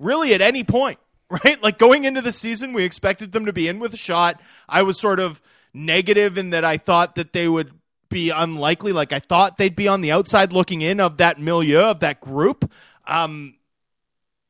really 0.00 0.34
at 0.34 0.40
any 0.40 0.64
point, 0.64 0.98
right? 1.44 1.62
Like 1.62 1.78
going 1.78 2.04
into 2.04 2.22
the 2.22 2.32
season, 2.32 2.72
we 2.72 2.84
expected 2.84 3.32
them 3.32 3.46
to 3.46 3.52
be 3.52 3.68
in 3.68 3.78
with 3.78 3.92
a 3.92 3.98
shot. 3.98 4.40
I 4.68 4.82
was 4.82 4.98
sort 4.98 5.20
of 5.20 5.40
negative 5.74 6.38
in 6.38 6.50
that 6.50 6.64
I 6.64 6.78
thought 6.78 7.16
that 7.16 7.32
they 7.32 7.46
would 7.46 7.70
be 8.08 8.30
unlikely. 8.30 8.92
Like 8.92 9.12
I 9.12 9.18
thought 9.18 9.58
they'd 9.58 9.76
be 9.76 9.88
on 9.88 10.00
the 10.00 10.12
outside 10.12 10.52
looking 10.52 10.80
in 10.80 11.00
of 11.00 11.18
that 11.18 11.38
milieu 11.38 11.80
of 11.80 12.00
that 12.00 12.20
group. 12.20 12.70
Um, 13.06 13.56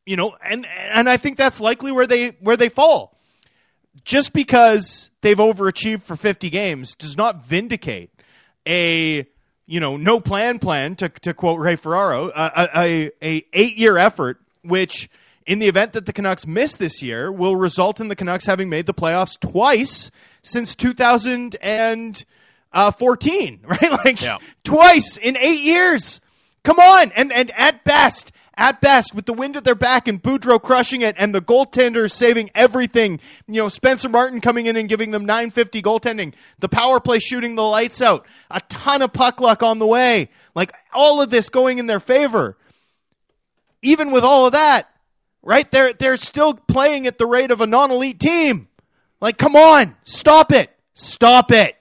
you 0.06 0.16
know, 0.16 0.36
and 0.42 0.66
and 0.66 1.08
I 1.08 1.16
think 1.16 1.36
that's 1.36 1.60
likely 1.60 1.92
where 1.92 2.06
they 2.06 2.28
where 2.40 2.56
they 2.56 2.68
fall. 2.68 3.18
Just 4.04 4.32
because 4.32 5.10
they've 5.20 5.36
overachieved 5.36 6.02
for 6.02 6.16
50 6.16 6.50
games 6.50 6.94
does 6.94 7.16
not 7.16 7.44
vindicate 7.44 8.10
a 8.66 9.26
you 9.66 9.80
know 9.80 9.96
no 9.96 10.20
plan 10.20 10.58
plan 10.60 10.94
to 10.96 11.08
to 11.08 11.34
quote 11.34 11.60
Ray 11.60 11.76
Ferraro 11.76 12.30
a 12.34 12.68
a, 12.74 13.10
a 13.22 13.44
eight 13.52 13.76
year 13.76 13.98
effort 13.98 14.40
which 14.62 15.10
in 15.48 15.58
the 15.58 15.66
event 15.66 15.94
that 15.94 16.06
the 16.06 16.12
Canucks 16.12 16.46
miss 16.46 16.76
this 16.76 17.02
year 17.02 17.32
will 17.32 17.56
result 17.56 18.00
in 18.00 18.08
the 18.08 18.14
Canucks 18.16 18.46
having 18.46 18.68
made 18.68 18.86
the 18.86 18.94
playoffs 18.94 19.38
twice 19.40 20.10
since 20.42 20.74
2014 20.74 22.26
uh, 22.72 22.92
right 23.68 23.90
like 24.04 24.22
Yeah. 24.22 24.38
twice 24.62 25.16
in 25.16 25.36
8 25.36 25.60
years 25.60 26.20
come 26.62 26.78
on 26.78 27.12
and 27.16 27.32
and 27.32 27.50
at 27.52 27.82
best 27.84 28.32
at 28.60 28.80
best, 28.80 29.14
with 29.14 29.24
the 29.24 29.32
wind 29.32 29.56
at 29.56 29.62
their 29.62 29.76
back 29.76 30.08
and 30.08 30.20
Boudreau 30.20 30.60
crushing 30.60 31.02
it 31.02 31.14
and 31.16 31.32
the 31.32 31.40
goaltenders 31.40 32.10
saving 32.10 32.50
everything, 32.56 33.20
you 33.46 33.62
know, 33.62 33.68
Spencer 33.68 34.08
Martin 34.08 34.40
coming 34.40 34.66
in 34.66 34.74
and 34.76 34.88
giving 34.88 35.12
them 35.12 35.24
950 35.24 35.80
goaltending, 35.80 36.34
the 36.58 36.68
power 36.68 36.98
play 36.98 37.20
shooting 37.20 37.54
the 37.54 37.62
lights 37.62 38.02
out, 38.02 38.26
a 38.50 38.60
ton 38.62 39.00
of 39.00 39.12
puck 39.12 39.40
luck 39.40 39.62
on 39.62 39.78
the 39.78 39.86
way, 39.86 40.28
like 40.56 40.72
all 40.92 41.22
of 41.22 41.30
this 41.30 41.50
going 41.50 41.78
in 41.78 41.86
their 41.86 42.00
favor. 42.00 42.56
Even 43.82 44.10
with 44.10 44.24
all 44.24 44.46
of 44.46 44.50
that, 44.54 44.88
right? 45.48 45.68
They're 45.70 45.94
they're 45.94 46.18
still 46.18 46.52
playing 46.54 47.06
at 47.06 47.16
the 47.16 47.26
rate 47.26 47.50
of 47.50 47.62
a 47.62 47.66
non-elite 47.66 48.20
team. 48.20 48.68
Like, 49.20 49.38
come 49.38 49.56
on, 49.56 49.96
stop 50.04 50.52
it, 50.52 50.70
stop 50.94 51.50
it. 51.50 51.74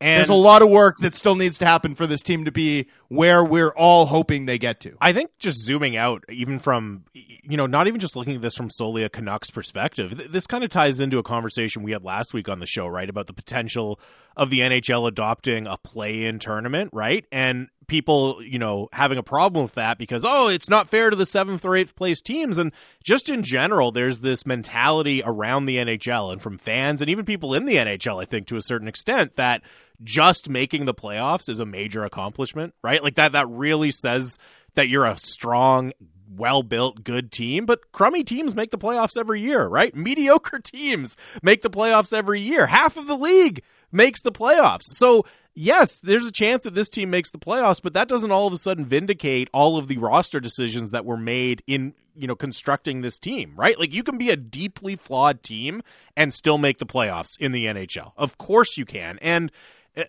And 0.00 0.18
There's 0.18 0.28
a 0.28 0.34
lot 0.34 0.62
of 0.62 0.70
work 0.70 0.98
that 0.98 1.12
still 1.12 1.34
needs 1.34 1.58
to 1.58 1.66
happen 1.66 1.96
for 1.96 2.06
this 2.06 2.22
team 2.22 2.44
to 2.44 2.52
be 2.52 2.86
where 3.08 3.44
we're 3.44 3.70
all 3.70 4.06
hoping 4.06 4.46
they 4.46 4.56
get 4.56 4.78
to. 4.82 4.96
I 5.00 5.12
think 5.12 5.30
just 5.40 5.58
zooming 5.58 5.96
out, 5.96 6.22
even 6.28 6.60
from, 6.60 7.04
you 7.14 7.56
know, 7.56 7.66
not 7.66 7.88
even 7.88 7.98
just 7.98 8.14
looking 8.14 8.36
at 8.36 8.40
this 8.40 8.54
from 8.54 8.70
solely 8.70 9.02
a 9.02 9.08
Canucks 9.08 9.50
perspective, 9.50 10.16
th- 10.16 10.30
this 10.30 10.46
kind 10.46 10.62
of 10.62 10.70
ties 10.70 11.00
into 11.00 11.18
a 11.18 11.24
conversation 11.24 11.82
we 11.82 11.90
had 11.90 12.04
last 12.04 12.32
week 12.32 12.48
on 12.48 12.60
the 12.60 12.66
show, 12.66 12.86
right? 12.86 13.10
About 13.10 13.26
the 13.26 13.32
potential 13.32 13.98
of 14.36 14.50
the 14.50 14.60
NHL 14.60 15.08
adopting 15.08 15.66
a 15.66 15.76
play 15.78 16.26
in 16.26 16.38
tournament, 16.38 16.90
right? 16.92 17.24
And 17.32 17.66
people, 17.88 18.40
you 18.42 18.58
know, 18.58 18.88
having 18.92 19.18
a 19.18 19.22
problem 19.22 19.64
with 19.64 19.74
that 19.74 19.98
because, 19.98 20.24
oh, 20.24 20.48
it's 20.48 20.68
not 20.68 20.88
fair 20.88 21.10
to 21.10 21.16
the 21.16 21.26
seventh 21.26 21.64
or 21.64 21.74
eighth 21.74 21.96
place 21.96 22.20
teams. 22.22 22.58
And 22.58 22.72
just 23.02 23.28
in 23.28 23.42
general, 23.42 23.90
there's 23.90 24.20
this 24.20 24.46
mentality 24.46 25.22
around 25.24 25.64
the 25.64 25.76
NHL 25.78 26.32
and 26.32 26.40
from 26.40 26.58
fans 26.58 27.00
and 27.00 27.10
even 27.10 27.24
people 27.24 27.54
in 27.54 27.64
the 27.64 27.76
NHL, 27.76 28.22
I 28.22 28.26
think, 28.26 28.46
to 28.48 28.56
a 28.56 28.62
certain 28.62 28.86
extent, 28.86 29.36
that 29.36 29.62
just 30.04 30.48
making 30.48 30.84
the 30.84 30.94
playoffs 30.94 31.48
is 31.48 31.58
a 31.58 31.66
major 31.66 32.04
accomplishment, 32.04 32.74
right? 32.82 33.02
Like 33.02 33.16
that 33.16 33.32
that 33.32 33.48
really 33.48 33.90
says 33.90 34.38
that 34.74 34.88
you're 34.88 35.06
a 35.06 35.16
strong, 35.16 35.92
well-built, 36.36 37.02
good 37.02 37.32
team, 37.32 37.66
but 37.66 37.90
crummy 37.90 38.22
teams 38.22 38.54
make 38.54 38.70
the 38.70 38.78
playoffs 38.78 39.16
every 39.18 39.40
year, 39.40 39.66
right? 39.66 39.94
Mediocre 39.96 40.58
teams 40.62 41.16
make 41.42 41.62
the 41.62 41.70
playoffs 41.70 42.12
every 42.12 42.40
year. 42.40 42.66
Half 42.66 42.96
of 42.96 43.06
the 43.06 43.16
league 43.16 43.62
makes 43.90 44.20
the 44.20 44.32
playoffs. 44.32 44.84
So, 44.84 45.24
yes, 45.58 46.00
there's 46.00 46.26
a 46.26 46.32
chance 46.32 46.62
that 46.62 46.74
this 46.74 46.88
team 46.88 47.10
makes 47.10 47.30
the 47.30 47.38
playoffs, 47.38 47.82
but 47.82 47.94
that 47.94 48.08
doesn't 48.08 48.30
all 48.30 48.46
of 48.46 48.52
a 48.52 48.56
sudden 48.58 48.86
vindicate 48.86 49.48
all 49.52 49.76
of 49.76 49.88
the 49.88 49.98
roster 49.98 50.40
decisions 50.40 50.92
that 50.92 51.04
were 51.04 51.16
made 51.16 51.62
in, 51.66 51.94
you 52.14 52.26
know, 52.26 52.36
constructing 52.36 53.00
this 53.00 53.18
team, 53.18 53.54
right? 53.56 53.78
Like 53.78 53.92
you 53.92 54.02
can 54.02 54.16
be 54.16 54.30
a 54.30 54.36
deeply 54.36 54.96
flawed 54.96 55.42
team 55.42 55.82
and 56.16 56.32
still 56.32 56.58
make 56.58 56.78
the 56.78 56.86
playoffs 56.86 57.32
in 57.38 57.52
the 57.52 57.66
NHL. 57.66 58.12
Of 58.16 58.38
course 58.38 58.78
you 58.78 58.84
can. 58.84 59.18
And 59.20 59.50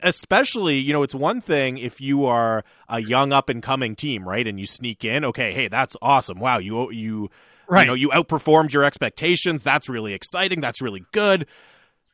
especially 0.04 0.78
you 0.78 0.94
know 0.94 1.02
it's 1.02 1.16
one 1.16 1.42
thing 1.42 1.80
if 1.80 2.00
you 2.00 2.26
are 2.26 2.64
a 2.90 3.02
young 3.02 3.34
up 3.34 3.50
and 3.50 3.64
coming 3.64 3.96
team 3.96 4.28
right 4.28 4.46
and 4.46 4.60
you 4.60 4.68
sneak 4.68 5.04
in 5.04 5.26
okay 5.26 5.52
hey 5.52 5.68
that's 5.68 5.96
awesome 6.00 6.40
wow 6.40 6.60
you 6.60 6.92
you 6.92 7.30
Right. 7.68 7.82
you 7.82 7.88
know 7.88 7.94
you 7.94 8.10
outperformed 8.10 8.72
your 8.72 8.84
expectations 8.84 9.64
that's 9.64 9.90
really 9.90 10.14
exciting 10.14 10.62
that's 10.62 10.82
really 10.82 11.06
good 11.12 11.48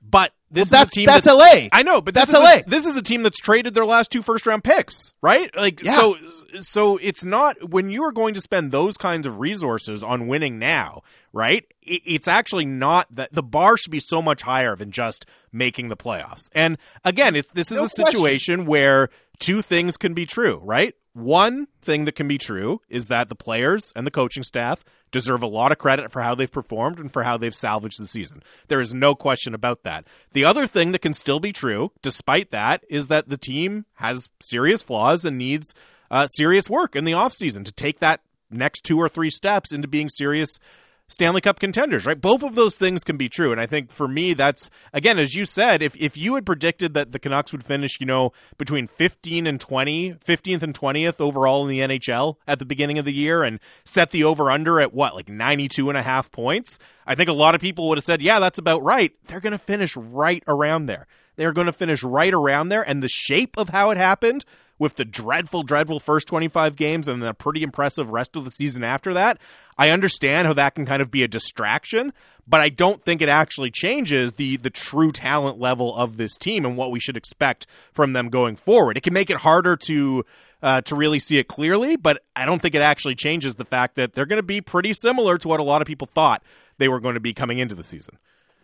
but 0.09 0.31
this 0.51 0.71
Well, 0.71 0.83
is 0.83 0.87
a 0.87 0.91
team 0.91 1.05
that's 1.07 1.25
that's, 1.25 1.37
LA. 1.37 1.67
I 1.71 1.83
know, 1.83 1.99
but 2.01 2.13
That's 2.13 2.31
LA. 2.31 2.57
A, 2.57 2.63
this 2.65 2.85
is 2.85 2.95
a 2.95 3.01
team 3.01 3.23
that's 3.23 3.39
traded 3.39 3.73
their 3.73 3.85
last 3.85 4.11
two 4.11 4.21
first 4.21 4.45
round 4.45 4.63
picks, 4.63 5.13
right? 5.21 5.53
Like 5.55 5.81
Yeah. 5.83 5.95
so 5.95 6.15
so 6.59 6.97
it's 6.97 7.25
not 7.25 7.69
when 7.71 7.89
you 7.89 8.03
are 8.03 8.11
going 8.11 8.33
to 8.35 8.41
spend 8.41 8.71
those 8.71 8.95
kinds 8.97 9.25
of 9.27 9.39
resources 9.39 10.03
on 10.03 10.27
winning 10.27 10.59
now, 10.59 11.01
right? 11.33 11.65
It, 11.81 12.01
it's 12.05 12.27
actually 12.27 12.65
not 12.65 13.13
that 13.15 13.33
the 13.33 13.43
bar 13.43 13.75
should 13.77 13.91
be 13.91 13.99
so 13.99 14.21
much 14.21 14.43
higher 14.43 14.75
than 14.75 14.91
just 14.91 15.25
making 15.51 15.89
the 15.89 15.97
playoffs. 15.97 16.43
And 16.53 16.77
again, 17.03 17.35
if 17.35 17.51
this 17.53 17.71
is 17.71 17.77
No 17.77 17.85
a 17.85 17.89
situation 17.89 18.65
where 18.65 19.09
two 19.39 19.61
things 19.61 19.97
can 19.97 20.13
be 20.13 20.25
true, 20.25 20.61
right? 20.63 20.93
One 21.15 21.67
thing 21.82 22.04
that 22.06 22.15
can 22.15 22.28
be 22.28 22.38
true 22.38 22.82
is 22.89 23.08
that 23.08 23.30
the 23.30 23.36
players 23.36 23.93
and 23.95 24.06
the 24.06 24.12
coaching 24.12 24.43
staff 24.43 24.84
deserve 25.12 25.41
a 25.41 25.47
lot 25.47 25.71
of 25.71 25.78
credit 25.78 26.12
for 26.12 26.21
how 26.21 26.36
they've 26.36 26.51
performed 26.51 26.99
and 26.99 27.12
for 27.12 27.23
how 27.23 27.38
they've 27.38 27.56
salvaged 27.56 28.01
the 28.01 28.06
season. 28.06 28.43
There 28.67 28.82
is 28.82 28.93
no 28.93 29.15
question 29.15 29.54
about 29.54 29.83
that. 29.83 30.06
The 30.33 30.44
other 30.44 30.67
thing 30.67 30.92
that 30.92 31.02
can 31.02 31.13
still 31.13 31.39
be 31.39 31.54
true, 31.54 31.94
despite 32.02 32.52
that, 32.52 32.83
is 32.89 33.08
that 33.08 33.29
the 33.29 33.37
team 33.37 33.85
has 33.94 34.27
serious 34.42 34.83
flaws 34.83 35.23
and 35.23 35.37
needs 35.37 35.73
uh, 36.12 36.27
serious 36.27 36.69
work 36.69 36.98
in 36.98 37.06
the 37.06 37.13
offseason 37.13 37.63
to 37.63 37.71
take 37.71 38.00
that 38.00 38.19
next 38.52 38.83
two 38.83 39.00
or 39.00 39.08
three 39.08 39.29
steps 39.29 39.71
into 39.71 39.87
being 39.87 40.10
serious 40.10 40.60
Stanley 41.08 41.41
Cup 41.41 41.60
contenders, 41.60 42.06
right? 42.06 42.19
Both 42.19 42.41
of 42.41 42.56
those 42.56 42.75
things 42.75 43.03
can 43.03 43.15
be 43.15 43.29
true. 43.29 43.51
And 43.51 43.62
I 43.62 43.67
think 43.67 43.91
for 43.91 44.08
me, 44.08 44.33
that's, 44.33 44.71
again, 44.91 45.19
as 45.19 45.35
you 45.35 45.45
said, 45.45 45.83
if, 45.83 45.95
if 45.97 46.17
you 46.17 46.33
had 46.33 46.45
predicted 46.47 46.95
that 46.95 47.12
the 47.12 47.19
Canucks 47.19 47.51
would 47.51 47.63
finish, 47.63 47.99
you 47.99 48.08
know, 48.08 48.31
between 48.58 48.87
15 48.87 49.45
and 49.45 49.62
20, 49.62 50.13
15th 50.13 50.63
and 50.63 50.77
20th 50.77 51.21
overall 51.21 51.67
in 51.67 51.69
the 51.69 51.79
NHL 51.79 52.37
at 52.47 52.58
the 52.58 52.65
beginning 52.65 52.97
of 52.97 53.06
the 53.06 53.13
year 53.13 53.43
and 53.43 53.60
set 53.83 54.10
the 54.10 54.23
over 54.23 54.49
under 54.49 54.79
at 54.79 54.93
what, 54.93 55.13
like 55.13 55.29
92 55.29 55.89
and 55.89 55.97
a 55.97 56.01
half 56.01 56.31
points, 56.31 56.79
I 57.06 57.13
think 57.13 57.29
a 57.29 57.33
lot 57.33 57.53
of 57.53 57.62
people 57.62 57.87
would 57.89 57.99
have 57.99 58.06
said, 58.06 58.23
yeah, 58.23 58.39
that's 58.39 58.58
about 58.58 58.81
right. 58.81 59.12
They're 59.27 59.39
going 59.39 59.51
to 59.51 59.60
finish 59.60 59.95
right 59.95 60.43
around 60.47 60.87
there. 60.87 61.06
they're 61.35 61.53
going 61.53 61.67
to 61.67 61.73
finish 61.73 62.01
right 62.01 62.33
around 62.33 62.69
there. 62.69 62.81
And 62.81 63.03
the 63.03 63.10
shape 63.10 63.58
of 63.58 63.69
how 63.69 63.91
it 63.91 63.97
happened 63.97 64.45
with 64.78 64.96
the 64.96 65.06
dreadful, 65.06 65.63
dreadful 65.63 66.00
first 66.00 66.28
25 66.28 66.76
games 66.76 67.08
and 67.08 67.21
the 67.21 67.34
pretty 67.34 67.63
impressive 67.63 68.10
rest 68.10 68.36
of 68.36 68.44
the 68.44 68.52
season 68.52 68.84
after 68.84 69.13
that, 69.13 69.40
I 69.78 69.90
understand 69.90 70.48
how 70.48 70.54
that 70.54 70.76
can 70.76 70.86
kind 70.86 71.02
of 71.02 71.12
be 71.12 71.23
a 71.23 71.28
distraction, 71.28 72.13
but 72.48 72.62
I 72.62 72.69
don't 72.69 73.04
think 73.04 73.21
it 73.21 73.30
actually 73.30 73.71
changes 73.71 74.34
the 74.34 74.58
the 74.58 74.69
true 74.69 75.12
talent 75.12 75.60
level 75.60 75.96
of 75.96 76.17
this 76.17 76.38
team 76.38 76.65
and 76.65 76.78
what 76.78 76.92
we 76.92 77.00
should 77.00 77.17
expect 77.17 77.67
from 77.94 78.13
them 78.13 78.30
going 78.30 78.56
forward. 78.56 78.98
It 78.98 79.04
can 79.04 79.13
make 79.13 79.30
it 79.30 79.38
harder 79.38 79.78
to 79.78 80.26
uh, 80.62 80.82
to 80.82 80.96
really 80.96 81.19
see 81.19 81.38
it 81.38 81.48
clearly, 81.48 81.96
but 81.96 82.23
I 82.36 82.46
don't 82.46 82.62
think 82.62 82.76
it 82.76 82.82
actually 82.82 83.15
changes 83.15 83.56
the 83.56 83.65
fact 83.65 83.96
that 83.96 84.13
they're 84.13 84.26
going 84.26 84.38
to 84.38 84.44
be 84.44 84.62
pretty 84.62 84.94
similar 84.94 85.38
to 85.38 85.48
what 85.48 85.60
a 85.60 85.63
lot 85.63 85.82
of 85.82 85.88
people 85.88 86.08
thought 86.08 86.44
they 86.78 86.88
were 86.88 87.00
going 87.00 87.13
to 87.13 87.19
be 87.19 87.34
coming 87.34 87.60
into 87.60 87.76
the 87.76 87.84
season. 87.84 88.17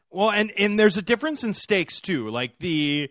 Well, 0.10 0.32
and 0.32 0.52
and 0.58 0.78
there's 0.78 0.98
a 0.98 1.02
difference 1.02 1.44
in 1.44 1.54
stakes 1.54 2.02
too. 2.02 2.30
Like 2.30 2.60
the 2.60 3.10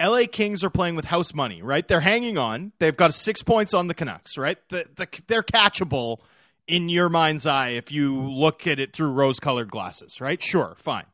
LA 0.00 0.22
Kings 0.30 0.64
are 0.64 0.70
playing 0.70 0.96
with 0.96 1.04
house 1.04 1.34
money, 1.34 1.60
right? 1.60 1.86
They're 1.86 2.00
hanging 2.00 2.38
on. 2.38 2.72
They've 2.78 2.96
got 2.96 3.12
six 3.12 3.42
points 3.42 3.74
on 3.74 3.86
the 3.86 3.94
Canucks, 3.94 4.38
right? 4.38 4.56
The, 4.70 4.86
the, 4.96 5.08
they're 5.26 5.42
catchable 5.42 6.18
in 6.66 6.88
your 6.88 7.10
mind's 7.10 7.46
eye 7.46 7.70
if 7.70 7.92
you 7.92 8.18
look 8.18 8.66
at 8.66 8.80
it 8.80 8.94
through 8.94 9.12
rose 9.12 9.40
colored 9.40 9.70
glasses, 9.70 10.20
right? 10.20 10.42
Sure, 10.42 10.74
fine. 10.78 11.04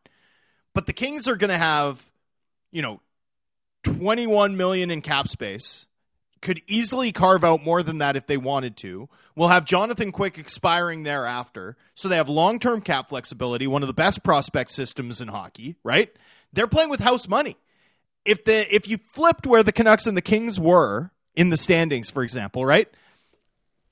But 0.72 0.86
the 0.86 0.92
Kings 0.92 1.26
are 1.26 1.36
going 1.36 1.50
to 1.50 1.58
have, 1.58 2.08
you 2.70 2.82
know, 2.82 3.00
21 3.82 4.56
million 4.56 4.90
in 4.90 5.00
cap 5.00 5.28
space. 5.28 5.86
Could 6.42 6.60
easily 6.68 7.10
carve 7.10 7.42
out 7.42 7.64
more 7.64 7.82
than 7.82 7.98
that 7.98 8.14
if 8.14 8.26
they 8.26 8.36
wanted 8.36 8.76
to. 8.78 9.08
We'll 9.34 9.48
have 9.48 9.64
Jonathan 9.64 10.12
Quick 10.12 10.38
expiring 10.38 11.02
thereafter. 11.02 11.76
So 11.94 12.08
they 12.08 12.16
have 12.16 12.28
long 12.28 12.60
term 12.60 12.82
cap 12.82 13.08
flexibility, 13.08 13.66
one 13.66 13.82
of 13.82 13.88
the 13.88 13.94
best 13.94 14.22
prospect 14.22 14.70
systems 14.70 15.20
in 15.20 15.28
hockey, 15.28 15.76
right? 15.82 16.10
They're 16.52 16.68
playing 16.68 16.90
with 16.90 17.00
house 17.00 17.26
money 17.26 17.56
if 18.26 18.44
the 18.44 18.74
if 18.74 18.88
you 18.88 18.98
flipped 19.12 19.46
where 19.46 19.62
the 19.62 19.72
Canucks 19.72 20.06
and 20.06 20.16
the 20.16 20.22
Kings 20.22 20.58
were 20.60 21.10
in 21.34 21.50
the 21.50 21.56
standings, 21.56 22.10
for 22.10 22.22
example, 22.22 22.64
right? 22.64 22.88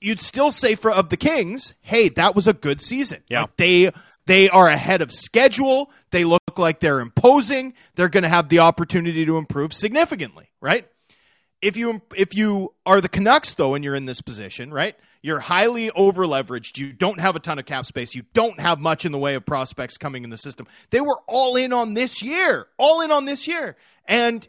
You'd 0.01 0.21
still 0.21 0.51
say 0.51 0.75
for 0.75 0.91
of 0.91 1.09
the 1.09 1.17
Kings, 1.17 1.73
hey, 1.81 2.09
that 2.09 2.35
was 2.35 2.47
a 2.47 2.53
good 2.53 2.81
season. 2.81 3.23
Yeah. 3.29 3.41
Like 3.41 3.55
they 3.57 3.91
they 4.25 4.49
are 4.49 4.67
ahead 4.67 5.01
of 5.01 5.11
schedule. 5.11 5.91
They 6.11 6.23
look 6.23 6.41
like 6.57 6.79
they're 6.79 6.99
imposing. 6.99 7.73
They're 7.95 8.09
going 8.09 8.23
to 8.23 8.29
have 8.29 8.49
the 8.49 8.59
opportunity 8.59 9.25
to 9.25 9.37
improve 9.37 9.73
significantly, 9.73 10.49
right? 10.59 10.87
If 11.61 11.77
you 11.77 12.01
if 12.15 12.35
you 12.35 12.73
are 12.85 13.01
the 13.01 13.09
Canucks 13.09 13.53
though 13.53 13.75
and 13.75 13.83
you're 13.83 13.95
in 13.95 14.05
this 14.05 14.21
position, 14.21 14.71
right? 14.71 14.95
You're 15.21 15.39
highly 15.39 15.89
over 15.89 16.27
leveraged. 16.27 16.77
You 16.77 16.93
don't 16.93 17.19
have 17.19 17.35
a 17.35 17.39
ton 17.39 17.57
of 17.57 17.65
cap 17.65 17.87
space. 17.87 18.13
You 18.13 18.23
don't 18.33 18.59
have 18.59 18.79
much 18.79 19.05
in 19.05 19.11
the 19.11 19.17
way 19.17 19.33
of 19.33 19.43
prospects 19.43 19.97
coming 19.97 20.23
in 20.23 20.29
the 20.29 20.37
system. 20.37 20.67
They 20.91 21.01
were 21.01 21.17
all 21.27 21.55
in 21.55 21.73
on 21.73 21.95
this 21.95 22.21
year. 22.21 22.67
All 22.77 23.01
in 23.01 23.11
on 23.11 23.25
this 23.25 23.47
year. 23.47 23.75
And 24.07 24.47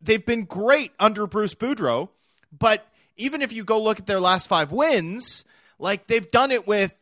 they've 0.00 0.24
been 0.24 0.44
great 0.44 0.92
under 0.98 1.26
Bruce 1.26 1.54
Boudreau, 1.54 2.08
but 2.56 2.86
even 3.16 3.42
if 3.42 3.52
you 3.52 3.64
go 3.64 3.82
look 3.82 3.98
at 3.98 4.06
their 4.06 4.20
last 4.20 4.48
five 4.48 4.72
wins, 4.72 5.44
like 5.78 6.06
they've 6.06 6.28
done 6.28 6.50
it 6.50 6.66
with 6.66 6.92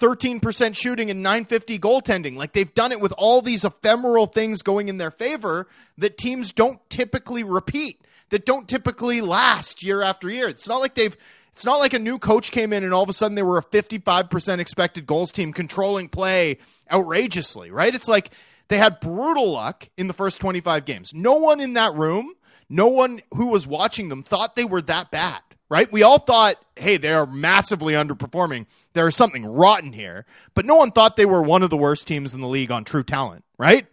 13% 0.00 0.76
shooting 0.76 1.10
and 1.10 1.22
950 1.22 1.78
goaltending. 1.78 2.36
Like 2.36 2.52
they've 2.52 2.72
done 2.72 2.92
it 2.92 3.00
with 3.00 3.12
all 3.18 3.42
these 3.42 3.64
ephemeral 3.64 4.26
things 4.26 4.62
going 4.62 4.88
in 4.88 4.98
their 4.98 5.10
favor 5.10 5.66
that 5.98 6.16
teams 6.16 6.52
don't 6.52 6.78
typically 6.88 7.42
repeat, 7.42 8.00
that 8.30 8.46
don't 8.46 8.68
typically 8.68 9.20
last 9.20 9.82
year 9.82 10.02
after 10.02 10.30
year. 10.30 10.48
It's 10.48 10.68
not 10.68 10.80
like 10.80 10.94
they've 10.94 11.16
it's 11.52 11.64
not 11.64 11.80
like 11.80 11.92
a 11.92 11.98
new 11.98 12.20
coach 12.20 12.52
came 12.52 12.72
in 12.72 12.84
and 12.84 12.94
all 12.94 13.02
of 13.02 13.08
a 13.08 13.12
sudden 13.12 13.34
they 13.34 13.42
were 13.42 13.58
a 13.58 13.64
55% 13.64 14.60
expected 14.60 15.06
goals 15.06 15.32
team 15.32 15.52
controlling 15.52 16.08
play 16.08 16.58
outrageously, 16.88 17.72
right? 17.72 17.92
It's 17.92 18.06
like 18.06 18.30
they 18.68 18.78
had 18.78 19.00
brutal 19.00 19.52
luck 19.52 19.88
in 19.96 20.08
the 20.08 20.14
first 20.14 20.40
25 20.40 20.84
games. 20.84 21.12
No 21.14 21.34
one 21.36 21.60
in 21.60 21.74
that 21.74 21.94
room, 21.94 22.32
no 22.68 22.88
one 22.88 23.20
who 23.34 23.48
was 23.48 23.66
watching 23.66 24.08
them 24.08 24.22
thought 24.22 24.56
they 24.56 24.64
were 24.64 24.82
that 24.82 25.10
bad, 25.10 25.40
right? 25.68 25.90
We 25.90 26.02
all 26.02 26.18
thought, 26.18 26.56
hey, 26.76 26.98
they 26.98 27.12
are 27.12 27.26
massively 27.26 27.94
underperforming. 27.94 28.66
There 28.92 29.08
is 29.08 29.16
something 29.16 29.44
rotten 29.44 29.92
here. 29.92 30.26
But 30.54 30.66
no 30.66 30.76
one 30.76 30.90
thought 30.90 31.16
they 31.16 31.26
were 31.26 31.42
one 31.42 31.62
of 31.62 31.70
the 31.70 31.76
worst 31.76 32.06
teams 32.06 32.34
in 32.34 32.40
the 32.40 32.48
league 32.48 32.70
on 32.70 32.84
true 32.84 33.02
talent, 33.02 33.44
right? 33.58 33.86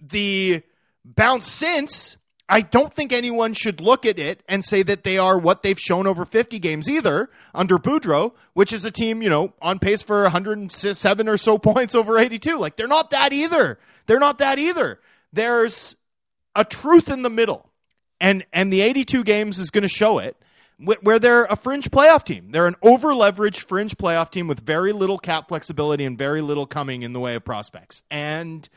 The 0.00 0.62
bounce 1.04 1.46
since 1.46 2.16
I 2.48 2.60
don't 2.60 2.92
think 2.92 3.12
anyone 3.12 3.54
should 3.54 3.80
look 3.80 4.04
at 4.04 4.18
it 4.18 4.42
and 4.46 4.62
say 4.62 4.82
that 4.82 5.04
they 5.04 5.16
are 5.16 5.38
what 5.38 5.62
they've 5.62 5.78
shown 5.78 6.06
over 6.06 6.26
50 6.26 6.58
games 6.58 6.88
either 6.88 7.30
under 7.54 7.78
Boudreau, 7.78 8.34
which 8.52 8.74
is 8.74 8.84
a 8.84 8.90
team, 8.90 9.22
you 9.22 9.30
know, 9.30 9.54
on 9.62 9.78
pace 9.78 10.02
for 10.02 10.22
107 10.22 11.28
or 11.28 11.38
so 11.38 11.56
points 11.58 11.94
over 11.94 12.18
82. 12.18 12.58
Like, 12.58 12.76
they're 12.76 12.86
not 12.86 13.12
that 13.12 13.32
either. 13.32 13.78
They're 14.06 14.18
not 14.18 14.38
that 14.38 14.58
either. 14.58 15.00
There's 15.32 15.96
a 16.54 16.64
truth 16.64 17.08
in 17.08 17.22
the 17.22 17.30
middle, 17.30 17.70
and 18.20 18.44
and 18.52 18.72
the 18.72 18.82
82 18.82 19.24
games 19.24 19.58
is 19.58 19.70
going 19.70 19.82
to 19.82 19.88
show 19.88 20.18
it. 20.18 20.36
Where 21.02 21.20
they're 21.20 21.44
a 21.44 21.54
fringe 21.54 21.90
playoff 21.92 22.24
team, 22.24 22.50
they're 22.50 22.66
an 22.66 22.74
over 22.82 23.10
leveraged 23.10 23.60
fringe 23.60 23.96
playoff 23.96 24.30
team 24.30 24.48
with 24.48 24.58
very 24.60 24.92
little 24.92 25.16
cap 25.16 25.46
flexibility 25.46 26.04
and 26.04 26.18
very 26.18 26.40
little 26.40 26.66
coming 26.66 27.02
in 27.02 27.12
the 27.12 27.20
way 27.20 27.36
of 27.36 27.44
prospects. 27.44 28.02
And 28.10 28.68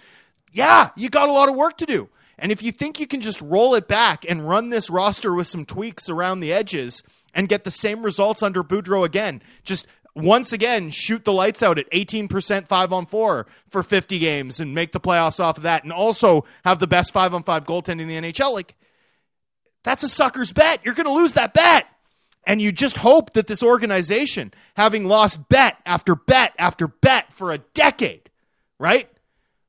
yeah, 0.51 0.91
you 0.95 1.09
got 1.09 1.29
a 1.29 1.31
lot 1.31 1.49
of 1.49 1.55
work 1.55 1.77
to 1.77 1.87
do. 1.87 2.09
And 2.37 2.51
if 2.51 2.61
you 2.61 2.71
think 2.71 2.99
you 2.99 3.07
can 3.07 3.21
just 3.21 3.41
roll 3.41 3.75
it 3.75 3.87
back 3.87 4.25
and 4.29 4.47
run 4.47 4.69
this 4.69 4.89
roster 4.89 5.33
with 5.33 5.47
some 5.47 5.65
tweaks 5.65 6.09
around 6.09 6.41
the 6.41 6.53
edges 6.53 7.01
and 7.33 7.49
get 7.49 7.63
the 7.63 7.71
same 7.71 8.03
results 8.03 8.43
under 8.43 8.63
Boudreau 8.63 9.05
again, 9.05 9.41
just 9.63 9.87
once 10.15 10.53
again 10.53 10.89
shoot 10.89 11.23
the 11.25 11.33
lights 11.33 11.61
out 11.61 11.77
at 11.77 11.91
18% 11.91 12.67
5 12.67 12.93
on 12.93 13.05
4 13.05 13.47
for 13.69 13.83
50 13.83 14.19
games 14.19 14.59
and 14.59 14.73
make 14.73 14.91
the 14.91 14.99
playoffs 14.99 15.39
off 15.39 15.57
of 15.57 15.63
that 15.63 15.83
and 15.83 15.91
also 15.91 16.45
have 16.63 16.79
the 16.79 16.87
best 16.87 17.13
5 17.13 17.33
on 17.33 17.43
5 17.43 17.63
goaltending 17.65 18.01
in 18.01 18.07
the 18.07 18.31
NHL 18.31 18.53
like 18.53 18.75
that's 19.85 20.03
a 20.03 20.09
sucker's 20.09 20.51
bet. 20.51 20.79
You're 20.83 20.95
going 20.95 21.05
to 21.05 21.13
lose 21.13 21.33
that 21.33 21.53
bet. 21.53 21.87
And 22.47 22.61
you 22.61 22.71
just 22.71 22.97
hope 22.97 23.33
that 23.33 23.47
this 23.47 23.63
organization 23.63 24.53
having 24.75 25.05
lost 25.05 25.47
bet 25.47 25.77
after 25.85 26.15
bet 26.15 26.53
after 26.59 26.87
bet 26.87 27.31
for 27.31 27.51
a 27.51 27.57
decade 27.57 28.29
right 28.77 29.09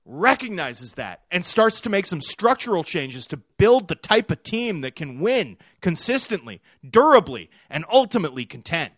recognizes 0.04 0.92
that 0.94 1.22
and 1.30 1.44
starts 1.44 1.80
to 1.82 1.90
make 1.90 2.04
some 2.04 2.20
structural 2.20 2.84
changes 2.84 3.26
to 3.28 3.38
build 3.56 3.88
the 3.88 3.94
type 3.94 4.30
of 4.30 4.42
team 4.42 4.82
that 4.82 4.94
can 4.94 5.20
win 5.20 5.56
consistently 5.80 6.60
durably 6.88 7.48
and 7.70 7.84
ultimately 7.90 8.44
contend 8.44 8.92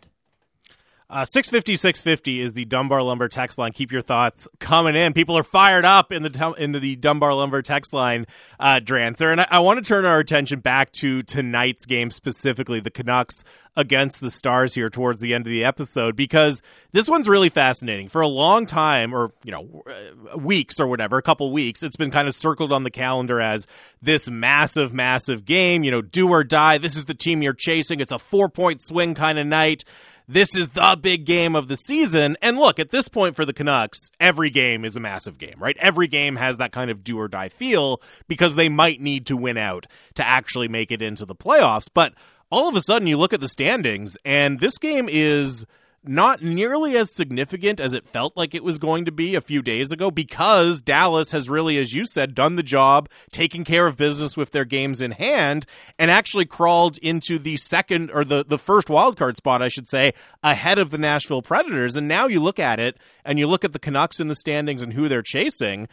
uh, 1.11 1.25
650 1.25 1.77
650 1.77 2.41
is 2.43 2.53
the 2.53 2.67
Dunbar 2.67 3.03
Lumber 3.03 3.29
text 3.29 3.57
line. 3.57 3.73
Keep 3.73 3.93
your 3.93 4.03
thoughts 4.03 4.47
coming 4.59 4.95
in. 4.95 5.15
People 5.15 5.39
are 5.39 5.43
fired 5.43 5.87
up 5.87 6.13
in 6.13 6.23
the 6.23 6.55
into 6.59 6.81
the 6.81 6.97
Dunbar 6.97 7.33
Lumber 7.33 7.63
text 7.63 7.95
line, 7.95 8.27
uh, 8.61 8.81
Dranther. 8.81 9.33
And 9.33 9.41
I, 9.41 9.47
I 9.53 9.59
want 9.61 9.79
to 9.79 9.85
turn 9.89 10.05
our 10.05 10.19
attention 10.19 10.61
back 10.61 10.93
to 10.95 11.23
tonight's 11.23 11.87
game 11.87 12.11
specifically, 12.11 12.81
the 12.81 12.91
Canucks 12.91 13.43
against 13.75 14.21
the 14.21 14.31
Stars 14.31 14.75
here 14.75 14.91
towards 14.91 15.21
the 15.21 15.33
end 15.33 15.47
of 15.47 15.51
the 15.51 15.65
episode, 15.65 16.15
because 16.15 16.61
this 16.93 17.09
one's 17.09 17.27
really 17.29 17.49
fascinating. 17.49 18.09
For 18.09 18.21
a 18.21 18.29
long 18.29 18.67
time, 18.67 19.15
or, 19.15 19.33
you 19.45 19.53
know, 19.53 19.85
uh, 19.87 20.37
weeks 20.37 20.79
or 20.79 20.89
whatever, 20.89 21.17
a 21.17 21.23
couple 21.23 21.51
weeks, 21.53 21.83
it's 21.83 21.97
been 21.97 22.11
kind 22.11 22.29
of 22.29 22.35
circled 22.35 22.71
on 22.71 22.83
the 22.83 22.91
calendar 22.91 23.41
as 23.41 23.67
this 24.03 24.29
massive, 24.29 24.93
massive 24.93 25.47
game, 25.47 25.85
you 25.85 25.91
know, 25.91 26.03
do 26.03 26.29
or 26.29 26.45
die. 26.45 26.77
This 26.77 26.97
is 26.97 27.07
the 27.07 27.15
team 27.15 27.41
you're 27.41 27.55
chasing. 27.55 28.01
It's 28.01 28.13
a 28.13 28.19
four 28.19 28.51
point 28.51 28.83
swing 28.83 29.15
kind 29.15 29.39
of 29.39 29.47
night 29.47 29.85
this 30.29 30.55
is 30.55 30.71
the 30.71 30.97
big 31.01 31.25
game 31.25 31.57
of 31.57 31.69
the 31.69 31.77
season. 31.77 32.37
And 32.43 32.59
look, 32.59 32.79
at 32.79 32.91
this 32.91 33.09
point 33.09 33.35
for 33.35 33.47
the 33.47 33.55
Canucks, 33.55 34.11
every 34.21 34.51
game 34.51 34.85
is 34.85 34.95
a 34.95 35.01
massive 35.01 35.39
game, 35.39 35.57
right? 35.59 35.77
Every 35.79 36.07
game 36.07 36.37
has 36.37 36.59
that 36.59 36.71
kind 36.71 36.91
of 36.91 37.03
do 37.03 37.19
or 37.19 37.29
die 37.29 37.49
feel 37.49 38.03
because 38.29 38.55
they 38.55 38.69
might 38.69 39.01
need 39.01 39.27
to 39.27 39.37
win 39.37 39.57
out 39.57 39.87
to 40.15 40.27
actually 40.27 40.69
make 40.69 40.93
it 40.93 41.01
into 41.01 41.25
the 41.25 41.35
playoffs. 41.35 41.89
But 41.93 42.13
all 42.51 42.69
of 42.69 42.77
a 42.77 42.83
sudden, 42.83 43.09
you 43.09 43.17
look 43.17 43.33
at 43.33 43.41
the 43.41 43.49
standings, 43.49 44.17
and 44.25 44.61
this 44.61 44.77
game 44.79 45.09
is 45.11 45.65
not 46.09 46.43
nearly 46.43 46.97
as 46.97 47.15
significant 47.15 47.81
as 47.81 47.93
it 47.93 48.09
felt 48.09 48.37
like 48.37 48.55
it 48.55 48.65
was 48.65 48.79
going 48.79 49.05
to 49.05 49.13
be 49.13 49.35
a 49.35 49.41
few 49.41 49.61
days 49.61 49.93
ago 49.93 50.11
because 50.11 50.81
Dallas 50.81 51.33
has 51.33 51.49
really, 51.49 51.77
as 51.77 51.93
you 51.93 52.07
said, 52.07 52.35
done 52.35 52.57
the 52.57 52.63
job, 52.63 53.09
taken 53.31 53.63
care 53.63 53.87
of 53.87 53.97
business 53.97 54.37
with 54.37 54.51
their 54.51 54.65
games 54.65 55.01
in 55.01 55.11
hand, 55.11 55.67
and 55.99 56.11
actually 56.11 56.47
crawled 56.47 56.99
into 56.99 57.39
the 57.39 57.57
second 57.59 58.11
or 58.11 58.25
the, 58.25 58.45
the 58.45 58.59
first 58.59 58.89
wildcard 58.89 59.37
spot, 59.37 59.63
I 59.63 59.69
should 59.69 59.87
say, 59.87 60.15
ahead 60.43 60.79
of 60.79 60.91
the 60.91 60.99
Nashville 60.99 61.43
Predators. 61.43 61.97
And 61.97 62.09
now 62.09 62.27
you 62.27 62.41
look 62.41 62.59
at 62.59 62.81
it 62.81 62.97
and 63.25 63.39
you 63.39 63.47
look 63.47 63.65
at 63.65 63.73
the 63.73 63.79
Canucks 63.79 64.19
in 64.19 64.29
the 64.29 64.35
standings 64.35 64.83
and 64.83 64.95
who 64.95 65.09
they're 65.09 65.23
chasing. 65.23 65.89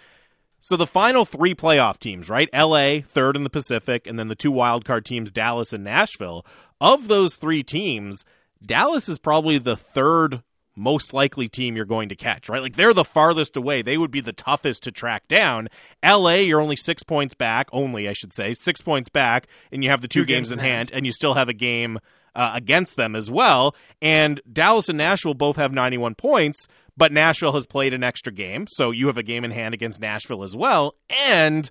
So 0.60 0.78
the 0.78 0.88
final 0.88 1.26
three 1.26 1.54
playoff 1.54 2.00
teams, 2.00 2.30
right? 2.30 2.50
LA, 2.52 3.02
third 3.02 3.36
in 3.36 3.44
the 3.44 3.50
Pacific, 3.50 4.08
and 4.08 4.18
then 4.18 4.30
the 4.30 4.36
two 4.36 4.52
wildcard 4.52 5.04
teams, 5.04 5.32
Dallas 5.32 5.74
and 5.74 5.84
Nashville. 5.84 6.46
Of 6.82 7.08
those 7.08 7.36
three 7.36 7.62
teams, 7.62 8.26
Dallas 8.64 9.10
is 9.10 9.18
probably 9.18 9.58
the 9.58 9.76
third 9.76 10.44
most 10.76 11.14
likely 11.14 11.48
team 11.48 11.76
you're 11.76 11.86
going 11.86 12.10
to 12.10 12.16
catch, 12.16 12.50
right? 12.50 12.62
Like 12.62 12.76
they're 12.76 12.94
the 12.94 13.06
farthest 13.06 13.56
away. 13.56 13.82
They 13.82 13.98
would 13.98 14.12
be 14.12 14.22
the 14.22 14.34
toughest 14.34 14.84
to 14.84 14.92
track 14.92 15.28
down. 15.28 15.70
LA, 16.04 16.34
you're 16.36 16.62
only 16.62 16.76
six 16.76 17.04
points 17.04 17.34
back, 17.34 17.70
only, 17.72 18.10
I 18.10 18.14
should 18.14 18.34
say, 18.34 18.54
six 18.54 18.82
points 18.82 19.10
back, 19.10 19.48
and 19.72 19.84
you 19.84 19.90
have 19.90 20.02
the 20.02 20.08
two, 20.08 20.22
two 20.22 20.26
games, 20.26 20.50
games, 20.50 20.52
in 20.52 20.60
hand, 20.60 20.92
and 20.94 21.06
you 21.06 21.12
still 21.12 21.34
have 21.34 21.50
a 21.50 21.54
game 21.54 22.00
uh, 22.36 22.52
against 22.54 22.98
them 22.98 23.16
as 23.16 23.32
well. 23.32 23.76
And 24.02 24.42
Dallas 24.52 24.90
and 24.90 24.98
Nashville 24.98 25.34
both 25.34 25.56
have 25.56 25.72
91 25.72 26.16
points, 26.16 26.68
but 26.98 27.12
Nashville 27.12 27.54
has 27.54 27.66
played 27.66 27.94
an 27.94 28.04
extra 28.04 28.34
game, 28.34 28.68
so 28.68 28.92
you 28.92 29.08
have 29.08 29.18
a 29.18 29.24
game 29.24 29.46
in 29.46 29.52
hand 29.52 29.74
against 29.74 30.02
Nashville 30.02 30.44
as 30.44 30.56
well. 30.56 30.96
And 31.10 31.70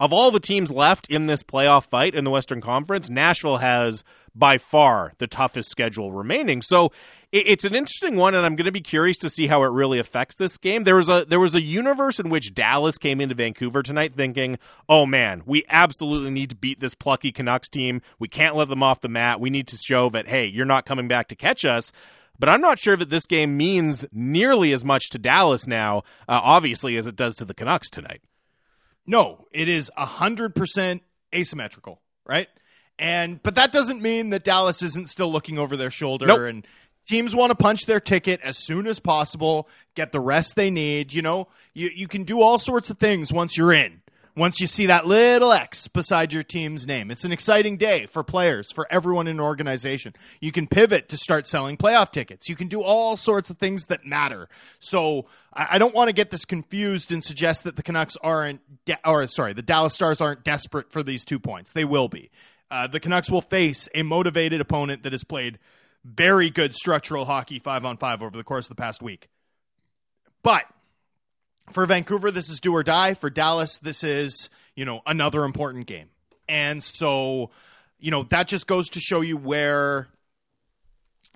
of 0.00 0.12
all 0.12 0.30
the 0.30 0.40
teams 0.40 0.72
left 0.72 1.06
in 1.08 1.26
this 1.26 1.42
playoff 1.42 1.86
fight 1.86 2.14
in 2.14 2.24
the 2.24 2.30
Western 2.30 2.62
Conference, 2.62 3.10
Nashville 3.10 3.58
has 3.58 4.02
by 4.34 4.56
far 4.58 5.12
the 5.18 5.26
toughest 5.26 5.68
schedule 5.68 6.10
remaining. 6.10 6.62
So 6.62 6.90
it's 7.32 7.64
an 7.64 7.74
interesting 7.74 8.16
one, 8.16 8.34
and 8.34 8.44
I'm 8.44 8.56
going 8.56 8.64
to 8.64 8.72
be 8.72 8.80
curious 8.80 9.18
to 9.18 9.28
see 9.28 9.46
how 9.46 9.62
it 9.62 9.68
really 9.68 9.98
affects 9.98 10.36
this 10.36 10.56
game. 10.56 10.84
There 10.84 10.96
was 10.96 11.08
a 11.08 11.24
there 11.28 11.38
was 11.38 11.54
a 11.54 11.60
universe 11.60 12.18
in 12.18 12.30
which 12.30 12.54
Dallas 12.54 12.98
came 12.98 13.20
into 13.20 13.34
Vancouver 13.34 13.82
tonight 13.82 14.14
thinking, 14.16 14.58
"Oh 14.88 15.06
man, 15.06 15.42
we 15.44 15.64
absolutely 15.68 16.30
need 16.30 16.50
to 16.50 16.56
beat 16.56 16.80
this 16.80 16.94
plucky 16.94 17.30
Canucks 17.30 17.68
team. 17.68 18.00
We 18.18 18.26
can't 18.26 18.56
let 18.56 18.68
them 18.68 18.82
off 18.82 19.02
the 19.02 19.08
mat. 19.08 19.38
We 19.38 19.50
need 19.50 19.68
to 19.68 19.76
show 19.76 20.10
that 20.10 20.26
hey, 20.26 20.46
you're 20.46 20.64
not 20.64 20.86
coming 20.86 21.08
back 21.08 21.28
to 21.28 21.36
catch 21.36 21.64
us." 21.64 21.92
But 22.38 22.48
I'm 22.48 22.62
not 22.62 22.78
sure 22.78 22.96
that 22.96 23.10
this 23.10 23.26
game 23.26 23.58
means 23.58 24.06
nearly 24.12 24.72
as 24.72 24.82
much 24.82 25.10
to 25.10 25.18
Dallas 25.18 25.66
now, 25.66 25.98
uh, 26.26 26.40
obviously, 26.42 26.96
as 26.96 27.06
it 27.06 27.14
does 27.14 27.36
to 27.36 27.44
the 27.44 27.52
Canucks 27.52 27.90
tonight. 27.90 28.22
No, 29.06 29.46
it 29.52 29.68
is 29.68 29.90
100% 29.98 31.00
asymmetrical, 31.34 32.00
right? 32.26 32.48
And 32.98 33.42
but 33.42 33.54
that 33.54 33.72
doesn't 33.72 34.02
mean 34.02 34.30
that 34.30 34.44
Dallas 34.44 34.82
isn't 34.82 35.08
still 35.08 35.32
looking 35.32 35.58
over 35.58 35.76
their 35.76 35.90
shoulder 35.90 36.26
nope. 36.26 36.40
and 36.40 36.66
teams 37.08 37.34
want 37.34 37.50
to 37.50 37.54
punch 37.54 37.86
their 37.86 38.00
ticket 38.00 38.40
as 38.42 38.58
soon 38.58 38.86
as 38.86 39.00
possible, 39.00 39.68
get 39.94 40.12
the 40.12 40.20
rest 40.20 40.54
they 40.54 40.70
need, 40.70 41.12
you 41.12 41.22
know. 41.22 41.48
You 41.74 41.90
you 41.94 42.08
can 42.08 42.24
do 42.24 42.40
all 42.40 42.58
sorts 42.58 42.90
of 42.90 42.98
things 42.98 43.32
once 43.32 43.56
you're 43.56 43.72
in. 43.72 43.99
Once 44.36 44.60
you 44.60 44.66
see 44.66 44.86
that 44.86 45.06
little 45.06 45.52
X 45.52 45.88
beside 45.88 46.32
your 46.32 46.42
team's 46.42 46.86
name. 46.86 47.10
It's 47.10 47.24
an 47.24 47.32
exciting 47.32 47.76
day 47.76 48.06
for 48.06 48.22
players, 48.22 48.70
for 48.72 48.86
everyone 48.90 49.26
in 49.26 49.36
an 49.36 49.40
organization. 49.40 50.14
You 50.40 50.52
can 50.52 50.66
pivot 50.66 51.08
to 51.08 51.16
start 51.16 51.46
selling 51.46 51.76
playoff 51.76 52.12
tickets. 52.12 52.48
You 52.48 52.54
can 52.54 52.68
do 52.68 52.82
all 52.82 53.16
sorts 53.16 53.50
of 53.50 53.58
things 53.58 53.86
that 53.86 54.06
matter. 54.06 54.48
So 54.78 55.26
I 55.52 55.78
don't 55.78 55.94
want 55.94 56.08
to 56.08 56.12
get 56.12 56.30
this 56.30 56.44
confused 56.44 57.10
and 57.10 57.22
suggest 57.22 57.64
that 57.64 57.76
the 57.76 57.82
Canucks 57.82 58.16
aren't, 58.22 58.60
de- 58.84 58.98
or 59.04 59.26
sorry, 59.26 59.52
the 59.52 59.62
Dallas 59.62 59.94
Stars 59.94 60.20
aren't 60.20 60.44
desperate 60.44 60.92
for 60.92 61.02
these 61.02 61.24
two 61.24 61.40
points. 61.40 61.72
They 61.72 61.84
will 61.84 62.08
be. 62.08 62.30
Uh, 62.70 62.86
the 62.86 63.00
Canucks 63.00 63.30
will 63.30 63.42
face 63.42 63.88
a 63.94 64.02
motivated 64.02 64.60
opponent 64.60 65.02
that 65.02 65.12
has 65.12 65.24
played 65.24 65.58
very 66.04 66.50
good 66.50 66.74
structural 66.74 67.24
hockey 67.24 67.58
five 67.58 67.84
on 67.84 67.96
five 67.96 68.22
over 68.22 68.36
the 68.36 68.44
course 68.44 68.66
of 68.66 68.70
the 68.70 68.80
past 68.80 69.02
week. 69.02 69.28
But 70.42 70.64
for 71.72 71.86
Vancouver, 71.86 72.30
this 72.30 72.50
is 72.50 72.60
do 72.60 72.74
or 72.74 72.82
die. 72.82 73.14
For 73.14 73.30
Dallas, 73.30 73.78
this 73.78 74.04
is, 74.04 74.50
you 74.74 74.84
know, 74.84 75.00
another 75.06 75.44
important 75.44 75.86
game. 75.86 76.08
And 76.48 76.82
so, 76.82 77.50
you 77.98 78.10
know, 78.10 78.24
that 78.24 78.48
just 78.48 78.66
goes 78.66 78.90
to 78.90 79.00
show 79.00 79.20
you 79.20 79.36
where 79.36 80.08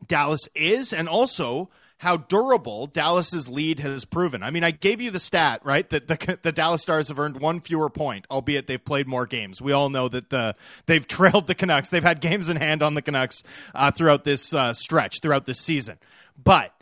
Dallas 0.07 0.49
is 0.55 0.93
and 0.93 1.09
also 1.09 1.71
how 1.99 2.17
durable 2.17 2.87
Dallas's 2.87 3.49
lead 3.49 3.81
has 3.81 4.05
proven. 4.05 4.43
I 4.43 4.51
mean, 4.51 4.65
I 4.65 4.73
gave 4.73 5.01
you 5.01 5.11
the 5.11 5.21
stat, 5.21 5.63
right? 5.65 5.89
That 5.89 6.07
the, 6.07 6.39
the 6.43 6.53
Dallas 6.53 6.83
Stars 6.83 7.09
have 7.09 7.19
earned 7.19 7.41
one 7.41 7.61
fewer 7.61 7.89
point, 7.89 8.27
albeit 8.31 8.67
they've 8.67 8.85
played 8.85 9.07
more 9.07 9.27
games. 9.27 9.63
We 9.63 9.73
all 9.73 9.89
know 9.89 10.09
that 10.09 10.31
the 10.31 10.57
they've 10.87 11.07
trailed 11.09 11.47
the 11.47 11.55
Canucks. 11.55 11.89
They've 11.89 12.03
had 12.03 12.21
games 12.21 12.51
in 12.51 12.57
hand 12.57 12.83
on 12.83 12.95
the 12.95 13.03
Canucks 13.03 13.43
uh, 13.75 13.91
throughout 13.91 14.25
this 14.25 14.53
uh, 14.53 14.73
stretch, 14.75 15.21
throughout 15.21 15.47
this 15.47 15.61
season. 15.61 15.99
But, 16.43 16.73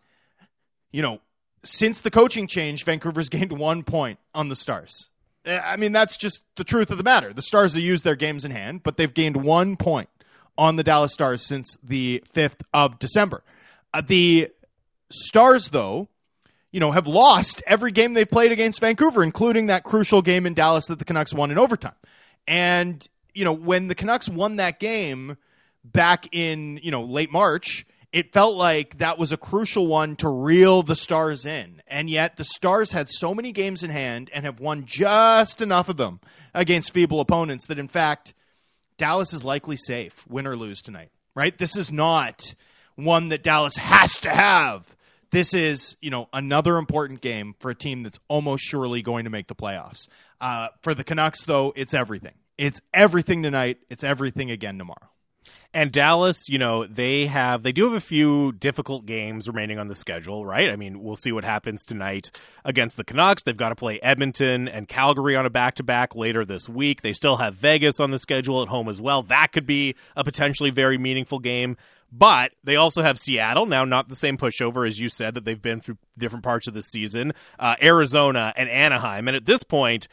you 0.91 1.03
know, 1.03 1.21
since 1.65 2.01
the 2.01 2.11
coaching 2.11 2.47
change, 2.47 2.85
Vancouver's 2.85 3.29
gained 3.31 3.53
one 3.53 3.83
point 3.83 4.19
on 4.35 4.49
the 4.49 4.57
Stars. 4.57 5.09
Eh, 5.45 5.61
I 5.65 5.77
mean, 5.77 5.93
that's 5.93 6.17
just 6.17 6.43
the 6.57 6.65
truth 6.65 6.91
of 6.91 6.99
the 6.99 7.05
matter. 7.05 7.33
The 7.33 7.43
Stars 7.43 7.75
have 7.75 7.83
used 7.83 8.05
their 8.05 8.17
games 8.17 8.45
in 8.45 8.51
hand, 8.51 8.83
but 8.83 8.97
they've 8.97 9.13
gained 9.13 9.37
one 9.37 9.77
point 9.77 10.09
on 10.59 10.77
the 10.77 10.83
Dallas 10.83 11.13
Stars 11.13 11.47
since 11.47 11.77
the 11.83 12.23
5th 12.35 12.61
of 12.75 12.99
December. 12.99 13.43
Uh, 13.95 14.03
the 14.05 14.51
Stars, 15.11 15.69
though, 15.69 16.09
you 16.71 16.81
know, 16.81 16.91
have 16.91 17.07
lost 17.07 17.63
every 17.67 17.93
game 17.93 18.15
they've 18.15 18.29
played 18.29 18.53
against 18.53 18.81
Vancouver, 18.81 19.23
including 19.23 19.67
that 19.67 19.85
crucial 19.85 20.23
game 20.23 20.47
in 20.47 20.55
Dallas 20.55 20.87
that 20.87 20.99
the 20.99 21.05
Canucks 21.05 21.35
won 21.35 21.51
in 21.51 21.59
overtime. 21.59 21.95
And, 22.47 23.07
you 23.35 23.45
know, 23.45 23.53
when 23.53 23.89
the 23.89 23.95
Canucks 23.95 24.29
won 24.29 24.57
that 24.57 24.81
game 24.81 25.37
back 25.85 26.35
in, 26.35 26.81
you 26.83 26.91
know, 26.91 27.03
late 27.03 27.31
March, 27.31 27.87
it 28.13 28.33
felt 28.33 28.57
like 28.57 28.99
that 28.99 29.19
was 29.19 29.33
a 29.33 29.37
crucial 29.37 29.87
one 29.87 30.17
to 30.17 30.29
reel 30.29 30.83
the 30.83 30.97
Stars 30.97 31.47
in. 31.47 31.83
And 31.87 32.11
yet 32.11 32.37
the 32.37 32.45
Stars 32.45 32.93
had 32.93 33.09
so 33.09 33.35
many 33.35 33.53
games 33.53 33.83
in 33.83 33.91
hand 33.91 34.31
and 34.33 34.45
have 34.45 34.61
won 34.61 34.85
just 34.85 35.63
enough 35.63 35.89
of 35.89 35.97
them 35.97 36.21
against 36.55 36.93
feeble 36.93 37.21
opponents 37.21 37.67
that, 37.67 37.79
in 37.79 37.89
fact, 37.89 38.35
Dallas 38.99 39.33
is 39.33 39.45
likely 39.45 39.77
safe, 39.77 40.27
win 40.29 40.47
or 40.47 40.57
lose 40.57 40.83
tonight, 40.83 41.11
right? 41.35 41.57
This 41.57 41.77
is 41.77 41.91
not 41.91 42.55
one 42.95 43.31
that 43.31 43.43
Dallas 43.43 43.77
has 43.77 44.21
to 44.21 44.31
have 44.31 44.95
this 45.33 45.55
is 45.55 45.97
you 46.01 46.11
know 46.11 46.29
another 46.33 46.77
important 46.77 47.21
game 47.21 47.55
for 47.59 47.71
a 47.71 47.75
team 47.75 48.05
that's 48.05 48.21
almost 48.29 48.63
surely 48.63 49.03
going 49.03 49.25
to 49.25 49.31
make 49.31 49.49
the 49.49 49.55
playoffs. 49.55 50.09
Uh, 50.41 50.69
for 50.83 50.95
the 50.95 51.03
Canucks, 51.03 51.43
though, 51.45 51.73
it's 51.75 51.95
everything. 51.95 52.35
It's 52.59 52.81
everything 52.93 53.43
tonight. 53.43 53.79
It's 53.91 54.05
everything 54.05 54.51
again 54.51 54.79
tomorrow. 54.79 55.09
And 55.75 55.91
Dallas, 55.91 56.51
you 56.51 56.59
know, 56.59 56.87
they 56.87 57.27
have 57.27 57.63
they 57.63 57.73
do 57.73 57.85
have 57.85 57.95
a 57.95 58.01
few 58.01 58.53
difficult 58.53 59.07
games 59.07 59.49
remaining 59.49 59.79
on 59.79 59.89
the 59.89 59.95
schedule, 59.95 60.45
right? 60.45 60.69
I 60.69 60.77
mean, 60.77 61.03
we'll 61.03 61.17
see 61.17 61.33
what 61.33 61.45
happens 61.45 61.87
tonight 61.87 62.31
against 62.63 62.99
the 62.99 63.05
Canucks. 63.05 63.43
They've 63.43 63.57
got 63.57 63.71
to 63.71 63.75
play 63.75 63.99
Edmonton 64.01 64.69
and 64.69 64.87
Calgary 64.87 65.35
on 65.35 65.47
a 65.47 65.51
back-to-back 65.51 66.15
later 66.15 66.45
this 66.45 66.69
week. 66.69 67.01
They 67.01 67.15
still 67.15 67.37
have 67.37 67.55
Vegas 67.55 68.01
on 68.01 68.11
the 68.11 68.19
schedule 68.19 68.61
at 68.61 68.69
home 68.69 68.89
as 68.89 69.01
well. 69.01 69.23
That 69.23 69.53
could 69.53 69.65
be 69.65 69.97
a 70.15 70.23
potentially 70.25 70.71
very 70.71 70.99
meaningful 70.99 71.39
game. 71.39 71.79
But 72.15 72.53
they 72.63 72.77
also 72.77 73.01
have 73.01 73.19
Seattle 73.19 73.65
now, 73.65 73.87
not 73.87 74.11
the 74.11 74.17
same 74.17 74.37
pushover 74.37 74.87
as 74.87 75.01
you 75.01 75.09
said 75.09 75.33
that 75.33 75.47
they've 75.47 75.61
been 75.61 75.81
through 75.81 75.97
different 76.19 76.45
parts 76.45 76.67
of 76.67 76.75
the 76.75 76.83
season. 76.83 77.33
Uh, 77.59 77.77
Arizona 77.81 78.53
and 78.55 78.69
Anaheim, 78.69 79.29
and 79.29 79.37
at 79.39 79.47
this 79.47 79.63
point, 79.63 80.09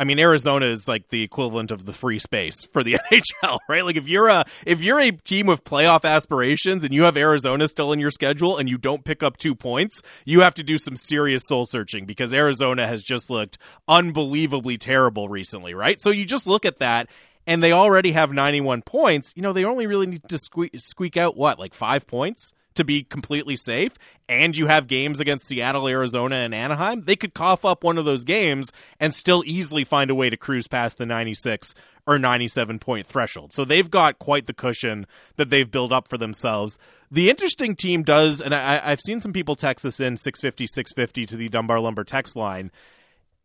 I 0.00 0.04
mean, 0.04 0.18
Arizona 0.18 0.64
is 0.64 0.88
like 0.88 1.10
the 1.10 1.22
equivalent 1.22 1.70
of 1.70 1.84
the 1.84 1.92
free 1.92 2.18
space 2.18 2.64
for 2.64 2.82
the 2.82 2.94
NHL, 3.12 3.58
right? 3.68 3.84
Like 3.84 3.96
if 3.96 4.08
you're 4.08 4.28
a 4.28 4.46
if 4.64 4.80
you're 4.80 4.98
a 4.98 5.10
team 5.12 5.46
with 5.46 5.62
playoff 5.62 6.06
aspirations 6.08 6.84
and 6.84 6.94
you 6.94 7.02
have 7.02 7.18
Arizona 7.18 7.68
still 7.68 7.92
in 7.92 8.00
your 8.00 8.10
schedule 8.10 8.56
and 8.56 8.66
you 8.66 8.78
don't 8.78 9.04
pick 9.04 9.22
up 9.22 9.36
two 9.36 9.54
points, 9.54 10.00
you 10.24 10.40
have 10.40 10.54
to 10.54 10.62
do 10.62 10.78
some 10.78 10.96
serious 10.96 11.46
soul 11.46 11.66
searching 11.66 12.06
because 12.06 12.32
Arizona 12.32 12.86
has 12.86 13.02
just 13.02 13.28
looked 13.28 13.58
unbelievably 13.88 14.78
terrible 14.78 15.28
recently, 15.28 15.74
right? 15.74 16.00
So 16.00 16.08
you 16.08 16.24
just 16.24 16.46
look 16.46 16.64
at 16.64 16.78
that 16.78 17.10
and 17.46 17.62
they 17.62 17.72
already 17.72 18.12
have 18.12 18.32
91 18.32 18.80
points, 18.80 19.34
you 19.36 19.42
know, 19.42 19.52
they 19.52 19.66
only 19.66 19.86
really 19.86 20.06
need 20.06 20.26
to 20.30 20.38
squeak, 20.38 20.72
squeak 20.78 21.18
out 21.18 21.36
what, 21.36 21.58
like 21.58 21.74
five 21.74 22.06
points 22.06 22.54
to 22.74 22.84
be 22.84 23.02
completely 23.02 23.56
safe. 23.56 23.92
And 24.28 24.56
you 24.56 24.66
have 24.68 24.86
games 24.86 25.20
against 25.20 25.48
Seattle, 25.48 25.88
Arizona, 25.88 26.36
and 26.36 26.54
Anaheim. 26.54 27.02
They 27.04 27.16
could 27.16 27.34
cough 27.34 27.64
up 27.64 27.82
one 27.82 27.98
of 27.98 28.04
those 28.04 28.24
games 28.24 28.70
and 29.00 29.12
still 29.12 29.42
easily 29.44 29.84
find 29.84 30.10
a 30.10 30.14
way 30.14 30.30
to 30.30 30.36
cruise 30.36 30.68
past 30.68 30.98
the 30.98 31.06
96 31.06 31.74
or 32.06 32.18
97 32.18 32.78
point 32.78 33.06
threshold. 33.06 33.52
So 33.52 33.64
they've 33.64 33.90
got 33.90 34.18
quite 34.18 34.46
the 34.46 34.54
cushion 34.54 35.06
that 35.36 35.50
they've 35.50 35.70
built 35.70 35.92
up 35.92 36.08
for 36.08 36.18
themselves. 36.18 36.78
The 37.10 37.28
interesting 37.28 37.74
team 37.74 38.04
does, 38.04 38.40
and 38.40 38.54
I, 38.54 38.90
have 38.90 39.00
seen 39.00 39.20
some 39.20 39.32
people 39.32 39.56
text 39.56 39.82
this 39.82 39.98
in 39.98 40.16
650, 40.16 40.66
650 40.66 41.26
to 41.26 41.36
the 41.36 41.48
Dunbar 41.48 41.80
Lumber 41.80 42.04
text 42.04 42.36
line 42.36 42.70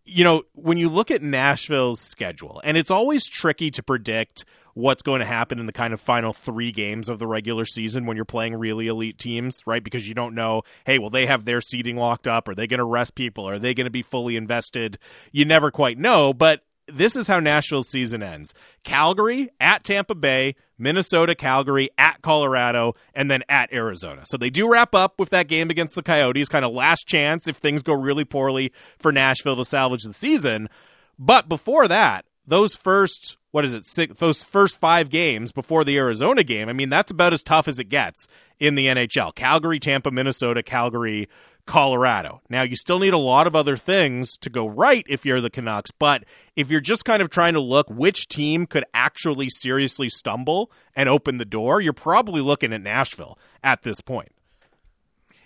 you 0.05 0.23
know, 0.23 0.43
when 0.53 0.77
you 0.77 0.87
look 0.87 1.09
at 1.09 1.23
Nashville's 1.23 1.99
schedule, 1.99 2.61
and 2.63 2.77
it's 2.77 2.91
always 2.91 3.27
tricky 3.27 3.71
to 3.71 3.83
predict 3.83 4.45
what's 4.75 5.01
going 5.01 5.21
to 5.21 5.25
happen 5.25 5.57
in 5.57 5.65
the 5.65 5.71
kind 5.73 5.93
of 5.93 6.01
final 6.01 6.33
three 6.33 6.71
games 6.71 7.09
of 7.09 7.17
the 7.17 7.25
regular 7.25 7.65
season 7.65 8.05
when 8.05 8.15
you're 8.15 8.25
playing 8.25 8.53
really 8.55 8.87
elite 8.87 9.17
teams, 9.17 9.61
right? 9.65 9.83
Because 9.83 10.07
you 10.07 10.13
don't 10.13 10.35
know, 10.35 10.61
hey, 10.85 10.99
will 10.99 11.09
they 11.09 11.25
have 11.25 11.45
their 11.45 11.61
seating 11.61 11.95
locked 11.95 12.27
up? 12.27 12.47
Are 12.47 12.53
they 12.53 12.67
going 12.67 12.79
to 12.79 12.85
rest 12.85 13.15
people? 13.15 13.47
Are 13.49 13.57
they 13.57 13.73
going 13.73 13.85
to 13.85 13.91
be 13.91 14.03
fully 14.03 14.35
invested? 14.35 14.99
You 15.31 15.45
never 15.45 15.71
quite 15.71 15.97
know, 15.97 16.33
but 16.33 16.61
this 16.87 17.15
is 17.15 17.25
how 17.25 17.39
Nashville's 17.39 17.89
season 17.89 18.21
ends. 18.21 18.53
Calgary 18.83 19.49
at 19.59 19.83
Tampa 19.83 20.13
Bay, 20.13 20.55
Minnesota, 20.77 21.35
Calgary 21.35 21.89
at 21.97 22.21
Colorado, 22.21 22.95
and 23.13 23.31
then 23.31 23.43
at 23.49 23.73
Arizona. 23.73 24.23
So 24.25 24.37
they 24.37 24.49
do 24.49 24.69
wrap 24.69 24.93
up 24.93 25.19
with 25.19 25.29
that 25.29 25.47
game 25.47 25.69
against 25.69 25.95
the 25.95 26.03
Coyotes, 26.03 26.49
kind 26.49 26.65
of 26.65 26.73
last 26.73 27.07
chance 27.07 27.47
if 27.47 27.57
things 27.57 27.81
go 27.81 27.93
really 27.93 28.25
poorly 28.25 28.71
for 28.99 29.11
Nashville 29.11 29.55
to 29.55 29.65
salvage 29.65 30.03
the 30.03 30.13
season. 30.13 30.69
But 31.17 31.47
before 31.47 31.87
that, 31.87 32.25
those 32.47 32.75
first 32.75 33.37
what 33.51 33.63
is 33.63 33.73
it 33.73 33.85
six, 33.85 34.17
those 34.19 34.43
first 34.43 34.77
five 34.77 35.09
games 35.09 35.51
before 35.51 35.83
the 35.83 35.97
Arizona 35.97 36.43
game 36.43 36.69
I 36.69 36.73
mean 36.73 36.89
that's 36.89 37.11
about 37.11 37.33
as 37.33 37.43
tough 37.43 37.67
as 37.67 37.79
it 37.79 37.89
gets 37.89 38.27
in 38.59 38.75
the 38.75 38.87
NHL 38.87 39.33
Calgary 39.35 39.79
Tampa 39.79 40.11
Minnesota 40.11 40.63
Calgary 40.63 41.27
Colorado. 41.65 42.41
Now, 42.49 42.61
you 42.61 42.75
still 42.75 42.99
need 42.99 43.13
a 43.13 43.17
lot 43.17 43.47
of 43.47 43.55
other 43.55 43.75
things 43.75 44.37
to 44.37 44.49
go 44.49 44.67
right 44.67 45.03
if 45.09 45.25
you're 45.25 45.41
the 45.41 45.49
Canucks, 45.49 45.91
but 45.91 46.23
if 46.55 46.69
you're 46.69 46.79
just 46.79 47.05
kind 47.05 47.21
of 47.21 47.29
trying 47.29 47.53
to 47.53 47.59
look 47.59 47.89
which 47.89 48.27
team 48.27 48.67
could 48.67 48.85
actually 48.93 49.49
seriously 49.49 50.09
stumble 50.09 50.71
and 50.95 51.09
open 51.09 51.37
the 51.37 51.45
door, 51.45 51.81
you're 51.81 51.93
probably 51.93 52.41
looking 52.41 52.71
at 52.71 52.81
Nashville 52.81 53.39
at 53.63 53.81
this 53.81 53.99
point. 53.99 54.31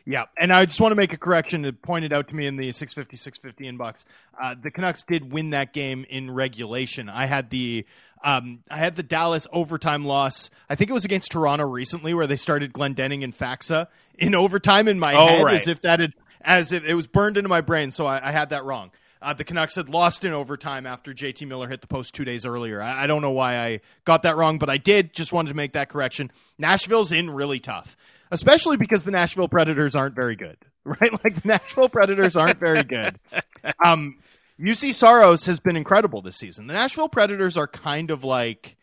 Yeah, 0.10 0.26
and 0.40 0.52
I 0.52 0.66
just 0.66 0.82
want 0.82 0.92
to 0.92 0.96
make 0.96 1.14
a 1.14 1.18
correction. 1.18 1.64
It 1.66 1.84
pointed 1.84 2.12
out 2.14 2.30
to 2.30 2.36
me 2.36 2.48
in 2.48 2.56
the 2.56 2.72
650 2.72 3.16
650 3.16 3.72
inbox. 3.72 4.06
Uh, 4.42 4.56
the 4.60 4.72
Canucks 4.72 5.04
did 5.04 5.32
win 5.32 5.52
that 5.52 5.72
game 5.72 6.04
in 6.10 6.32
regulation. 6.32 7.10
I 7.10 7.28
had 7.28 7.52
the 7.52 7.86
um, 8.24 8.64
I 8.72 8.78
had 8.78 8.96
the 8.96 9.04
Dallas 9.04 9.46
overtime 9.54 10.06
loss. 10.06 10.50
I 10.68 10.74
think 10.74 10.90
it 10.90 10.94
was 10.94 11.06
against 11.06 11.32
Toronto 11.32 11.70
recently, 11.70 12.16
where 12.16 12.26
they 12.26 12.38
started 12.38 12.74
Glendening 12.74 13.24
and 13.24 13.38
Faksa 13.38 13.86
in 14.18 14.34
overtime 14.34 14.88
in 14.88 14.98
my 14.98 15.14
oh, 15.14 15.28
head, 15.28 15.44
right. 15.44 15.54
as 15.54 15.68
if 15.68 15.82
that 15.82 16.00
had 16.00 16.16
as 16.42 16.72
if 16.72 16.84
it 16.86 16.96
was 16.96 17.06
burned 17.06 17.38
into 17.38 17.48
my 17.48 17.62
brain. 17.62 17.92
So 17.92 18.08
I, 18.08 18.30
I 18.30 18.32
had 18.32 18.50
that 18.50 18.64
wrong. 18.64 18.90
Uh, 19.22 19.34
the 19.34 19.44
Canucks 19.44 19.76
had 19.76 19.90
lost 19.90 20.26
in 20.26 20.34
overtime 20.34 20.88
after 20.88 21.14
JT 21.14 21.48
Miller 21.48 21.68
hit 21.68 21.82
the 21.82 21.88
post 21.88 22.16
two 22.16 22.26
days 22.26 22.48
earlier. 22.48 22.82
I, 22.82 23.04
I 23.04 23.08
don't 23.08 23.22
know 23.22 23.30
why 23.30 23.60
I 23.60 23.82
got 24.06 24.24
that 24.24 24.38
wrong, 24.38 24.58
but 24.58 24.72
I 24.72 24.78
did. 24.78 25.14
Just 25.14 25.32
wanted 25.34 25.50
to 25.50 25.56
make 25.56 25.74
that 25.74 25.90
correction. 25.90 26.32
Nashville's 26.58 27.12
in 27.12 27.30
really 27.30 27.60
tough, 27.60 27.96
especially 28.32 28.78
because 28.78 29.04
the 29.04 29.12
Nashville 29.12 29.50
Predators 29.50 29.96
aren't 29.96 30.16
very 30.16 30.36
good, 30.36 30.58
right? 30.84 31.12
Like 31.24 31.42
the 31.42 31.48
Nashville 31.48 31.90
Predators 31.90 32.36
aren't 32.36 32.60
very 32.60 32.84
good. 32.84 33.20
Um, 33.86 34.20
Juuse 34.58 34.94
Saros 34.94 35.46
has 35.46 35.60
been 35.60 35.76
incredible 35.76 36.22
this 36.22 36.38
season. 36.38 36.68
The 36.68 36.74
Nashville 36.74 37.10
Predators 37.10 37.58
are 37.58 37.68
kind 37.68 38.10
of 38.10 38.24
like 38.24 38.78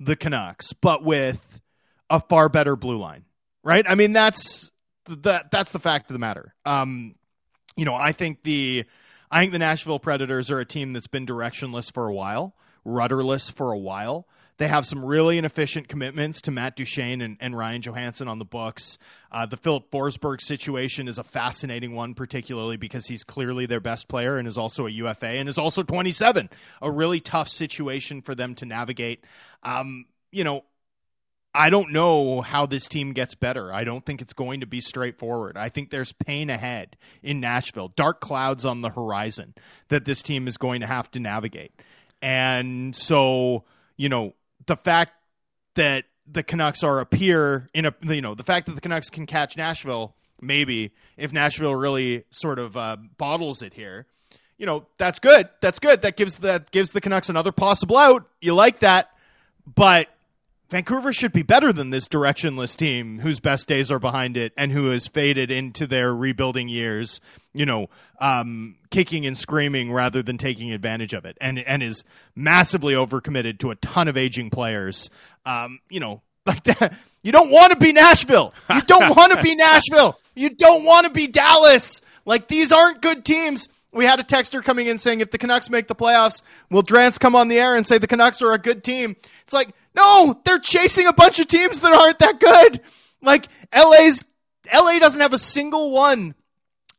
the 0.00 0.16
Canucks, 0.16 0.72
but 0.72 1.04
with 1.04 1.60
a 2.08 2.18
far 2.18 2.48
better 2.48 2.76
blue 2.76 2.98
line, 2.98 3.26
right? 3.62 3.84
I 3.86 3.94
mean, 3.94 4.12
that's 4.14 4.70
that 5.06 5.50
that's 5.50 5.70
the 5.72 5.78
fact 5.80 6.10
of 6.10 6.14
the 6.14 6.18
matter. 6.18 6.54
Um, 6.64 7.14
you 7.76 7.84
know, 7.84 7.94
I 7.94 8.12
think 8.12 8.42
the 8.42 8.84
I 9.30 9.40
think 9.40 9.52
the 9.52 9.58
Nashville 9.58 9.98
Predators 9.98 10.50
are 10.50 10.60
a 10.60 10.66
team 10.66 10.92
that's 10.92 11.06
been 11.06 11.26
directionless 11.26 11.92
for 11.92 12.08
a 12.08 12.14
while, 12.14 12.54
rudderless 12.84 13.50
for 13.50 13.72
a 13.72 13.78
while. 13.78 14.26
They 14.62 14.68
have 14.68 14.86
some 14.86 15.04
really 15.04 15.38
inefficient 15.38 15.88
commitments 15.88 16.42
to 16.42 16.52
Matt 16.52 16.76
Duchene 16.76 17.20
and, 17.20 17.36
and 17.40 17.58
Ryan 17.58 17.82
Johansen 17.82 18.28
on 18.28 18.38
the 18.38 18.44
books. 18.44 18.96
Uh, 19.32 19.44
the 19.44 19.56
Filip 19.56 19.90
Forsberg 19.90 20.40
situation 20.40 21.08
is 21.08 21.18
a 21.18 21.24
fascinating 21.24 21.96
one, 21.96 22.14
particularly 22.14 22.76
because 22.76 23.04
he's 23.04 23.24
clearly 23.24 23.66
their 23.66 23.80
best 23.80 24.06
player 24.06 24.38
and 24.38 24.46
is 24.46 24.56
also 24.56 24.86
a 24.86 24.90
UFA 24.90 25.26
and 25.26 25.48
is 25.48 25.58
also 25.58 25.82
27. 25.82 26.48
A 26.80 26.88
really 26.88 27.18
tough 27.18 27.48
situation 27.48 28.22
for 28.22 28.36
them 28.36 28.54
to 28.54 28.64
navigate. 28.64 29.24
Um, 29.64 30.04
you 30.30 30.44
know, 30.44 30.62
I 31.52 31.68
don't 31.68 31.90
know 31.90 32.40
how 32.40 32.66
this 32.66 32.88
team 32.88 33.14
gets 33.14 33.34
better. 33.34 33.74
I 33.74 33.82
don't 33.82 34.06
think 34.06 34.22
it's 34.22 34.32
going 34.32 34.60
to 34.60 34.66
be 34.66 34.80
straightforward. 34.80 35.56
I 35.56 35.70
think 35.70 35.90
there's 35.90 36.12
pain 36.12 36.50
ahead 36.50 36.96
in 37.20 37.40
Nashville, 37.40 37.88
dark 37.88 38.20
clouds 38.20 38.64
on 38.64 38.80
the 38.80 38.90
horizon 38.90 39.54
that 39.88 40.04
this 40.04 40.22
team 40.22 40.46
is 40.46 40.56
going 40.56 40.82
to 40.82 40.86
have 40.86 41.10
to 41.10 41.18
navigate. 41.18 41.72
And 42.22 42.94
so, 42.94 43.64
you 43.96 44.08
know, 44.08 44.34
the 44.66 44.76
fact 44.76 45.12
that 45.74 46.04
the 46.26 46.42
Canucks 46.42 46.82
are 46.82 47.00
a 47.00 47.06
peer 47.06 47.68
in 47.74 47.86
a, 47.86 47.94
you 48.02 48.20
know, 48.20 48.34
the 48.34 48.44
fact 48.44 48.66
that 48.66 48.74
the 48.74 48.80
Canucks 48.80 49.10
can 49.10 49.26
catch 49.26 49.56
Nashville, 49.56 50.14
maybe 50.40 50.92
if 51.16 51.32
Nashville 51.32 51.74
really 51.74 52.24
sort 52.30 52.58
of 52.58 52.76
uh, 52.76 52.96
bottles 53.16 53.62
it 53.62 53.74
here, 53.74 54.06
you 54.58 54.66
know, 54.66 54.86
that's 54.96 55.18
good. 55.18 55.48
That's 55.60 55.78
good. 55.78 56.02
That 56.02 56.16
gives 56.16 56.36
that 56.38 56.70
gives 56.70 56.92
the 56.92 57.00
Canucks 57.00 57.28
another 57.28 57.52
possible 57.52 57.96
out. 57.96 58.28
You 58.40 58.54
like 58.54 58.80
that, 58.80 59.10
but 59.66 60.08
Vancouver 60.72 61.12
should 61.12 61.34
be 61.34 61.42
better 61.42 61.70
than 61.70 61.90
this 61.90 62.08
directionless 62.08 62.74
team 62.74 63.18
whose 63.18 63.40
best 63.40 63.68
days 63.68 63.90
are 63.90 63.98
behind 63.98 64.38
it 64.38 64.54
and 64.56 64.72
who 64.72 64.86
has 64.86 65.06
faded 65.06 65.50
into 65.50 65.86
their 65.86 66.14
rebuilding 66.14 66.66
years, 66.66 67.20
you 67.52 67.66
know, 67.66 67.90
um, 68.22 68.76
kicking 68.90 69.26
and 69.26 69.36
screaming 69.36 69.92
rather 69.92 70.22
than 70.22 70.38
taking 70.38 70.72
advantage 70.72 71.12
of 71.12 71.26
it 71.26 71.36
and, 71.42 71.58
and 71.58 71.82
is 71.82 72.04
massively 72.34 72.94
overcommitted 72.94 73.58
to 73.58 73.70
a 73.70 73.74
ton 73.74 74.08
of 74.08 74.16
aging 74.16 74.48
players. 74.48 75.10
Um, 75.44 75.78
you 75.90 76.00
know, 76.00 76.22
like 76.46 76.62
that. 76.64 76.96
You 77.22 77.32
don't 77.32 77.50
want 77.50 77.74
to 77.74 77.78
be 77.78 77.92
Nashville. 77.92 78.54
You 78.74 78.80
don't 78.80 79.14
want 79.14 79.34
to 79.34 79.42
be 79.42 79.54
Nashville. 79.56 80.18
You 80.34 80.48
don't 80.48 80.86
want 80.86 81.06
to 81.06 81.12
be 81.12 81.26
Dallas. 81.26 82.00
Like 82.24 82.48
these 82.48 82.72
aren't 82.72 83.02
good 83.02 83.26
teams. 83.26 83.68
We 83.92 84.06
had 84.06 84.20
a 84.20 84.24
texter 84.24 84.64
coming 84.64 84.86
in 84.86 84.96
saying 84.96 85.20
if 85.20 85.30
the 85.30 85.36
Canucks 85.36 85.68
make 85.68 85.86
the 85.86 85.94
playoffs, 85.94 86.40
will 86.70 86.82
Drance 86.82 87.20
come 87.20 87.36
on 87.36 87.48
the 87.48 87.58
air 87.58 87.76
and 87.76 87.86
say 87.86 87.98
the 87.98 88.06
Canucks 88.06 88.40
are 88.40 88.52
a 88.52 88.58
good 88.58 88.82
team? 88.82 89.16
It's 89.44 89.52
like, 89.52 89.74
no, 89.94 90.40
they're 90.44 90.58
chasing 90.58 91.06
a 91.06 91.12
bunch 91.12 91.38
of 91.38 91.48
teams 91.48 91.80
that 91.80 91.92
aren't 91.92 92.18
that 92.20 92.40
good. 92.40 92.80
Like 93.20 93.48
LA's 93.74 94.24
LA 94.72 94.98
doesn't 94.98 95.20
have 95.20 95.32
a 95.32 95.38
single 95.38 95.90
one 95.90 96.34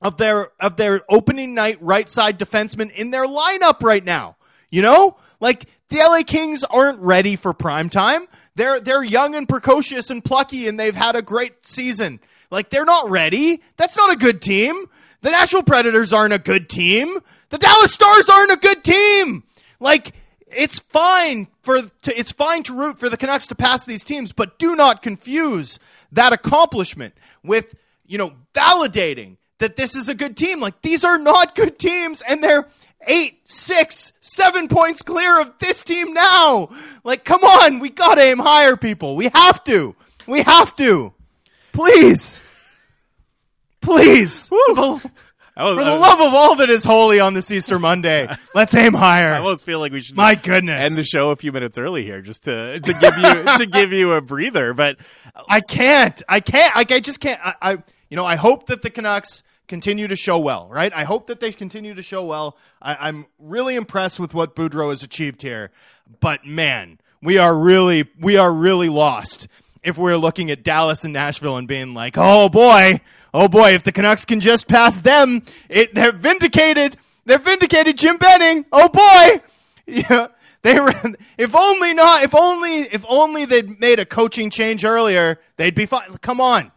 of 0.01 0.17
their 0.17 0.49
of 0.59 0.77
their 0.77 1.01
opening 1.09 1.55
night 1.55 1.81
right 1.81 2.09
side 2.09 2.37
defensemen 2.37 2.91
in 2.91 3.11
their 3.11 3.25
lineup 3.25 3.81
right 3.81 4.03
now. 4.03 4.35
You 4.69 4.81
know? 4.81 5.17
Like 5.39 5.65
the 5.89 5.97
LA 5.97 6.23
Kings 6.23 6.63
aren't 6.63 6.99
ready 6.99 7.35
for 7.35 7.53
prime 7.53 7.89
time. 7.89 8.27
They're 8.55 8.79
they're 8.79 9.03
young 9.03 9.35
and 9.35 9.47
precocious 9.47 10.09
and 10.09 10.23
plucky 10.23 10.67
and 10.67 10.79
they've 10.79 10.95
had 10.95 11.15
a 11.15 11.21
great 11.21 11.65
season. 11.65 12.19
Like 12.51 12.69
they're 12.69 12.85
not 12.85 13.09
ready. 13.09 13.61
That's 13.77 13.97
not 13.97 14.11
a 14.11 14.15
good 14.15 14.41
team. 14.41 14.85
The 15.21 15.31
Nashville 15.31 15.63
Predators 15.63 16.11
aren't 16.11 16.33
a 16.33 16.39
good 16.39 16.69
team. 16.69 17.17
The 17.49 17.57
Dallas 17.57 17.93
Stars 17.93 18.29
aren't 18.29 18.51
a 18.51 18.57
good 18.57 18.83
team. 18.83 19.43
Like 19.79 20.13
it's 20.55 20.79
fine 20.79 21.47
for 21.61 21.81
to, 21.81 22.17
it's 22.17 22.31
fine 22.31 22.63
to 22.63 22.73
root 22.73 22.99
for 22.99 23.09
the 23.09 23.17
Canucks 23.17 23.47
to 23.47 23.55
pass 23.55 23.85
these 23.85 24.03
teams, 24.03 24.31
but 24.31 24.59
do 24.59 24.75
not 24.75 25.01
confuse 25.01 25.79
that 26.11 26.33
accomplishment 26.33 27.13
with 27.43 27.73
you 28.05 28.17
know 28.17 28.33
validating 28.53 29.37
that 29.59 29.75
this 29.75 29.95
is 29.95 30.09
a 30.09 30.15
good 30.15 30.37
team. 30.37 30.59
Like 30.59 30.81
these 30.81 31.03
are 31.03 31.17
not 31.17 31.55
good 31.55 31.79
teams, 31.79 32.21
and 32.21 32.43
they're 32.43 32.67
eight, 33.07 33.39
six, 33.47 34.13
seven 34.19 34.67
points 34.67 35.01
clear 35.01 35.41
of 35.41 35.57
this 35.59 35.83
team 35.83 36.13
now. 36.13 36.69
Like, 37.03 37.25
come 37.25 37.43
on, 37.43 37.79
we 37.79 37.89
gotta 37.89 38.21
aim 38.21 38.39
higher, 38.39 38.75
people. 38.75 39.15
We 39.15 39.29
have 39.33 39.63
to. 39.65 39.95
We 40.27 40.41
have 40.41 40.75
to. 40.77 41.13
Please. 41.71 42.41
Please. 43.81 44.49
Was, 45.55 45.77
For 45.77 45.83
the 45.83 45.95
love 45.95 46.19
of 46.19 46.33
all 46.33 46.55
that 46.55 46.69
is 46.71 46.83
holy 46.83 47.19
on 47.19 47.35
this 47.35 47.51
Easter 47.51 47.77
Monday, 47.77 48.27
let's 48.55 48.73
aim 48.73 48.93
higher. 48.93 49.33
I 49.33 49.37
almost 49.37 49.63
feel 49.63 49.79
like 49.79 49.91
we 49.91 50.01
should. 50.01 50.15
My 50.15 50.33
goodness, 50.33 50.83
end 50.83 50.95
the 50.95 51.03
show 51.03 51.29
a 51.29 51.35
few 51.35 51.51
minutes 51.51 51.77
early 51.77 52.03
here, 52.03 52.21
just 52.21 52.45
to 52.45 52.79
to 52.79 52.93
give 52.93 53.17
you 53.17 53.43
to 53.57 53.65
give 53.67 53.93
you 53.93 54.13
a 54.13 54.21
breather. 54.21 54.73
But 54.73 54.97
I 55.47 55.61
can't. 55.61 56.21
I 56.27 56.39
can't. 56.39 56.75
I, 56.75 56.85
I 56.89 56.99
just 56.99 57.19
can't. 57.19 57.39
I, 57.45 57.53
I 57.61 57.71
you 58.09 58.17
know 58.17 58.25
I 58.25 58.35
hope 58.35 58.65
that 58.67 58.81
the 58.81 58.89
Canucks 58.89 59.43
continue 59.67 60.07
to 60.07 60.15
show 60.15 60.39
well. 60.39 60.69
Right. 60.71 60.91
I 60.91 61.03
hope 61.03 61.27
that 61.27 61.39
they 61.39 61.51
continue 61.51 61.93
to 61.93 62.01
show 62.01 62.25
well. 62.25 62.57
I, 62.81 63.07
I'm 63.07 63.27
really 63.37 63.75
impressed 63.75 64.19
with 64.19 64.33
what 64.33 64.55
Boudreau 64.55 64.89
has 64.89 65.03
achieved 65.03 65.43
here. 65.43 65.69
But 66.19 66.47
man, 66.47 66.99
we 67.21 67.37
are 67.37 67.55
really 67.55 68.09
we 68.19 68.37
are 68.37 68.51
really 68.51 68.89
lost 68.89 69.47
if 69.83 69.99
we're 69.99 70.17
looking 70.17 70.49
at 70.49 70.63
Dallas 70.63 71.03
and 71.03 71.13
Nashville 71.13 71.57
and 71.57 71.67
being 71.67 71.93
like, 71.93 72.15
oh 72.17 72.49
boy 72.49 73.01
oh 73.33 73.47
boy, 73.47 73.73
if 73.73 73.83
the 73.83 73.91
Canucks 73.91 74.25
can 74.25 74.39
just 74.39 74.67
pass 74.67 74.99
them, 74.99 75.43
it, 75.69 75.93
they're 75.93 76.11
vindicated. 76.11 76.97
They're 77.25 77.39
vindicated. 77.39 77.97
Jim 77.97 78.17
Benning. 78.17 78.65
Oh 78.71 78.89
boy. 78.89 79.43
Yeah. 79.85 80.27
They 80.61 80.79
were, 80.79 80.93
if 81.37 81.53
only 81.53 81.93
not, 81.93 82.23
if 82.23 82.33
only, 82.33 82.83
if 82.83 83.03
only 83.09 83.43
they'd 83.43 83.81
made 83.81 83.99
a 83.99 84.05
coaching 84.05 84.49
change 84.49 84.85
earlier, 84.85 85.41
they'd 85.57 85.75
be 85.75 85.85
fine. 85.85 86.15
Come 86.21 86.39
on. 86.39 86.71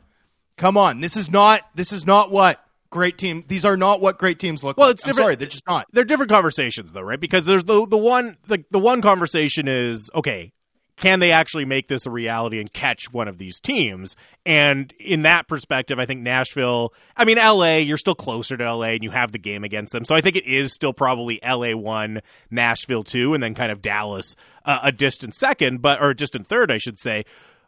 Come 0.57 0.77
on. 0.77 1.01
This 1.01 1.17
is 1.17 1.31
not, 1.31 1.61
this 1.77 1.93
is 1.93 2.05
not 2.05 2.33
what 2.33 2.61
great 2.91 3.17
team. 3.17 3.45
These 3.47 3.65
are 3.65 3.77
not 3.77 4.01
what 4.01 4.19
great 4.19 4.41
teams 4.41 4.65
look 4.65 4.77
well, 4.77 4.89
like. 4.89 4.95
it's 4.95 5.05
different. 5.05 5.19
I'm 5.19 5.25
sorry, 5.25 5.37
they're 5.37 5.49
just 5.49 5.67
not. 5.69 5.87
They're 5.93 6.05
different 6.05 6.33
conversations 6.33 6.93
though, 6.93 7.03
right? 7.03 7.21
Because 7.21 7.47
there's 7.47 7.63
the 7.63 7.87
the 7.87 7.97
one 7.97 8.37
the 8.49 8.65
the 8.71 8.79
one 8.81 9.03
conversation 9.03 9.69
is 9.69 10.11
okay 10.15 10.53
can 10.97 11.21
they 11.21 11.31
actually 11.31 11.67
make 11.67 11.89
this 11.89 12.07
a 12.07 12.11
reality 12.11 12.59
and 12.59 12.73
catch 12.73 13.13
one 13.13 13.29
of 13.29 13.37
these 13.37 13.61
teams? 13.61 14.17
And 14.47 14.93
in 14.99 15.23
that 15.23 15.47
perspective, 15.47 15.99
I 15.99 16.07
think 16.07 16.23
Nashville, 16.23 16.95
I 17.17 17.25
mean, 17.25 17.37
LA, 17.37 17.77
you're 17.77 17.99
still 17.99 18.15
closer 18.15 18.57
to 18.57 18.75
LA 18.75 18.93
and 18.93 19.05
you 19.05 19.11
have 19.11 19.31
the 19.31 19.39
game 19.39 19.63
against 19.63 19.93
them. 19.93 20.07
So 20.07 20.15
I 20.15 20.23
think 20.23 20.37
it 20.37 20.47
is 20.47 20.73
still 20.73 20.95
probably 20.95 21.39
LA 21.47 21.77
1, 21.77 22.23
Nashville 22.51 23.05
2, 23.05 23.35
and 23.35 23.43
then 23.43 23.55
kind 23.55 23.71
of 23.71 23.83
Dallas 23.83 24.37
uh, 24.65 24.81
a 24.83 24.93
distant 24.93 25.35
second, 25.35 25.83
but, 25.83 26.01
or 26.01 26.11
a 26.11 26.17
distant 26.17 26.47
third, 26.47 26.71
I 26.71 26.79
should 26.79 26.99
say. 26.99 27.25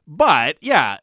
But 0.07 0.57
yeah, 0.63 0.97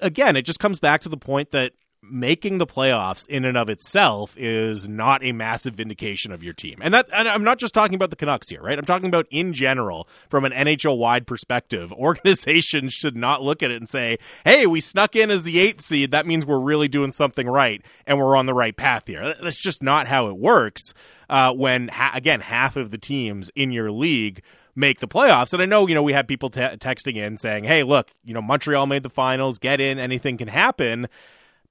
again, 0.00 0.36
it 0.36 0.42
just 0.42 0.60
comes 0.60 0.80
back 0.80 1.02
to 1.02 1.10
the 1.10 1.18
point 1.18 1.50
that 1.50 1.72
making 2.10 2.58
the 2.58 2.66
playoffs 2.66 3.26
in 3.28 3.44
and 3.44 3.56
of 3.56 3.68
itself 3.68 4.34
is 4.36 4.86
not 4.88 5.24
a 5.24 5.32
massive 5.32 5.74
vindication 5.74 6.32
of 6.32 6.42
your 6.42 6.52
team. 6.52 6.78
And 6.82 6.94
that 6.94 7.08
and 7.12 7.28
I'm 7.28 7.44
not 7.44 7.58
just 7.58 7.74
talking 7.74 7.94
about 7.94 8.10
the 8.10 8.16
Canucks 8.16 8.48
here, 8.48 8.62
right? 8.62 8.78
I'm 8.78 8.84
talking 8.84 9.08
about 9.08 9.26
in 9.30 9.52
general 9.52 10.08
from 10.28 10.44
an 10.44 10.52
NHL 10.52 10.96
wide 10.98 11.26
perspective. 11.26 11.92
Organizations 12.04 12.92
should 12.92 13.16
not 13.16 13.42
look 13.42 13.62
at 13.62 13.70
it 13.70 13.76
and 13.76 13.88
say, 13.88 14.18
"Hey, 14.44 14.66
we 14.66 14.80
snuck 14.80 15.16
in 15.16 15.30
as 15.30 15.42
the 15.42 15.56
8th 15.56 15.80
seed. 15.82 16.10
That 16.10 16.26
means 16.26 16.46
we're 16.46 16.58
really 16.58 16.88
doing 16.88 17.12
something 17.12 17.46
right 17.46 17.82
and 18.06 18.18
we're 18.18 18.36
on 18.36 18.46
the 18.46 18.54
right 18.54 18.76
path 18.76 19.04
here." 19.06 19.34
That's 19.42 19.60
just 19.60 19.82
not 19.82 20.06
how 20.06 20.28
it 20.28 20.36
works. 20.36 20.94
Uh, 21.28 21.52
when 21.52 21.88
ha- 21.88 22.12
again, 22.14 22.40
half 22.40 22.76
of 22.76 22.90
the 22.90 22.98
teams 22.98 23.50
in 23.56 23.72
your 23.72 23.90
league 23.90 24.42
make 24.76 25.00
the 25.00 25.08
playoffs. 25.08 25.52
And 25.52 25.62
I 25.62 25.66
know, 25.66 25.86
you 25.86 25.94
know, 25.94 26.02
we 26.02 26.12
have 26.12 26.26
people 26.26 26.50
t- 26.50 26.60
texting 26.60 27.16
in 27.16 27.36
saying, 27.36 27.64
"Hey, 27.64 27.82
look, 27.82 28.10
you 28.24 28.34
know, 28.34 28.42
Montreal 28.42 28.86
made 28.86 29.02
the 29.02 29.10
finals. 29.10 29.58
Get 29.58 29.80
in. 29.80 29.98
Anything 29.98 30.36
can 30.36 30.48
happen." 30.48 31.08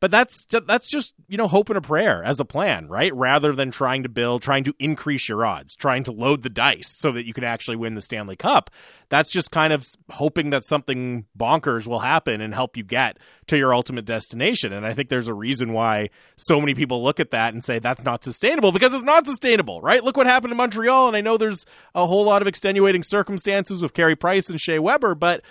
But 0.03 0.11
that's 0.11 0.45
that's 0.67 0.89
just 0.89 1.13
you 1.29 1.37
know 1.37 1.47
hope 1.47 1.69
and 1.69 1.77
a 1.77 1.81
prayer 1.81 2.21
as 2.25 2.41
a 2.41 2.43
plan, 2.43 2.89
right? 2.89 3.15
Rather 3.15 3.53
than 3.53 3.71
trying 3.71 4.03
to 4.03 4.09
build, 4.09 4.41
trying 4.41 4.65
to 4.65 4.75
increase 4.77 5.29
your 5.29 5.45
odds, 5.45 5.77
trying 5.77 6.03
to 6.03 6.11
load 6.11 6.43
the 6.43 6.49
dice 6.49 6.93
so 6.99 7.13
that 7.13 7.25
you 7.25 7.33
can 7.33 7.45
actually 7.45 7.77
win 7.77 7.95
the 7.95 8.01
Stanley 8.01 8.35
Cup. 8.35 8.69
That's 9.07 9.31
just 9.31 9.51
kind 9.51 9.71
of 9.71 9.87
hoping 10.09 10.49
that 10.49 10.65
something 10.65 11.23
bonkers 11.39 11.87
will 11.87 11.99
happen 11.99 12.41
and 12.41 12.53
help 12.53 12.75
you 12.75 12.83
get 12.83 13.17
to 13.47 13.57
your 13.57 13.73
ultimate 13.73 14.03
destination. 14.03 14.73
And 14.73 14.85
I 14.85 14.93
think 14.93 15.07
there's 15.07 15.29
a 15.29 15.33
reason 15.33 15.71
why 15.71 16.09
so 16.35 16.59
many 16.59 16.75
people 16.75 17.01
look 17.01 17.21
at 17.21 17.31
that 17.31 17.53
and 17.53 17.63
say 17.63 17.79
that's 17.79 18.03
not 18.03 18.25
sustainable 18.25 18.73
because 18.73 18.93
it's 18.93 19.05
not 19.05 19.25
sustainable, 19.25 19.79
right? 19.79 20.03
Look 20.03 20.17
what 20.17 20.27
happened 20.27 20.51
in 20.51 20.57
Montreal, 20.57 21.07
and 21.07 21.15
I 21.15 21.21
know 21.21 21.37
there's 21.37 21.65
a 21.95 22.05
whole 22.05 22.25
lot 22.25 22.41
of 22.41 22.47
extenuating 22.49 23.03
circumstances 23.03 23.81
with 23.81 23.93
Carey 23.93 24.17
Price 24.17 24.49
and 24.49 24.59
Shea 24.59 24.79
Weber, 24.79 25.15
but 25.15 25.43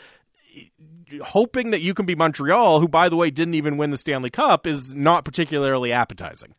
hoping 1.22 1.70
that 1.70 1.82
you 1.82 1.94
can 1.94 2.06
be 2.06 2.14
Montreal, 2.14 2.80
who 2.80 2.88
by 2.88 3.08
the 3.08 3.16
way 3.16 3.30
didn't 3.30 3.54
even 3.54 3.76
win 3.76 3.90
the 3.90 3.96
Stanley 3.96 4.30
Cup, 4.30 4.66
is 4.66 4.94
not 4.94 5.24
particularly 5.24 5.92
appetizing. 5.92 6.54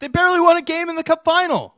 They 0.00 0.08
barely 0.08 0.40
won 0.40 0.56
a 0.56 0.62
game 0.62 0.88
in 0.88 0.96
the 0.96 1.04
Cup 1.04 1.24
final. 1.24 1.74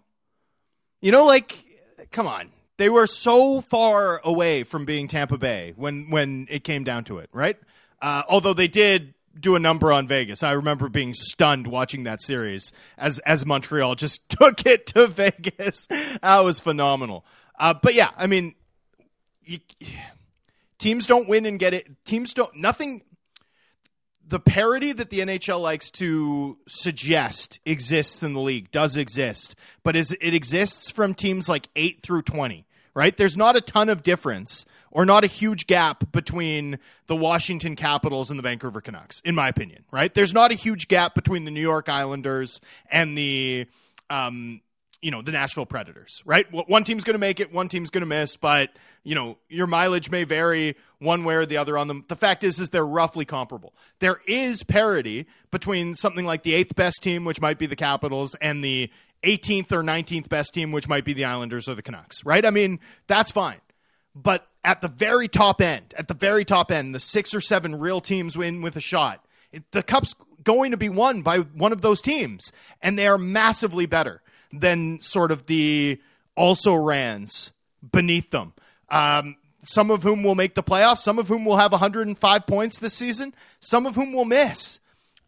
You 1.01 1.13
know, 1.13 1.25
like, 1.25 1.65
come 2.11 2.27
on. 2.27 2.51
They 2.77 2.89
were 2.89 3.07
so 3.07 3.61
far 3.61 4.21
away 4.25 4.63
from 4.65 4.85
being 4.85 5.09
Tampa 5.09 5.37
Bay 5.37 5.75
when 5.77 6.09
when 6.11 6.47
it 6.51 6.65
came 6.65 6.85
down 6.85 7.05
to 7.05 7.19
it, 7.19 7.29
right? 7.33 7.59
Uh, 8.01 8.23
although 8.29 8.55
they 8.55 8.69
did 8.69 9.15
do 9.39 9.55
a 9.55 9.59
number 9.59 9.93
on 9.93 10.07
Vegas. 10.07 10.43
I 10.43 10.53
remember 10.53 10.89
being 10.89 11.15
stunned 11.15 11.67
watching 11.67 12.05
that 12.05 12.23
series 12.23 12.73
as 12.99 13.19
as 13.21 13.47
Montreal 13.47 13.95
just 13.95 14.29
took 14.29 14.67
it 14.67 14.87
to 14.89 15.07
Vegas. 15.07 15.87
That 15.87 16.41
was 16.43 16.61
phenomenal. 16.61 17.25
Uh, 17.59 17.75
but 17.75 17.95
yeah, 17.95 18.11
I 18.17 18.27
mean, 18.27 18.55
you, 19.45 19.59
teams 20.81 21.07
don't 21.07 21.29
win 21.29 21.47
and 21.47 21.59
get 21.59 21.75
it. 21.75 21.87
Teams 22.05 22.35
don't 22.35 22.57
nothing. 22.57 23.03
The 24.27 24.41
parity 24.41 24.93
that 24.93 25.11
the 25.11 25.21
NHL 25.21 25.61
likes 25.61 25.91
to 25.93 26.59
suggest 26.67 27.61
exists 27.65 28.23
in 28.23 28.33
the 28.33 28.41
league 28.41 28.71
does 28.71 28.97
exist, 28.97 29.55
but 29.85 29.95
is 29.95 30.17
it 30.21 30.35
exists 30.35 30.91
from 30.91 31.15
teams 31.15 31.49
like 31.49 31.69
eight 31.77 32.03
through 32.03 32.23
twenty. 32.23 32.67
Right? 32.93 33.17
There's 33.17 33.37
not 33.37 33.55
a 33.55 33.61
ton 33.61 33.89
of 33.89 34.03
difference 34.03 34.67
or 34.91 35.07
not 35.07 35.25
a 35.25 35.27
huge 35.27 35.67
gap 35.67 36.11
between 36.13 36.79
the 37.07 37.17
Washington 37.17 37.77
Capitals 37.77 38.31
and 38.31 38.39
the 38.39 38.43
Vancouver 38.43 38.81
Canucks, 38.81 39.21
in 39.21 39.35
my 39.35 39.49
opinion, 39.49 39.85
right? 39.91 40.13
There's 40.13 40.35
not 40.35 40.51
a 40.51 40.55
huge 40.55 40.89
gap 40.89 41.15
between 41.15 41.45
the 41.45 41.51
New 41.51 41.61
York 41.61 41.89
Islanders 41.89 42.61
and 42.91 43.17
the, 43.17 43.67
um, 44.11 44.61
you 45.01 45.11
know, 45.11 45.23
the 45.23 45.33
Nashville 45.33 45.67
Predators, 45.67 46.23
right? 46.27 46.47
One 46.53 46.85
team's 46.85 47.05
going 47.05 47.15
to 47.15 47.21
make 47.21 47.41
it, 47.41 47.53
one 47.53 47.69
team's 47.69 47.91
going 47.91 48.03
to 48.03 48.07
miss, 48.07 48.37
but 48.37 48.71
you 49.03 49.15
know, 49.15 49.39
your 49.49 49.67
mileage 49.67 50.11
may 50.11 50.25
vary 50.25 50.77
one 50.99 51.25
way 51.25 51.35
or 51.35 51.47
the 51.47 51.57
other 51.57 51.79
on 51.79 51.89
them. 51.89 52.05
The 52.09 52.17
fact 52.17 52.45
is, 52.45 52.59
is 52.59 52.71
they're 52.71 52.87
roughly 52.87 53.25
comparable. 53.25 53.75
There 53.99 54.21
is 54.27 54.63
parity 54.63 55.27
between 55.51 55.95
something 55.95 56.27
like 56.27 56.43
the 56.43 56.55
eighth 56.55 56.75
best 56.75 57.03
team, 57.03 57.25
which 57.25 57.41
might 57.41 57.59
be 57.59 57.67
the 57.67 57.77
Capitals, 57.77 58.35
and 58.37 58.63
the 58.63 58.91
18th 59.23 59.73
or 59.73 59.83
19th 59.83 60.29
best 60.29 60.55
team, 60.55 60.73
which 60.73 60.89
might 60.89 61.05
be 61.05 61.13
the 61.13 61.25
Islanders 61.25 61.69
or 61.69 61.75
the 61.75 61.83
Canucks, 61.83 62.25
right? 62.25 62.45
I 62.45 62.51
mean, 62.51 62.81
that's 63.07 63.31
fine. 63.31 63.61
But 64.15 64.47
at 64.65 64.81
the 64.81 64.89
very 64.89 65.29
top 65.29 65.61
end, 65.61 65.95
at 65.97 66.09
the 66.09 66.15
very 66.15 66.45
top 66.45 66.71
end, 66.71 66.95
the 66.95 67.01
six 67.01 67.35
or 67.35 67.41
seven 67.41 67.79
real 67.79 68.01
teams 68.01 68.37
win 68.37 68.63
with 68.63 68.77
a 68.77 68.81
shot. 68.81 69.25
It, 69.53 69.71
the 69.73 69.83
cup's 69.83 70.15
going 70.43 70.71
to 70.71 70.77
be 70.77 70.89
won 70.89 71.23
by 71.23 71.39
one 71.39 71.73
of 71.73 71.81
those 71.81 72.03
teams, 72.03 72.53
and 72.83 72.99
they 72.99 73.07
are 73.07 73.19
massively 73.19 73.87
better 73.87 74.23
than 74.53 75.01
sort 75.01 75.31
of 75.31 75.47
the 75.47 76.01
also 76.37 76.75
rans 76.75 77.53
beneath 77.93 78.31
them. 78.31 78.53
Um, 78.91 79.37
some 79.63 79.91
of 79.91 80.03
whom 80.03 80.23
will 80.23 80.35
make 80.35 80.55
the 80.55 80.63
playoffs, 80.63 80.99
some 80.99 81.19
of 81.19 81.29
whom 81.29 81.45
will 81.45 81.57
have 81.57 81.73
105 81.73 82.47
points 82.47 82.79
this 82.79 82.95
season, 82.95 83.35
some 83.61 83.87
of 83.87 83.95
whom 83.95 84.13
will 84.13 84.25
miss. 84.25 84.81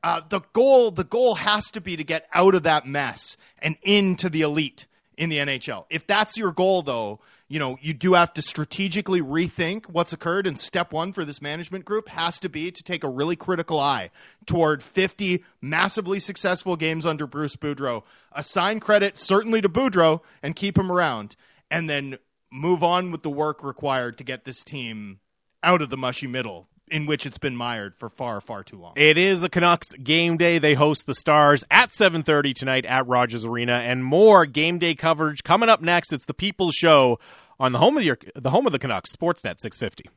Uh, 0.03 0.21
the 0.29 0.41
goal, 0.53 0.91
the 0.91 1.05
goal 1.05 1.35
has 1.37 1.71
to 1.71 1.81
be 1.81 1.97
to 1.97 2.05
get 2.05 2.27
out 2.33 2.55
of 2.55 2.65
that 2.65 2.87
mess 2.87 3.37
and 3.61 3.77
into 3.83 4.29
the 4.29 4.41
elite 4.41 4.87
in 5.17 5.31
the 5.31 5.37
NHL. 5.37 5.85
If 5.91 6.07
that's 6.07 6.37
your 6.37 6.53
goal, 6.53 6.83
though, 6.83 7.21
you 7.49 7.59
know, 7.59 7.77
you 7.81 7.93
do 7.93 8.15
have 8.15 8.33
to 8.33 8.43
strategically 8.43 9.21
rethink 9.21 9.85
what's 9.85 10.13
occurred. 10.13 10.47
And 10.47 10.59
step 10.59 10.91
one 10.91 11.13
for 11.13 11.25
this 11.25 11.43
management 11.43 11.85
group 11.85 12.09
has 12.09 12.41
to 12.41 12.49
be 12.49 12.71
to 12.71 12.83
take 12.83 13.05
a 13.05 13.09
really 13.09 13.37
critical 13.37 13.79
eye 13.79 14.11
toward 14.47 14.83
50 14.83 15.45
massively 15.61 16.19
successful 16.19 16.77
games 16.77 17.05
under 17.05 17.27
Bruce 17.27 17.55
Boudreau. 17.55 18.03
Assign 18.33 18.81
credit 18.81 19.19
certainly 19.19 19.61
to 19.61 19.69
Boudreau 19.69 20.23
and 20.43 20.57
keep 20.57 20.79
him 20.79 20.91
around. 20.91 21.37
And 21.71 21.89
then 21.91 22.19
move 22.53 22.83
on 22.83 23.11
with 23.11 23.23
the 23.23 23.31
work 23.31 23.65
required 23.65 24.19
to 24.19 24.25
get 24.25 24.45
this 24.45 24.63
team 24.63 25.19
out 25.63 25.83
of 25.83 25.91
the 25.91 25.97
mushy 25.97 26.27
middle 26.27 26.69
in 26.93 27.07
which 27.07 27.25
it's 27.25 27.39
been 27.39 27.57
mired 27.57 27.95
for 27.99 28.11
far, 28.11 28.41
far 28.41 28.63
too 28.63 28.79
long. 28.79 28.93
It 28.97 29.17
is 29.17 29.43
a 29.43 29.49
Canucks 29.49 29.93
game 29.95 30.37
day. 30.37 30.59
They 30.59 30.75
host 30.75 31.07
the 31.07 31.15
Stars 31.15 31.65
at 31.71 31.93
7:30 31.93 32.53
tonight 32.53 32.85
at 32.85 33.07
Rogers 33.07 33.45
Arena, 33.45 33.75
and 33.75 34.05
more 34.05 34.45
game 34.47 34.79
day 34.79 34.95
coverage 34.95 35.43
coming 35.43 35.69
up 35.69 35.81
next. 35.81 36.13
It's 36.13 36.27
the 36.27 36.35
People's 36.35 36.75
Show 36.75 37.19
on 37.59 37.73
the 37.73 37.79
home 37.79 37.97
of 37.97 38.05
your 38.05 38.19
the 38.37 38.51
home 38.51 38.67
of 38.67 38.73
the 38.73 38.79
Canucks, 38.79 39.11
Sportsnet 39.17 39.59
650. 39.59 40.11